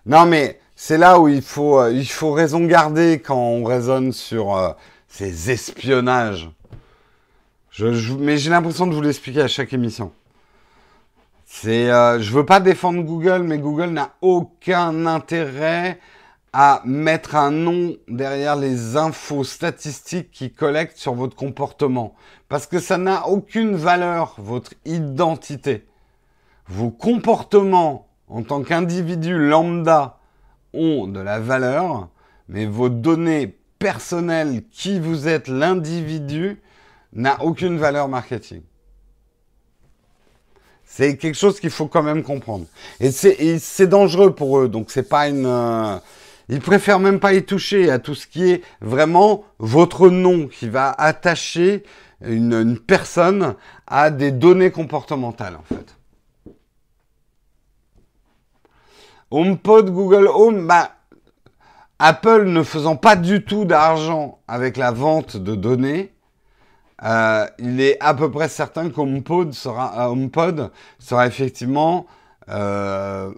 Non 0.06 0.26
mais 0.26 0.60
c'est 0.76 0.98
là 0.98 1.20
où 1.20 1.28
il 1.28 1.42
faut, 1.42 1.80
euh, 1.80 1.92
il 1.94 2.08
faut 2.08 2.32
raison 2.32 2.66
garder 2.66 3.20
quand 3.20 3.38
on 3.38 3.64
raisonne 3.64 4.12
sur 4.12 4.56
euh, 4.56 4.72
ces 5.08 5.50
espionnages. 5.52 6.50
mais 8.20 8.38
j'ai 8.38 8.50
l'impression 8.50 8.88
de 8.88 8.94
vous 8.94 9.02
l'expliquer 9.02 9.42
à 9.42 9.48
chaque 9.48 9.72
émission. 9.72 10.12
C'est, 11.46 11.90
euh, 11.90 12.20
je 12.20 12.32
veux 12.32 12.46
pas 12.46 12.60
défendre 12.60 13.02
Google, 13.04 13.44
mais 13.44 13.60
Google 13.60 13.92
n'a 13.92 14.16
aucun 14.22 15.06
intérêt 15.06 16.00
à 16.52 16.82
mettre 16.86 17.36
un 17.36 17.52
nom 17.52 17.96
derrière 18.08 18.56
les 18.56 18.98
infos 18.98 19.44
statistiques 19.44 20.32
qui 20.32 20.52
collectent 20.52 20.98
sur 20.98 21.14
votre 21.14 21.36
comportement. 21.36 22.14
Parce 22.50 22.68
que 22.68 22.80
ça 22.80 22.98
n'a 22.98 23.28
aucune 23.28 23.76
valeur, 23.76 24.36
votre 24.38 24.74
identité. 24.86 25.86
Vos 26.68 26.92
comportements 26.92 28.08
en 28.34 28.42
tant 28.42 28.64
qu'individu 28.64 29.38
lambda 29.38 30.18
ont 30.74 31.06
de 31.06 31.20
la 31.20 31.40
valeur, 31.40 32.10
mais 32.50 32.66
vos 32.66 32.90
données 32.90 33.56
personnelles, 33.78 34.64
qui 34.72 35.00
vous 35.00 35.28
êtes, 35.28 35.48
l'individu, 35.48 36.60
n'a 37.14 37.44
aucune 37.44 37.78
valeur 37.78 38.08
marketing. 38.08 38.64
C'est 40.84 41.16
quelque 41.18 41.36
chose 41.36 41.60
qu'il 41.60 41.70
faut 41.70 41.86
quand 41.86 42.02
même 42.02 42.24
comprendre. 42.24 42.66
Et 43.00 43.12
c'est 43.12 43.88
dangereux 43.88 44.34
pour 44.34 44.60
eux. 44.60 44.68
Donc 44.68 44.90
c'est 44.90 45.08
pas 45.08 45.28
une. 45.28 45.46
Euh, 45.46 45.98
ils 46.50 46.60
préfèrent 46.60 47.00
même 47.00 47.20
pas 47.20 47.34
y 47.34 47.44
toucher 47.44 47.92
à 47.92 48.00
tout 48.00 48.16
ce 48.16 48.26
qui 48.26 48.50
est 48.50 48.64
vraiment 48.82 49.46
votre 49.60 50.10
nom 50.10 50.48
qui 50.48 50.68
va 50.68 50.90
attacher 50.90 51.84
une, 52.26 52.54
une 52.54 52.80
personne 52.80 53.56
à 53.86 54.10
des 54.10 54.32
données 54.32 54.72
comportementales 54.72 55.56
en 55.56 55.76
fait. 55.76 55.96
HomePod, 59.34 59.90
Google 59.90 60.28
Home, 60.28 60.68
bah, 60.68 60.92
Apple 61.98 62.46
ne 62.46 62.62
faisant 62.62 62.96
pas 62.96 63.16
du 63.16 63.44
tout 63.44 63.66
d'argent 63.66 64.38
avec 64.48 64.78
la 64.78 64.92
vente 64.92 65.38
de 65.38 65.56
données, 65.56 66.14
euh, 67.04 67.48
il 67.58 67.82
est 67.82 67.98
à 68.00 68.14
peu 68.14 68.30
près 68.30 68.48
certain 68.48 68.92
qu'HomePod 68.92 69.54
sera, 69.54 70.12
euh, 70.12 70.68
sera 71.00 71.26
effectivement... 71.26 72.06
Euh, 72.50 73.34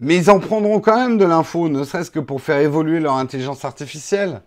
mais 0.00 0.16
ils 0.16 0.30
en 0.30 0.40
prendront 0.40 0.80
quand 0.80 0.96
même 0.96 1.18
de 1.18 1.24
l'info, 1.24 1.68
ne 1.68 1.84
serait-ce 1.84 2.10
que 2.10 2.20
pour 2.20 2.40
faire 2.40 2.58
évoluer 2.58 3.00
leur 3.00 3.14
intelligence 3.14 3.64
artificielle. 3.64 4.42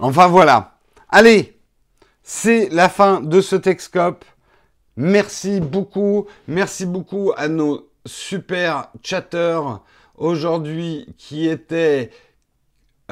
Enfin 0.00 0.26
voilà. 0.28 0.78
Allez, 1.08 1.55
c'est 2.28 2.68
la 2.72 2.88
fin 2.88 3.20
de 3.20 3.40
ce 3.40 3.54
Texcope. 3.54 4.24
Merci 4.96 5.60
beaucoup. 5.60 6.26
Merci 6.48 6.84
beaucoup 6.84 7.32
à 7.36 7.46
nos 7.46 7.88
super 8.04 8.88
chatteurs 9.00 9.84
aujourd'hui 10.16 11.06
qui 11.18 11.46
étaient 11.46 12.10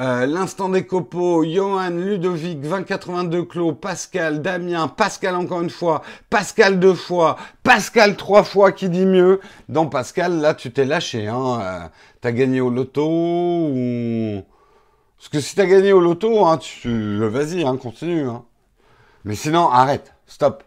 euh, 0.01 0.25
l'instant 0.25 0.67
des 0.67 0.85
copeaux, 0.85 1.45
Johan, 1.45 1.91
Ludovic, 1.91 2.59
2082 2.59 3.43
Clos, 3.43 3.71
Pascal, 3.71 4.41
Damien, 4.41 4.89
Pascal 4.89 5.35
encore 5.35 5.61
une 5.61 5.69
fois, 5.69 6.01
Pascal 6.29 6.77
deux 6.77 6.93
fois, 6.93 7.37
Pascal 7.63 8.17
trois 8.17 8.43
fois 8.43 8.73
qui 8.73 8.89
dit 8.89 9.05
mieux. 9.05 9.39
Dans 9.69 9.85
Pascal, 9.85 10.41
là, 10.41 10.53
tu 10.53 10.73
t'es 10.73 10.83
lâché. 10.83 11.27
Hein. 11.27 11.61
Euh, 11.61 11.87
t'as 12.19 12.33
gagné 12.33 12.59
au 12.59 12.69
loto 12.69 13.07
ou... 13.07 14.43
Parce 15.17 15.29
que 15.29 15.39
si 15.39 15.55
t'as 15.55 15.67
gagné 15.67 15.93
au 15.93 16.01
loto, 16.01 16.45
hein, 16.45 16.57
tu... 16.57 17.25
vas-y, 17.29 17.63
hein, 17.63 17.77
continue. 17.77 18.27
Hein. 18.27 18.43
Mais 19.25 19.33
sinon, 19.33 19.67
arrête, 19.69 20.13
stop. 20.27 20.63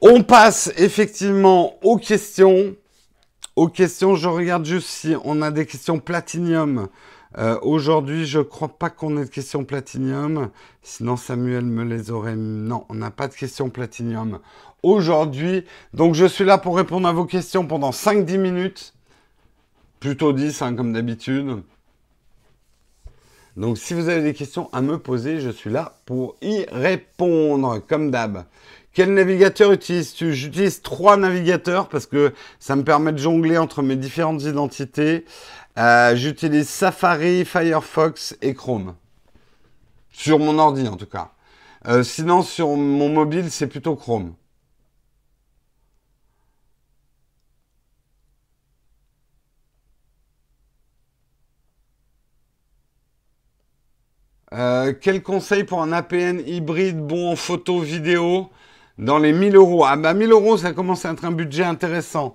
On 0.00 0.22
passe 0.22 0.72
effectivement 0.76 1.74
aux 1.84 1.96
questions. 1.96 2.76
Aux 3.56 3.68
questions, 3.68 4.14
je 4.14 4.28
regarde 4.28 4.64
juste 4.64 4.86
si 4.86 5.14
on 5.24 5.42
a 5.42 5.50
des 5.50 5.66
questions 5.66 5.98
platinium. 5.98 6.88
Euh, 7.36 7.58
aujourd'hui, 7.62 8.26
je 8.26 8.38
crois 8.38 8.68
pas 8.68 8.90
qu'on 8.90 9.16
ait 9.18 9.24
de 9.24 9.30
questions 9.30 9.64
platinium. 9.64 10.50
Sinon, 10.82 11.16
Samuel 11.16 11.64
me 11.64 11.82
les 11.82 12.12
aurait. 12.12 12.36
Non, 12.36 12.84
on 12.88 12.94
n'a 12.94 13.10
pas 13.10 13.26
de 13.26 13.34
questions 13.34 13.68
platinium 13.68 14.38
aujourd'hui. 14.84 15.64
Donc, 15.94 16.14
je 16.14 16.26
suis 16.26 16.44
là 16.44 16.58
pour 16.58 16.76
répondre 16.76 17.08
à 17.08 17.12
vos 17.12 17.24
questions 17.24 17.66
pendant 17.66 17.90
5-10 17.90 18.38
minutes. 18.38 18.94
Plutôt 19.98 20.32
10, 20.32 20.62
hein, 20.62 20.74
comme 20.76 20.92
d'habitude. 20.92 21.62
Donc 23.56 23.76
si 23.76 23.92
vous 23.92 24.08
avez 24.08 24.22
des 24.22 24.34
questions 24.34 24.70
à 24.72 24.80
me 24.80 24.98
poser, 24.98 25.40
je 25.40 25.50
suis 25.50 25.70
là 25.70 25.94
pour 26.06 26.36
y 26.40 26.64
répondre, 26.70 27.80
comme 27.86 28.10
d'hab. 28.10 28.44
Quel 28.94 29.14
navigateur 29.14 29.72
utilises-tu 29.72 30.34
J'utilise 30.34 30.82
trois 30.82 31.16
navigateurs 31.16 31.88
parce 31.88 32.06
que 32.06 32.32
ça 32.60 32.76
me 32.76 32.84
permet 32.84 33.12
de 33.12 33.18
jongler 33.18 33.58
entre 33.58 33.82
mes 33.82 33.96
différentes 33.96 34.42
identités. 34.42 35.24
Euh, 35.78 36.14
j'utilise 36.14 36.68
Safari, 36.68 37.44
Firefox 37.44 38.36
et 38.42 38.54
Chrome. 38.54 38.94
Sur 40.10 40.38
mon 40.38 40.58
ordi 40.58 40.88
en 40.88 40.96
tout 40.96 41.06
cas. 41.06 41.32
Euh, 41.88 42.02
sinon 42.02 42.42
sur 42.42 42.68
mon 42.76 43.08
mobile 43.08 43.50
c'est 43.50 43.66
plutôt 43.66 43.96
Chrome. 43.96 44.34
Euh, 54.52 54.92
quel 55.00 55.22
conseil 55.22 55.64
pour 55.64 55.82
un 55.82 55.92
APN 55.92 56.40
hybride 56.46 56.98
bon 56.98 57.32
en 57.32 57.36
photo, 57.36 57.78
vidéo 57.78 58.50
dans 58.98 59.18
les 59.18 59.32
1000 59.32 59.56
euros? 59.56 59.84
Ah 59.86 59.96
bah 59.96 60.12
1000 60.12 60.30
euros, 60.30 60.58
ça 60.58 60.72
commence 60.72 61.06
à 61.06 61.12
être 61.12 61.24
un 61.24 61.32
budget 61.32 61.64
intéressant. 61.64 62.34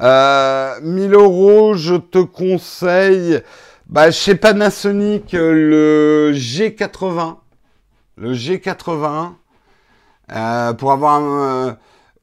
Euh, 0.00 0.74
1000 0.82 1.14
euros, 1.14 1.74
je 1.74 1.94
te 1.94 2.18
conseille 2.18 3.40
bah, 3.86 4.10
chez 4.10 4.34
Panasonic 4.34 5.32
le 5.32 6.32
G80. 6.34 7.36
Le 8.16 8.34
G80 8.34 9.32
euh, 10.32 10.72
pour 10.72 10.90
avoir 10.90 11.76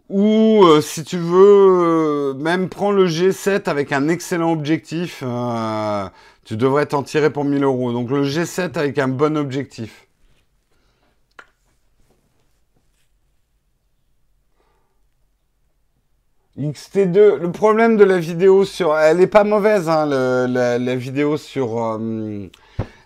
ou 0.10 0.66
euh, 0.66 0.82
si 0.82 1.06
tu 1.06 1.18
veux, 1.18 2.34
même 2.34 2.68
prends 2.68 2.92
le 2.92 3.08
G7 3.08 3.70
avec 3.70 3.94
un 3.94 4.10
excellent 4.10 4.52
objectif. 4.52 5.24
Tu 6.52 6.58
devrais 6.58 6.86
t'en 6.86 7.02
tirer 7.02 7.30
pour 7.30 7.45
1000 7.45 7.64
euros. 7.64 7.93
Donc 7.93 8.10
le 8.10 8.26
G7 8.26 8.78
avec 8.78 8.99
un 8.99 9.08
bon 9.08 9.38
objectif. 9.38 10.06
XT2, 16.60 17.38
le 17.38 17.52
problème 17.54 17.95
de 17.95 18.04
la 18.04 18.20
vidéo 18.20 18.66
sur... 18.66 18.97
Elle 18.97 19.22
est 19.22 19.28
pas 19.28 19.45
mauvaise, 19.45 19.88
hein, 19.88 20.06
la, 20.06 20.95
vidéo 20.97 21.38
sur, 21.38 21.82
euh, 21.82 22.49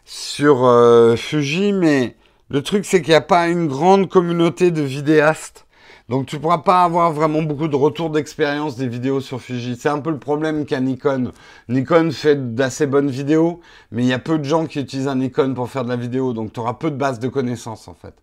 sur 0.05 0.65
euh, 0.65 1.15
Fuji, 1.15 1.71
mais 1.71 2.15
le 2.49 2.63
truc 2.63 2.83
c'est 2.83 3.03
qu'il 3.03 3.11
n'y 3.11 3.15
a 3.15 3.21
pas 3.21 3.47
une 3.47 3.67
grande 3.67 4.09
communauté 4.09 4.71
de 4.71 4.81
vidéastes. 4.81 5.64
Donc 6.07 6.27
tu 6.27 6.39
pourras 6.39 6.59
pas 6.59 6.83
avoir 6.83 7.11
vraiment 7.11 7.41
beaucoup 7.41 7.67
de 7.67 7.75
retours 7.75 8.11
d'expérience 8.11 8.75
des 8.75 8.87
vidéos 8.87 9.21
sur 9.21 9.41
Fuji. 9.41 9.75
C'est 9.75 9.89
un 9.89 9.99
peu 9.99 10.11
le 10.11 10.19
problème 10.19 10.65
qu'a 10.65 10.79
Nikon. 10.79 11.31
Nikon 11.67 12.11
fait 12.11 12.53
d'assez 12.53 12.85
bonnes 12.85 13.09
vidéos, 13.09 13.59
mais 13.91 14.03
il 14.03 14.07
y 14.07 14.13
a 14.13 14.19
peu 14.19 14.37
de 14.37 14.43
gens 14.43 14.67
qui 14.67 14.79
utilisent 14.79 15.07
un 15.07 15.15
Nikon 15.15 15.55
pour 15.55 15.69
faire 15.69 15.83
de 15.83 15.89
la 15.89 15.95
vidéo, 15.95 16.33
donc 16.33 16.53
tu 16.53 16.59
auras 16.59 16.75
peu 16.75 16.91
de 16.91 16.95
base 16.95 17.19
de 17.19 17.27
connaissances 17.27 17.87
en 17.87 17.95
fait. 17.95 18.13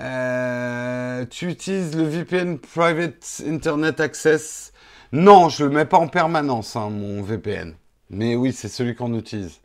Euh, 0.00 1.24
tu 1.26 1.48
utilises 1.48 1.96
le 1.96 2.04
VPN 2.04 2.58
Private 2.58 3.42
Internet 3.46 4.00
Access? 4.00 4.72
Non, 5.12 5.48
je 5.48 5.64
le 5.64 5.70
mets 5.70 5.84
pas 5.84 5.98
en 5.98 6.08
permanence, 6.08 6.76
hein, 6.76 6.90
mon 6.90 7.22
VPN. 7.22 7.74
Mais 8.10 8.36
oui, 8.36 8.52
c'est 8.52 8.68
celui 8.68 8.94
qu'on 8.94 9.14
utilise. 9.14 9.60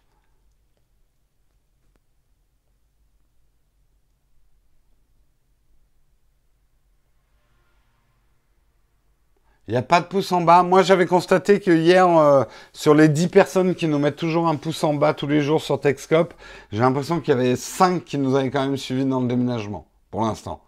Il 9.69 9.73
n'y 9.73 9.77
a 9.77 9.83
pas 9.83 10.01
de 10.01 10.07
pouce 10.07 10.31
en 10.31 10.41
bas. 10.41 10.63
Moi, 10.63 10.81
j'avais 10.81 11.05
constaté 11.05 11.59
que 11.59 11.69
hier, 11.69 12.07
euh, 12.07 12.43
sur 12.73 12.95
les 12.95 13.07
10 13.07 13.27
personnes 13.27 13.75
qui 13.75 13.87
nous 13.87 13.99
mettent 13.99 14.15
toujours 14.15 14.47
un 14.47 14.55
pouce 14.55 14.83
en 14.83 14.95
bas 14.95 15.13
tous 15.13 15.27
les 15.27 15.41
jours 15.41 15.61
sur 15.61 15.79
Techscope, 15.79 16.33
j'ai 16.71 16.79
l'impression 16.79 17.19
qu'il 17.19 17.35
y 17.35 17.37
avait 17.37 17.55
5 17.55 18.03
qui 18.03 18.17
nous 18.17 18.35
avaient 18.35 18.49
quand 18.49 18.65
même 18.65 18.77
suivis 18.77 19.05
dans 19.05 19.21
le 19.21 19.27
déménagement 19.27 19.87
pour 20.09 20.21
l'instant. 20.23 20.63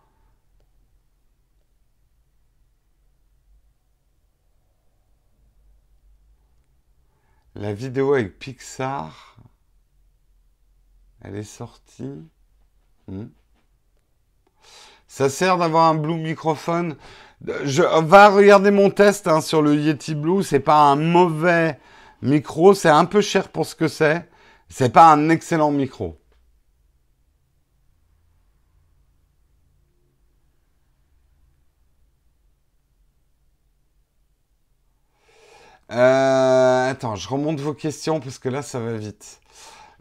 La 7.56 7.74
vidéo 7.74 8.14
avec 8.14 8.38
Pixar, 8.38 9.36
elle 11.24 11.38
est 11.38 11.44
sortie. 11.44 12.22
Hmm. 13.08 13.26
Ça 15.12 15.28
sert 15.30 15.58
d'avoir 15.58 15.90
un 15.90 15.96
Blue 15.96 16.16
microphone? 16.16 16.96
Va 17.42 18.30
regarder 18.30 18.72
mon 18.72 18.90
test 18.90 19.28
hein, 19.28 19.42
sur 19.42 19.62
le 19.62 19.76
Yeti 19.76 20.16
Blue. 20.16 20.42
C'est 20.42 20.62
pas 20.62 20.80
un 20.84 20.96
mauvais 20.96 21.78
micro. 22.22 22.74
C'est 22.74 22.88
un 22.88 23.04
peu 23.04 23.20
cher 23.20 23.50
pour 23.50 23.66
ce 23.66 23.76
que 23.76 23.90
c'est. 23.90 24.26
C'est 24.70 24.94
pas 24.94 25.12
un 25.12 25.28
excellent 25.28 25.72
micro. 25.72 26.18
Euh, 35.92 36.90
attends, 36.90 37.16
je 37.18 37.28
remonte 37.28 37.60
vos 37.60 37.74
questions 37.74 38.22
parce 38.22 38.40
que 38.40 38.48
là, 38.48 38.62
ça 38.62 38.80
va 38.80 38.94
vite. 38.94 39.42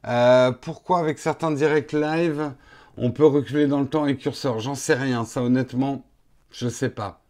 Euh, 0.06 0.52
pourquoi 0.52 1.00
avec 1.00 1.18
certains 1.18 1.50
directs 1.50 1.92
live, 1.92 2.52
on 2.96 3.10
peut 3.10 3.26
reculer 3.26 3.66
dans 3.66 3.80
le 3.80 3.86
temps 3.86 4.04
avec 4.04 4.18
curseur 4.18 4.60
J'en 4.60 4.74
sais 4.74 4.94
rien, 4.94 5.24
ça 5.24 5.42
honnêtement, 5.42 6.04
je 6.50 6.68
sais 6.68 6.90
pas. 6.90 7.22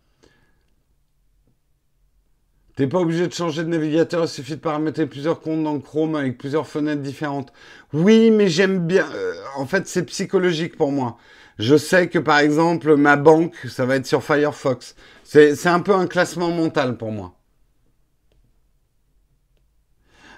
T'es 2.77 2.87
pas 2.87 2.99
obligé 2.99 3.27
de 3.27 3.33
changer 3.33 3.63
de 3.63 3.69
navigateur, 3.69 4.25
il 4.25 4.29
suffit 4.29 4.57
de 4.57 4.61
paramétrer 4.61 5.07
plusieurs 5.07 5.41
comptes 5.41 5.63
dans 5.63 5.79
Chrome 5.81 6.15
avec 6.15 6.39
plusieurs 6.39 6.67
fenêtres 6.67 7.03
différentes. 7.03 7.53
Oui, 7.93 8.31
mais 8.31 8.49
j'aime 8.49 8.87
bien. 8.87 9.07
Euh, 9.15 9.35
en 9.57 9.67
fait, 9.67 9.87
c'est 9.87 10.05
psychologique 10.05 10.79
pour 10.79 10.91
moi. 10.91 11.19
Je 11.59 11.77
sais 11.77 12.09
que 12.09 12.19
par 12.19 12.39
exemple, 12.39 12.97
ma 12.97 13.17
banque, 13.17 13.55
ça 13.69 13.85
va 13.85 13.97
être 13.97 14.07
sur 14.07 14.23
Firefox. 14.25 14.95
C'est 15.25 15.67
un 15.67 15.81
peu 15.81 15.95
un 15.95 16.07
classement 16.07 16.51
mental 16.51 16.97
pour 16.97 17.13
moi. 17.13 17.35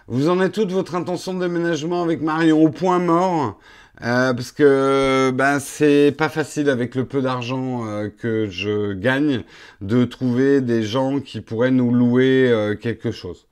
Vous 0.09 0.29
en 0.29 0.41
êtes 0.41 0.53
toute 0.53 0.73
votre 0.73 0.97
intention 0.97 1.35
de 1.35 1.47
déménagement 1.47 2.03
avec 2.03 2.23
Marion 2.23 2.61
au 2.61 2.71
point 2.71 2.99
mort 2.99 3.59
euh, 4.01 4.33
parce 4.33 4.53
que 4.53 5.31
ben 5.35 5.61
c'est 5.61 6.15
pas 6.17 6.31
facile 6.31 6.71
avec 6.71 6.95
le 6.95 7.05
peu 7.05 7.21
d'argent 7.21 7.87
euh, 7.87 8.09
que 8.09 8.49
je 8.49 8.95
gagne 8.95 9.43
de 9.83 10.05
trouver 10.05 10.63
des 10.63 10.83
gens 10.83 11.21
qui 11.21 11.43
pourraient 11.43 11.71
nous 11.71 11.93
louer 11.93 12.51
euh, 12.51 12.75
quelque 12.75 13.11
chose. 13.11 13.47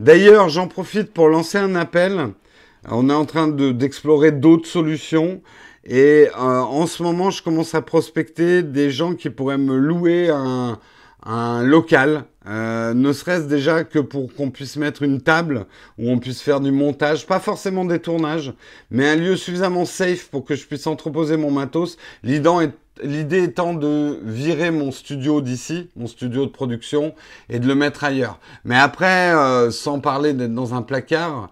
D'ailleurs, 0.00 0.48
j'en 0.48 0.68
profite 0.68 1.12
pour 1.12 1.28
lancer 1.28 1.58
un 1.58 1.74
appel. 1.74 2.28
On 2.88 3.10
est 3.10 3.14
en 3.14 3.24
train 3.24 3.48
d'explorer 3.48 4.30
d'autres 4.30 4.68
solutions. 4.68 5.42
Et 5.84 6.28
en 6.36 6.86
ce 6.86 7.02
moment, 7.02 7.30
je 7.30 7.42
commence 7.42 7.74
à 7.74 7.82
prospecter 7.82 8.62
des 8.62 8.90
gens 8.90 9.14
qui 9.14 9.30
pourraient 9.30 9.58
me 9.58 9.76
louer 9.76 10.30
un, 10.30 10.78
un 11.28 11.62
local 11.62 12.24
euh, 12.46 12.94
ne 12.94 13.12
serait-ce 13.12 13.44
déjà 13.44 13.84
que 13.84 13.98
pour 13.98 14.32
qu'on 14.34 14.50
puisse 14.50 14.76
mettre 14.76 15.02
une 15.02 15.20
table 15.20 15.66
où 15.98 16.10
on 16.10 16.18
puisse 16.18 16.40
faire 16.40 16.60
du 16.60 16.72
montage, 16.72 17.26
pas 17.26 17.40
forcément 17.40 17.84
des 17.84 17.98
tournages, 17.98 18.54
mais 18.90 19.06
un 19.10 19.16
lieu 19.16 19.36
suffisamment 19.36 19.84
safe 19.84 20.28
pour 20.30 20.46
que 20.46 20.56
je 20.56 20.66
puisse 20.66 20.86
entreposer 20.86 21.36
mon 21.36 21.50
matos. 21.50 21.98
L'idée 22.22 23.42
étant 23.42 23.74
de 23.74 24.18
virer 24.24 24.70
mon 24.70 24.90
studio 24.90 25.42
d'ici, 25.42 25.90
mon 25.94 26.06
studio 26.06 26.46
de 26.46 26.50
production, 26.50 27.14
et 27.50 27.58
de 27.58 27.66
le 27.66 27.74
mettre 27.74 28.04
ailleurs. 28.04 28.40
Mais 28.64 28.78
après, 28.78 29.34
euh, 29.34 29.70
sans 29.70 30.00
parler 30.00 30.32
d'être 30.32 30.54
dans 30.54 30.72
un 30.72 30.82
placard, 30.82 31.50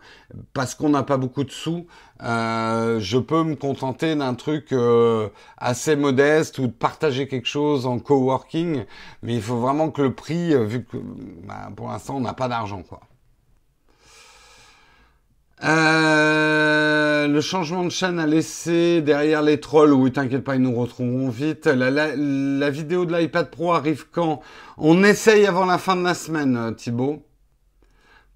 parce 0.55 0.74
qu'on 0.74 0.89
n'a 0.89 1.03
pas 1.03 1.18
beaucoup 1.18 1.45
de 1.45 1.51
sous, 1.51 1.87
euh, 2.22 2.98
je 3.00 3.18
peux 3.18 3.42
me 3.42 3.56
contenter 3.56 4.14
d'un 4.16 4.34
truc 4.34 4.72
euh, 4.72 5.28
assez 5.58 5.96
modeste 5.96 6.58
ou 6.58 6.66
de 6.66 6.72
partager 6.72 7.28
quelque 7.28 7.48
chose 7.48 7.86
en 7.86 7.98
coworking, 7.98 8.84
mais 9.22 9.34
il 9.34 9.42
faut 9.42 9.58
vraiment 9.58 9.90
que 9.90 10.02
le 10.02 10.14
prix, 10.14 10.54
euh, 10.54 10.64
vu 10.64 10.84
que 10.84 10.96
bah, 11.46 11.70
pour 11.76 11.88
l'instant 11.88 12.16
on 12.16 12.20
n'a 12.20 12.32
pas 12.32 12.48
d'argent, 12.48 12.82
quoi. 12.82 13.00
le 17.28 17.40
changement 17.40 17.84
de 17.84 17.90
chaîne 17.90 18.18
a 18.18 18.26
laissé 18.26 19.02
derrière 19.02 19.42
les 19.42 19.60
trolls. 19.60 19.92
Oui, 19.92 20.12
t'inquiète 20.12 20.44
pas, 20.44 20.54
ils 20.54 20.62
nous 20.62 20.74
retrouveront 20.74 21.28
vite. 21.28 21.66
La, 21.66 21.90
la 22.16 22.70
vidéo 22.70 23.04
de 23.04 23.14
l'iPad 23.14 23.50
Pro 23.50 23.72
arrive 23.72 24.06
quand? 24.10 24.40
On 24.78 25.02
essaye 25.04 25.46
avant 25.46 25.66
la 25.66 25.78
fin 25.78 25.96
de 25.96 26.02
la 26.02 26.14
semaine, 26.14 26.74
Thibaut. 26.76 27.26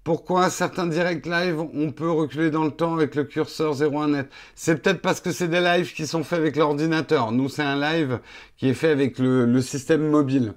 Pourquoi 0.03 0.49
certains 0.49 0.87
directs 0.87 1.27
live, 1.27 1.59
on 1.75 1.91
peut 1.91 2.09
reculer 2.09 2.49
dans 2.49 2.63
le 2.63 2.71
temps 2.71 2.95
avec 2.95 3.13
le 3.13 3.23
curseur 3.23 3.75
01net 3.75 4.25
C'est 4.55 4.81
peut-être 4.81 4.99
parce 4.99 5.21
que 5.21 5.31
c'est 5.31 5.47
des 5.47 5.61
lives 5.61 5.93
qui 5.93 6.07
sont 6.07 6.23
faits 6.23 6.39
avec 6.39 6.55
l'ordinateur. 6.55 7.31
Nous, 7.31 7.49
c'est 7.49 7.61
un 7.61 7.79
live 7.79 8.19
qui 8.57 8.69
est 8.69 8.73
fait 8.73 8.89
avec 8.89 9.19
le, 9.19 9.61
système 9.61 10.09
mobile. 10.09 10.53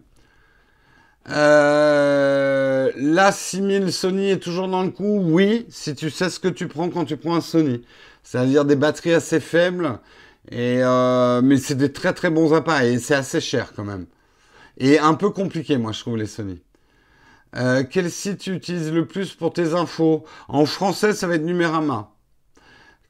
Euh, 1.28 2.90
la 2.97 3.32
6000 3.32 3.92
Sony 3.92 4.30
est 4.30 4.38
toujours 4.42 4.68
dans 4.68 4.82
le 4.82 4.90
coup 4.90 5.20
Oui, 5.22 5.66
si 5.68 5.95
tu 5.95 6.09
sais 6.09 6.30
ce 6.30 6.40
que 6.40 6.49
tu 6.49 6.66
prends 6.66 6.88
quand 6.88 7.05
tu 7.05 7.18
prends 7.18 7.36
un 7.36 7.40
Sony. 7.42 7.82
C'est-à-dire 8.22 8.64
des 8.64 8.76
batteries 8.76 9.12
assez 9.12 9.40
faibles, 9.40 10.01
et 10.51 10.82
euh, 10.82 11.42
mais 11.42 11.59
c'est 11.59 11.74
des 11.74 11.92
très 11.92 12.14
très 12.14 12.30
bons 12.30 12.55
appareils, 12.55 12.95
et 12.95 12.99
c'est 12.99 13.14
assez 13.14 13.40
cher 13.42 13.72
quand 13.76 13.84
même. 13.84 14.06
Et 14.78 14.98
un 14.98 15.14
peu 15.14 15.31
compliqué, 15.31 15.77
moi, 15.78 15.93
je 15.93 16.01
trouve, 16.01 16.16
les 16.16 16.27
Sony. 16.27 16.62
Euh, 17.56 17.85
quel 17.89 18.10
site 18.10 18.39
tu 18.39 18.55
utilises 18.55 18.93
le 18.93 19.06
plus 19.06 19.35
pour 19.35 19.52
tes 19.52 19.74
infos? 19.74 20.24
En 20.48 20.66
français, 20.66 21.12
ça 21.12 21.26
va 21.26 21.36
être 21.36 21.44
Numérama. 21.44 22.10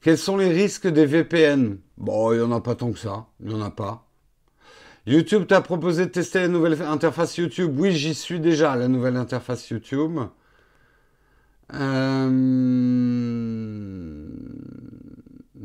Quels 0.02 0.18
sont 0.18 0.36
les 0.36 0.50
risques 0.50 0.86
des 0.86 1.06
VPN 1.06 1.78
Bon, 1.96 2.32
il 2.32 2.38
n'y 2.38 2.44
en 2.44 2.52
a 2.52 2.60
pas 2.60 2.74
tant 2.74 2.92
que 2.92 2.98
ça. 2.98 3.26
Il 3.40 3.48
n'y 3.48 3.54
en 3.54 3.62
a 3.62 3.70
pas. 3.70 4.06
YouTube 5.06 5.46
t'a 5.46 5.60
proposé 5.60 6.06
de 6.06 6.10
tester 6.10 6.40
la 6.40 6.48
nouvelle 6.48 6.80
interface 6.82 7.36
YouTube. 7.36 7.74
Oui, 7.78 7.92
j'y 7.92 8.14
suis 8.14 8.40
déjà, 8.40 8.76
la 8.76 8.88
nouvelle 8.88 9.16
interface 9.16 9.68
YouTube. 9.70 10.20
Euh... 11.72 13.14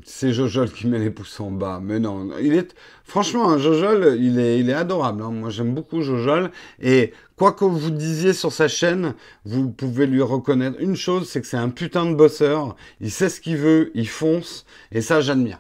C'est 0.05 0.31
Jojol 0.31 0.71
qui 0.71 0.87
met 0.87 0.99
les 0.99 1.09
pouces 1.09 1.39
en 1.39 1.51
bas. 1.51 1.79
Mais 1.81 1.99
non, 1.99 2.29
il 2.41 2.53
est 2.53 2.73
franchement, 3.03 3.57
Jojol, 3.57 4.17
il 4.19 4.39
est, 4.39 4.59
il 4.59 4.69
est 4.69 4.73
adorable. 4.73 5.21
Hein. 5.21 5.31
Moi, 5.31 5.49
j'aime 5.49 5.73
beaucoup 5.73 6.01
Jojol. 6.01 6.51
Et 6.81 7.13
quoi 7.39 7.53
que 7.53 7.63
vous 7.63 7.89
disiez 7.89 8.33
sur 8.33 8.51
sa 8.51 8.67
chaîne, 8.67 9.15
vous 9.45 9.71
pouvez 9.71 10.05
lui 10.05 10.21
reconnaître 10.21 10.77
une 10.79 10.97
chose, 10.97 11.29
c'est 11.29 11.39
que 11.41 11.47
c'est 11.47 11.57
un 11.57 11.69
putain 11.69 12.05
de 12.05 12.13
bosseur. 12.13 12.75
Il 12.99 13.09
sait 13.09 13.29
ce 13.29 13.39
qu'il 13.39 13.55
veut, 13.55 13.91
il 13.95 14.09
fonce. 14.09 14.65
Et 14.91 15.01
ça, 15.01 15.21
j'admire. 15.21 15.59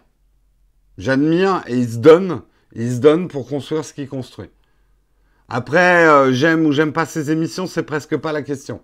J'admire 0.97 1.63
et 1.67 1.77
il 1.77 1.89
se 1.89 1.97
donne. 1.97 2.41
Il 2.73 2.91
se 2.91 2.99
donne 2.99 3.29
pour 3.29 3.47
construire 3.47 3.85
ce 3.85 3.93
qu'il 3.93 4.09
construit. 4.09 4.49
Après, 5.47 6.05
euh, 6.05 6.33
j'aime 6.33 6.65
ou 6.65 6.73
j'aime 6.73 6.93
pas 6.93 7.05
ses 7.05 7.31
émissions, 7.31 7.65
c'est 7.65 7.83
presque 7.83 8.17
pas 8.17 8.33
la 8.33 8.43
question. 8.43 8.81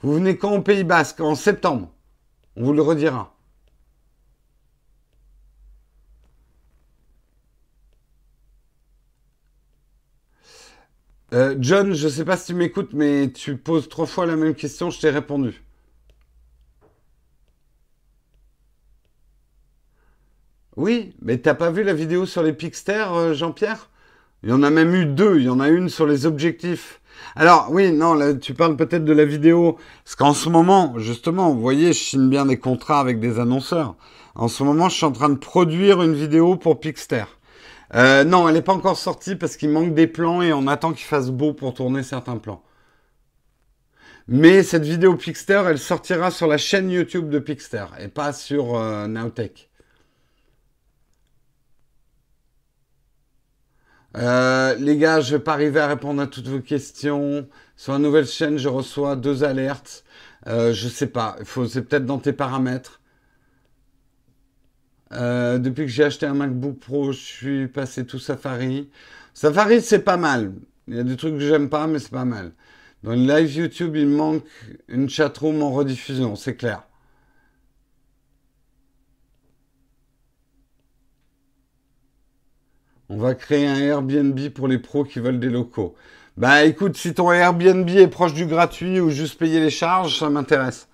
Vous 0.00 0.14
venez 0.14 0.38
quand 0.38 0.54
au 0.54 0.62
Pays 0.62 0.84
Basque? 0.84 1.20
En 1.20 1.34
septembre. 1.34 1.92
On 2.56 2.62
vous 2.62 2.72
le 2.72 2.80
redira. 2.80 3.36
Euh, 11.34 11.56
John, 11.60 11.92
je 11.92 12.08
sais 12.08 12.24
pas 12.24 12.36
si 12.36 12.46
tu 12.46 12.54
m'écoutes, 12.54 12.92
mais 12.94 13.30
tu 13.30 13.56
poses 13.56 13.88
trois 13.88 14.06
fois 14.06 14.26
la 14.26 14.36
même 14.36 14.54
question, 14.54 14.90
je 14.90 14.98
t'ai 15.00 15.10
répondu. 15.10 15.62
Oui, 20.76 21.12
mais 21.20 21.38
t'as 21.38 21.54
pas 21.54 21.70
vu 21.70 21.82
la 21.82 21.92
vidéo 21.92 22.24
sur 22.24 22.42
les 22.42 22.52
Pixter, 22.52 23.04
euh, 23.10 23.34
Jean-Pierre? 23.34 23.90
Il 24.42 24.50
y 24.50 24.52
en 24.52 24.62
a 24.62 24.70
même 24.70 24.94
eu 24.94 25.06
deux. 25.06 25.38
Il 25.38 25.44
y 25.44 25.48
en 25.48 25.60
a 25.60 25.68
une 25.68 25.88
sur 25.88 26.06
les 26.06 26.24
objectifs. 26.24 27.00
Alors, 27.34 27.68
oui, 27.70 27.92
non, 27.92 28.14
là, 28.14 28.34
tu 28.34 28.54
parles 28.54 28.76
peut-être 28.76 29.04
de 29.04 29.12
la 29.12 29.24
vidéo. 29.24 29.78
Parce 30.04 30.14
qu'en 30.14 30.34
ce 30.34 30.48
moment, 30.48 30.94
justement, 30.98 31.52
vous 31.52 31.60
voyez, 31.60 31.88
je 31.92 31.98
signe 31.98 32.28
bien 32.30 32.46
des 32.46 32.58
contrats 32.58 33.00
avec 33.00 33.18
des 33.20 33.40
annonceurs. 33.40 33.96
En 34.36 34.48
ce 34.48 34.62
moment, 34.62 34.88
je 34.88 34.96
suis 34.96 35.04
en 35.04 35.12
train 35.12 35.28
de 35.28 35.38
produire 35.38 36.00
une 36.02 36.14
vidéo 36.14 36.56
pour 36.56 36.78
Pixter. 36.78 37.24
Euh, 37.94 38.24
non, 38.24 38.48
elle 38.48 38.54
n'est 38.54 38.62
pas 38.62 38.74
encore 38.74 38.98
sortie 38.98 39.36
parce 39.36 39.56
qu'il 39.56 39.70
manque 39.70 39.94
des 39.94 40.06
plans 40.06 40.42
et 40.42 40.52
on 40.52 40.66
attend 40.66 40.92
qu'il 40.92 41.06
fasse 41.06 41.30
beau 41.30 41.52
pour 41.54 41.74
tourner 41.74 42.02
certains 42.02 42.36
plans. 42.36 42.62
Mais 44.28 44.62
cette 44.62 44.84
vidéo 44.84 45.16
Pixter, 45.16 45.62
elle 45.66 45.78
sortira 45.78 46.30
sur 46.30 46.46
la 46.46 46.58
chaîne 46.58 46.90
YouTube 46.90 47.30
de 47.30 47.38
Pixter 47.38 47.86
et 47.98 48.08
pas 48.08 48.32
sur 48.32 48.76
euh, 48.76 49.06
Nowtech. 49.06 49.70
Euh, 54.16 54.74
les 54.76 54.96
gars, 54.96 55.20
je 55.20 55.36
vais 55.36 55.42
pas 55.42 55.52
arriver 55.52 55.80
à 55.80 55.86
répondre 55.86 56.20
à 56.20 56.26
toutes 56.26 56.48
vos 56.48 56.60
questions. 56.60 57.48
Sur 57.76 57.92
la 57.92 57.98
nouvelle 57.98 58.26
chaîne, 58.26 58.58
je 58.58 58.68
reçois 58.68 59.16
deux 59.16 59.44
alertes. 59.44 60.04
Je 60.46 60.88
sais 60.88 61.08
pas. 61.08 61.36
c'est 61.68 61.82
peut-être 61.82 62.06
dans 62.06 62.18
tes 62.18 62.32
paramètres. 62.32 63.00
Euh, 65.12 65.58
depuis 65.58 65.84
que 65.86 65.90
j'ai 65.90 66.04
acheté 66.04 66.26
un 66.26 66.34
MacBook 66.34 66.78
Pro, 66.78 67.12
je 67.12 67.18
suis 67.18 67.68
passé 67.68 68.06
tout 68.06 68.18
Safari. 68.18 68.90
Safari, 69.34 69.80
c'est 69.80 70.00
pas 70.00 70.16
mal. 70.16 70.52
Il 70.86 70.96
y 70.96 70.98
a 70.98 71.02
des 71.04 71.16
trucs 71.16 71.34
que 71.34 71.40
j'aime 71.40 71.68
pas, 71.68 71.86
mais 71.86 71.98
c'est 71.98 72.10
pas 72.10 72.24
mal. 72.24 72.52
Dans 73.02 73.12
le 73.12 73.18
live 73.18 73.54
YouTube, 73.56 73.96
il 73.96 74.08
manque 74.08 74.44
une 74.88 75.08
chatroom 75.08 75.62
en 75.62 75.70
rediffusion, 75.70 76.34
c'est 76.36 76.56
clair. 76.56 76.82
On 83.10 83.16
va 83.16 83.34
créer 83.34 83.66
un 83.66 83.78
Airbnb 83.78 84.38
pour 84.50 84.68
les 84.68 84.78
pros 84.78 85.04
qui 85.04 85.18
veulent 85.20 85.40
des 85.40 85.48
locaux. 85.48 85.94
Bah 86.36 86.64
écoute, 86.64 86.96
si 86.96 87.14
ton 87.14 87.32
Airbnb 87.32 87.88
est 87.88 88.08
proche 88.08 88.34
du 88.34 88.46
gratuit 88.46 89.00
ou 89.00 89.10
juste 89.10 89.38
payer 89.38 89.60
les 89.60 89.70
charges, 89.70 90.18
ça 90.18 90.28
m'intéresse. 90.30 90.88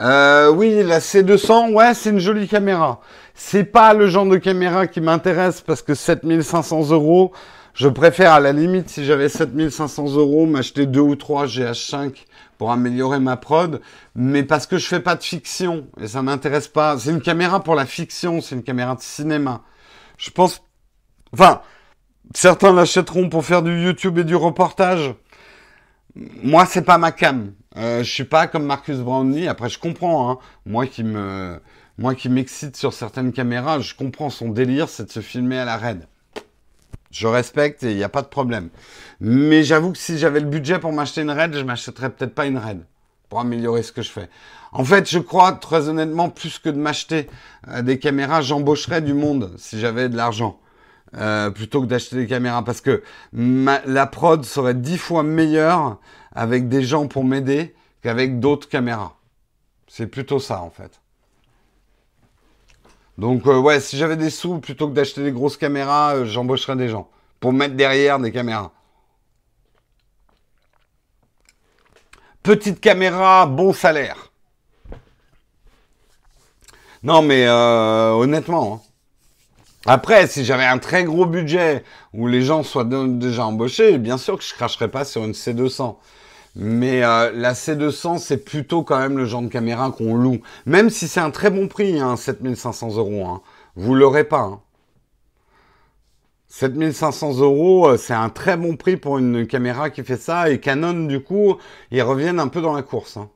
Euh, 0.00 0.50
oui, 0.50 0.82
la 0.82 0.98
C200, 0.98 1.72
ouais, 1.72 1.94
c'est 1.94 2.10
une 2.10 2.18
jolie 2.18 2.48
caméra. 2.48 3.00
C'est 3.34 3.64
pas 3.64 3.94
le 3.94 4.08
genre 4.08 4.26
de 4.26 4.36
caméra 4.36 4.86
qui 4.86 5.00
m'intéresse 5.00 5.60
parce 5.60 5.82
que 5.82 5.94
7500 5.94 6.90
euros, 6.90 7.32
je 7.74 7.88
préfère 7.88 8.32
à 8.32 8.40
la 8.40 8.52
limite, 8.52 8.88
si 8.88 9.04
j'avais 9.04 9.28
7500 9.28 10.16
euros, 10.16 10.46
m'acheter 10.46 10.86
deux 10.86 11.00
ou 11.00 11.16
trois 11.16 11.46
GH5 11.46 12.24
pour 12.58 12.72
améliorer 12.72 13.20
ma 13.20 13.36
prod, 13.36 13.80
mais 14.14 14.42
parce 14.42 14.66
que 14.66 14.78
je 14.78 14.86
fais 14.86 15.00
pas 15.00 15.16
de 15.16 15.22
fiction 15.22 15.86
et 16.00 16.08
ça 16.08 16.22
m'intéresse 16.22 16.68
pas. 16.68 16.98
C'est 16.98 17.10
une 17.10 17.20
caméra 17.20 17.62
pour 17.62 17.74
la 17.74 17.86
fiction, 17.86 18.40
c'est 18.40 18.54
une 18.54 18.62
caméra 18.62 18.94
de 18.94 19.00
cinéma. 19.00 19.62
Je 20.18 20.30
pense, 20.30 20.62
enfin, 21.32 21.62
certains 22.34 22.72
l'achèteront 22.72 23.28
pour 23.28 23.44
faire 23.44 23.62
du 23.62 23.82
YouTube 23.82 24.18
et 24.18 24.24
du 24.24 24.36
reportage. 24.36 25.14
Moi, 26.16 26.66
c'est 26.66 26.82
pas 26.82 26.98
ma 26.98 27.12
cam. 27.12 27.52
Euh, 27.76 28.04
je 28.04 28.10
suis 28.10 28.24
pas 28.24 28.46
comme 28.46 28.64
Marcus 28.64 28.98
Brownlee. 28.98 29.48
Après, 29.48 29.68
je 29.68 29.78
comprends. 29.78 30.30
Hein. 30.30 30.38
Moi 30.64 30.86
qui 30.86 31.02
me, 31.02 31.60
moi 31.98 32.14
qui 32.14 32.28
m'excite 32.28 32.76
sur 32.76 32.92
certaines 32.92 33.32
caméras, 33.32 33.80
je 33.80 33.94
comprends 33.94 34.30
son 34.30 34.48
délire, 34.48 34.88
c'est 34.88 35.06
de 35.06 35.10
se 35.10 35.20
filmer 35.20 35.58
à 35.58 35.64
la 35.64 35.76
raid. 35.76 36.06
Je 37.10 37.28
respecte 37.28 37.84
et 37.84 37.92
il 37.92 37.96
n'y 37.96 38.02
a 38.02 38.08
pas 38.08 38.22
de 38.22 38.26
problème. 38.26 38.70
Mais 39.20 39.62
j'avoue 39.62 39.92
que 39.92 39.98
si 39.98 40.18
j'avais 40.18 40.40
le 40.40 40.46
budget 40.46 40.80
pour 40.80 40.92
m'acheter 40.92 41.22
une 41.22 41.30
RAID, 41.30 41.54
je 41.54 41.62
m'achèterais 41.62 42.10
peut-être 42.10 42.34
pas 42.34 42.46
une 42.46 42.58
RAID 42.58 42.84
pour 43.28 43.38
améliorer 43.38 43.84
ce 43.84 43.92
que 43.92 44.02
je 44.02 44.10
fais. 44.10 44.28
En 44.72 44.84
fait, 44.84 45.08
je 45.08 45.20
crois 45.20 45.52
très 45.52 45.88
honnêtement, 45.88 46.28
plus 46.28 46.58
que 46.58 46.68
de 46.68 46.76
m'acheter 46.76 47.28
euh, 47.68 47.82
des 47.82 48.00
caméras, 48.00 48.42
j'embaucherais 48.42 49.00
du 49.00 49.14
monde 49.14 49.52
si 49.56 49.78
j'avais 49.78 50.08
de 50.08 50.16
l'argent. 50.16 50.58
Euh, 51.16 51.50
plutôt 51.50 51.80
que 51.80 51.86
d'acheter 51.86 52.16
des 52.16 52.26
caméras 52.26 52.64
parce 52.64 52.80
que 52.80 53.02
la 53.32 54.06
prod 54.06 54.44
serait 54.44 54.74
dix 54.74 54.98
fois 54.98 55.22
meilleure 55.22 55.98
avec 56.32 56.68
des 56.68 56.82
gens 56.82 57.06
pour 57.06 57.24
m'aider 57.24 57.74
qu'avec 58.02 58.40
d'autres 58.40 58.68
caméras. 58.68 59.16
C'est 59.86 60.08
plutôt 60.08 60.40
ça 60.40 60.60
en 60.60 60.70
fait. 60.70 61.00
Donc 63.16 63.46
euh, 63.46 63.58
ouais, 63.58 63.80
si 63.80 63.96
j'avais 63.96 64.16
des 64.16 64.30
sous, 64.30 64.58
plutôt 64.58 64.88
que 64.88 64.94
d'acheter 64.94 65.22
des 65.22 65.30
grosses 65.30 65.56
caméras, 65.56 66.16
euh, 66.16 66.24
j'embaucherais 66.24 66.76
des 66.76 66.88
gens 66.88 67.08
pour 67.38 67.52
mettre 67.52 67.76
derrière 67.76 68.18
des 68.18 68.32
caméras. 68.32 68.72
Petite 72.42 72.80
caméra, 72.80 73.46
bon 73.46 73.72
salaire. 73.72 74.32
Non 77.04 77.22
mais 77.22 77.46
euh, 77.46 78.10
honnêtement. 78.10 78.82
Hein. 78.82 78.93
Après, 79.86 80.26
si 80.26 80.44
j'avais 80.44 80.64
un 80.64 80.78
très 80.78 81.04
gros 81.04 81.26
budget 81.26 81.84
où 82.14 82.26
les 82.26 82.42
gens 82.42 82.62
soient 82.62 82.84
déjà 82.84 83.44
embauchés, 83.46 83.98
bien 83.98 84.16
sûr 84.16 84.38
que 84.38 84.44
je 84.44 84.54
cracherais 84.54 84.88
pas 84.90 85.04
sur 85.04 85.24
une 85.24 85.32
C200. 85.32 85.96
Mais 86.56 87.02
euh, 87.04 87.32
la 87.34 87.52
C200, 87.52 88.18
c'est 88.18 88.38
plutôt 88.38 88.82
quand 88.82 88.98
même 88.98 89.18
le 89.18 89.26
genre 89.26 89.42
de 89.42 89.48
caméra 89.48 89.90
qu'on 89.90 90.14
loue. 90.14 90.40
Même 90.66 90.88
si 90.88 91.08
c'est 91.08 91.20
un 91.20 91.30
très 91.30 91.50
bon 91.50 91.68
prix, 91.68 92.00
hein, 92.00 92.16
7500 92.16 92.96
euros. 92.96 93.26
Hein. 93.26 93.42
Vous 93.76 93.94
l'aurez 93.94 94.24
pas. 94.24 94.40
Hein. 94.40 94.60
7500 96.48 97.40
euros, 97.40 97.88
euh, 97.88 97.96
c'est 97.96 98.14
un 98.14 98.28
très 98.30 98.56
bon 98.56 98.76
prix 98.76 98.96
pour 98.96 99.18
une 99.18 99.46
caméra 99.46 99.90
qui 99.90 100.04
fait 100.04 100.16
ça. 100.16 100.48
Et 100.50 100.60
Canon, 100.60 101.06
du 101.06 101.20
coup, 101.20 101.56
ils 101.90 102.02
reviennent 102.02 102.38
un 102.40 102.48
peu 102.48 102.60
dans 102.62 102.74
la 102.74 102.82
course. 102.82 103.16
Hein. 103.16 103.28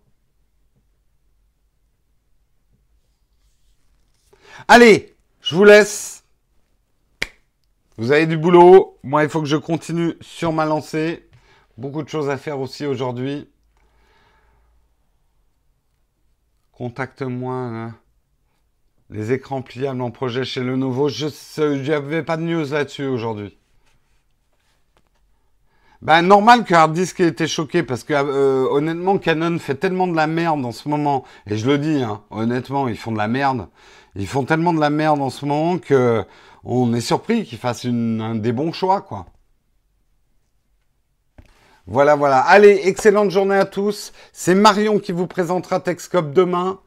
Allez, 4.68 5.16
je 5.40 5.54
vous 5.56 5.64
laisse. 5.64 6.17
Vous 7.98 8.12
avez 8.12 8.26
du 8.26 8.36
boulot. 8.36 8.96
Moi, 9.02 9.24
il 9.24 9.28
faut 9.28 9.40
que 9.40 9.48
je 9.48 9.56
continue 9.56 10.14
sur 10.20 10.52
ma 10.52 10.64
lancée. 10.64 11.28
Beaucoup 11.76 12.04
de 12.04 12.08
choses 12.08 12.30
à 12.30 12.36
faire 12.36 12.60
aussi 12.60 12.86
aujourd'hui. 12.86 13.48
Contacte-moi. 16.70 17.54
Hein. 17.54 17.94
Les 19.10 19.32
écrans 19.32 19.62
pliables 19.62 20.00
en 20.00 20.12
projet 20.12 20.44
chez 20.44 20.62
Lenovo. 20.62 21.08
Je 21.08 21.90
n'avais 21.90 22.22
pas 22.22 22.36
de 22.36 22.42
news 22.42 22.66
là-dessus 22.70 23.06
aujourd'hui. 23.06 23.58
Ben, 26.00 26.22
normal 26.22 26.62
que 26.62 26.74
Hard 26.74 26.92
Disk 26.92 27.18
ait 27.18 27.26
été 27.26 27.48
choqué 27.48 27.82
parce 27.82 28.04
que 28.04 28.14
euh, 28.14 28.68
honnêtement 28.70 29.18
Canon 29.18 29.58
fait 29.58 29.74
tellement 29.74 30.06
de 30.06 30.14
la 30.14 30.28
merde 30.28 30.64
en 30.64 30.70
ce 30.70 30.88
moment 30.88 31.24
et 31.48 31.56
je 31.56 31.66
le 31.68 31.76
dis 31.76 32.04
hein, 32.04 32.22
honnêtement 32.30 32.86
ils 32.86 32.96
font 32.96 33.10
de 33.10 33.18
la 33.18 33.26
merde 33.26 33.66
ils 34.14 34.28
font 34.28 34.44
tellement 34.44 34.72
de 34.72 34.78
la 34.78 34.90
merde 34.90 35.20
en 35.20 35.30
ce 35.30 35.44
moment 35.44 35.78
que 35.78 36.24
on 36.64 36.92
est 36.94 37.00
surpris 37.00 37.44
qu'ils 37.44 37.58
fassent 37.58 37.84
un 37.86 38.34
des 38.34 38.52
bons 38.52 38.72
choix 38.72 39.00
quoi. 39.00 39.26
Voilà, 41.90 42.16
voilà. 42.16 42.40
Allez, 42.40 42.82
excellente 42.84 43.30
journée 43.30 43.56
à 43.56 43.64
tous. 43.64 44.12
C'est 44.34 44.54
Marion 44.54 44.98
qui 44.98 45.12
vous 45.12 45.26
présentera 45.26 45.80
Texcop 45.80 46.34
demain. 46.34 46.80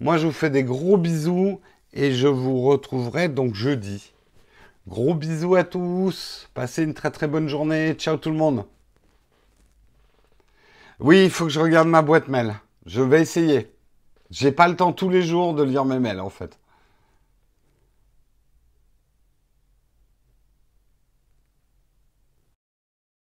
Moi, 0.00 0.18
je 0.18 0.26
vous 0.26 0.32
fais 0.32 0.50
des 0.50 0.64
gros 0.64 0.96
bisous 0.96 1.60
et 1.92 2.10
je 2.10 2.26
vous 2.26 2.62
retrouverai 2.62 3.28
donc 3.28 3.54
jeudi. 3.54 4.12
Gros 4.88 5.14
bisous 5.14 5.54
à 5.54 5.62
tous. 5.62 6.48
Passez 6.54 6.82
une 6.82 6.94
très 6.94 7.12
très 7.12 7.28
bonne 7.28 7.48
journée. 7.48 7.94
Ciao 7.94 8.16
tout 8.16 8.30
le 8.30 8.36
monde. 8.36 8.64
Oui, 10.98 11.22
il 11.22 11.30
faut 11.30 11.44
que 11.44 11.52
je 11.52 11.60
regarde 11.60 11.86
ma 11.86 12.02
boîte 12.02 12.26
mail. 12.26 12.56
Je 12.84 13.00
vais 13.00 13.20
essayer. 13.20 13.72
J'ai 14.30 14.50
pas 14.50 14.66
le 14.66 14.74
temps 14.74 14.92
tous 14.92 15.08
les 15.08 15.22
jours 15.22 15.54
de 15.54 15.62
lire 15.62 15.84
mes 15.84 16.00
mails 16.00 16.20
en 16.20 16.30
fait. 16.30 16.58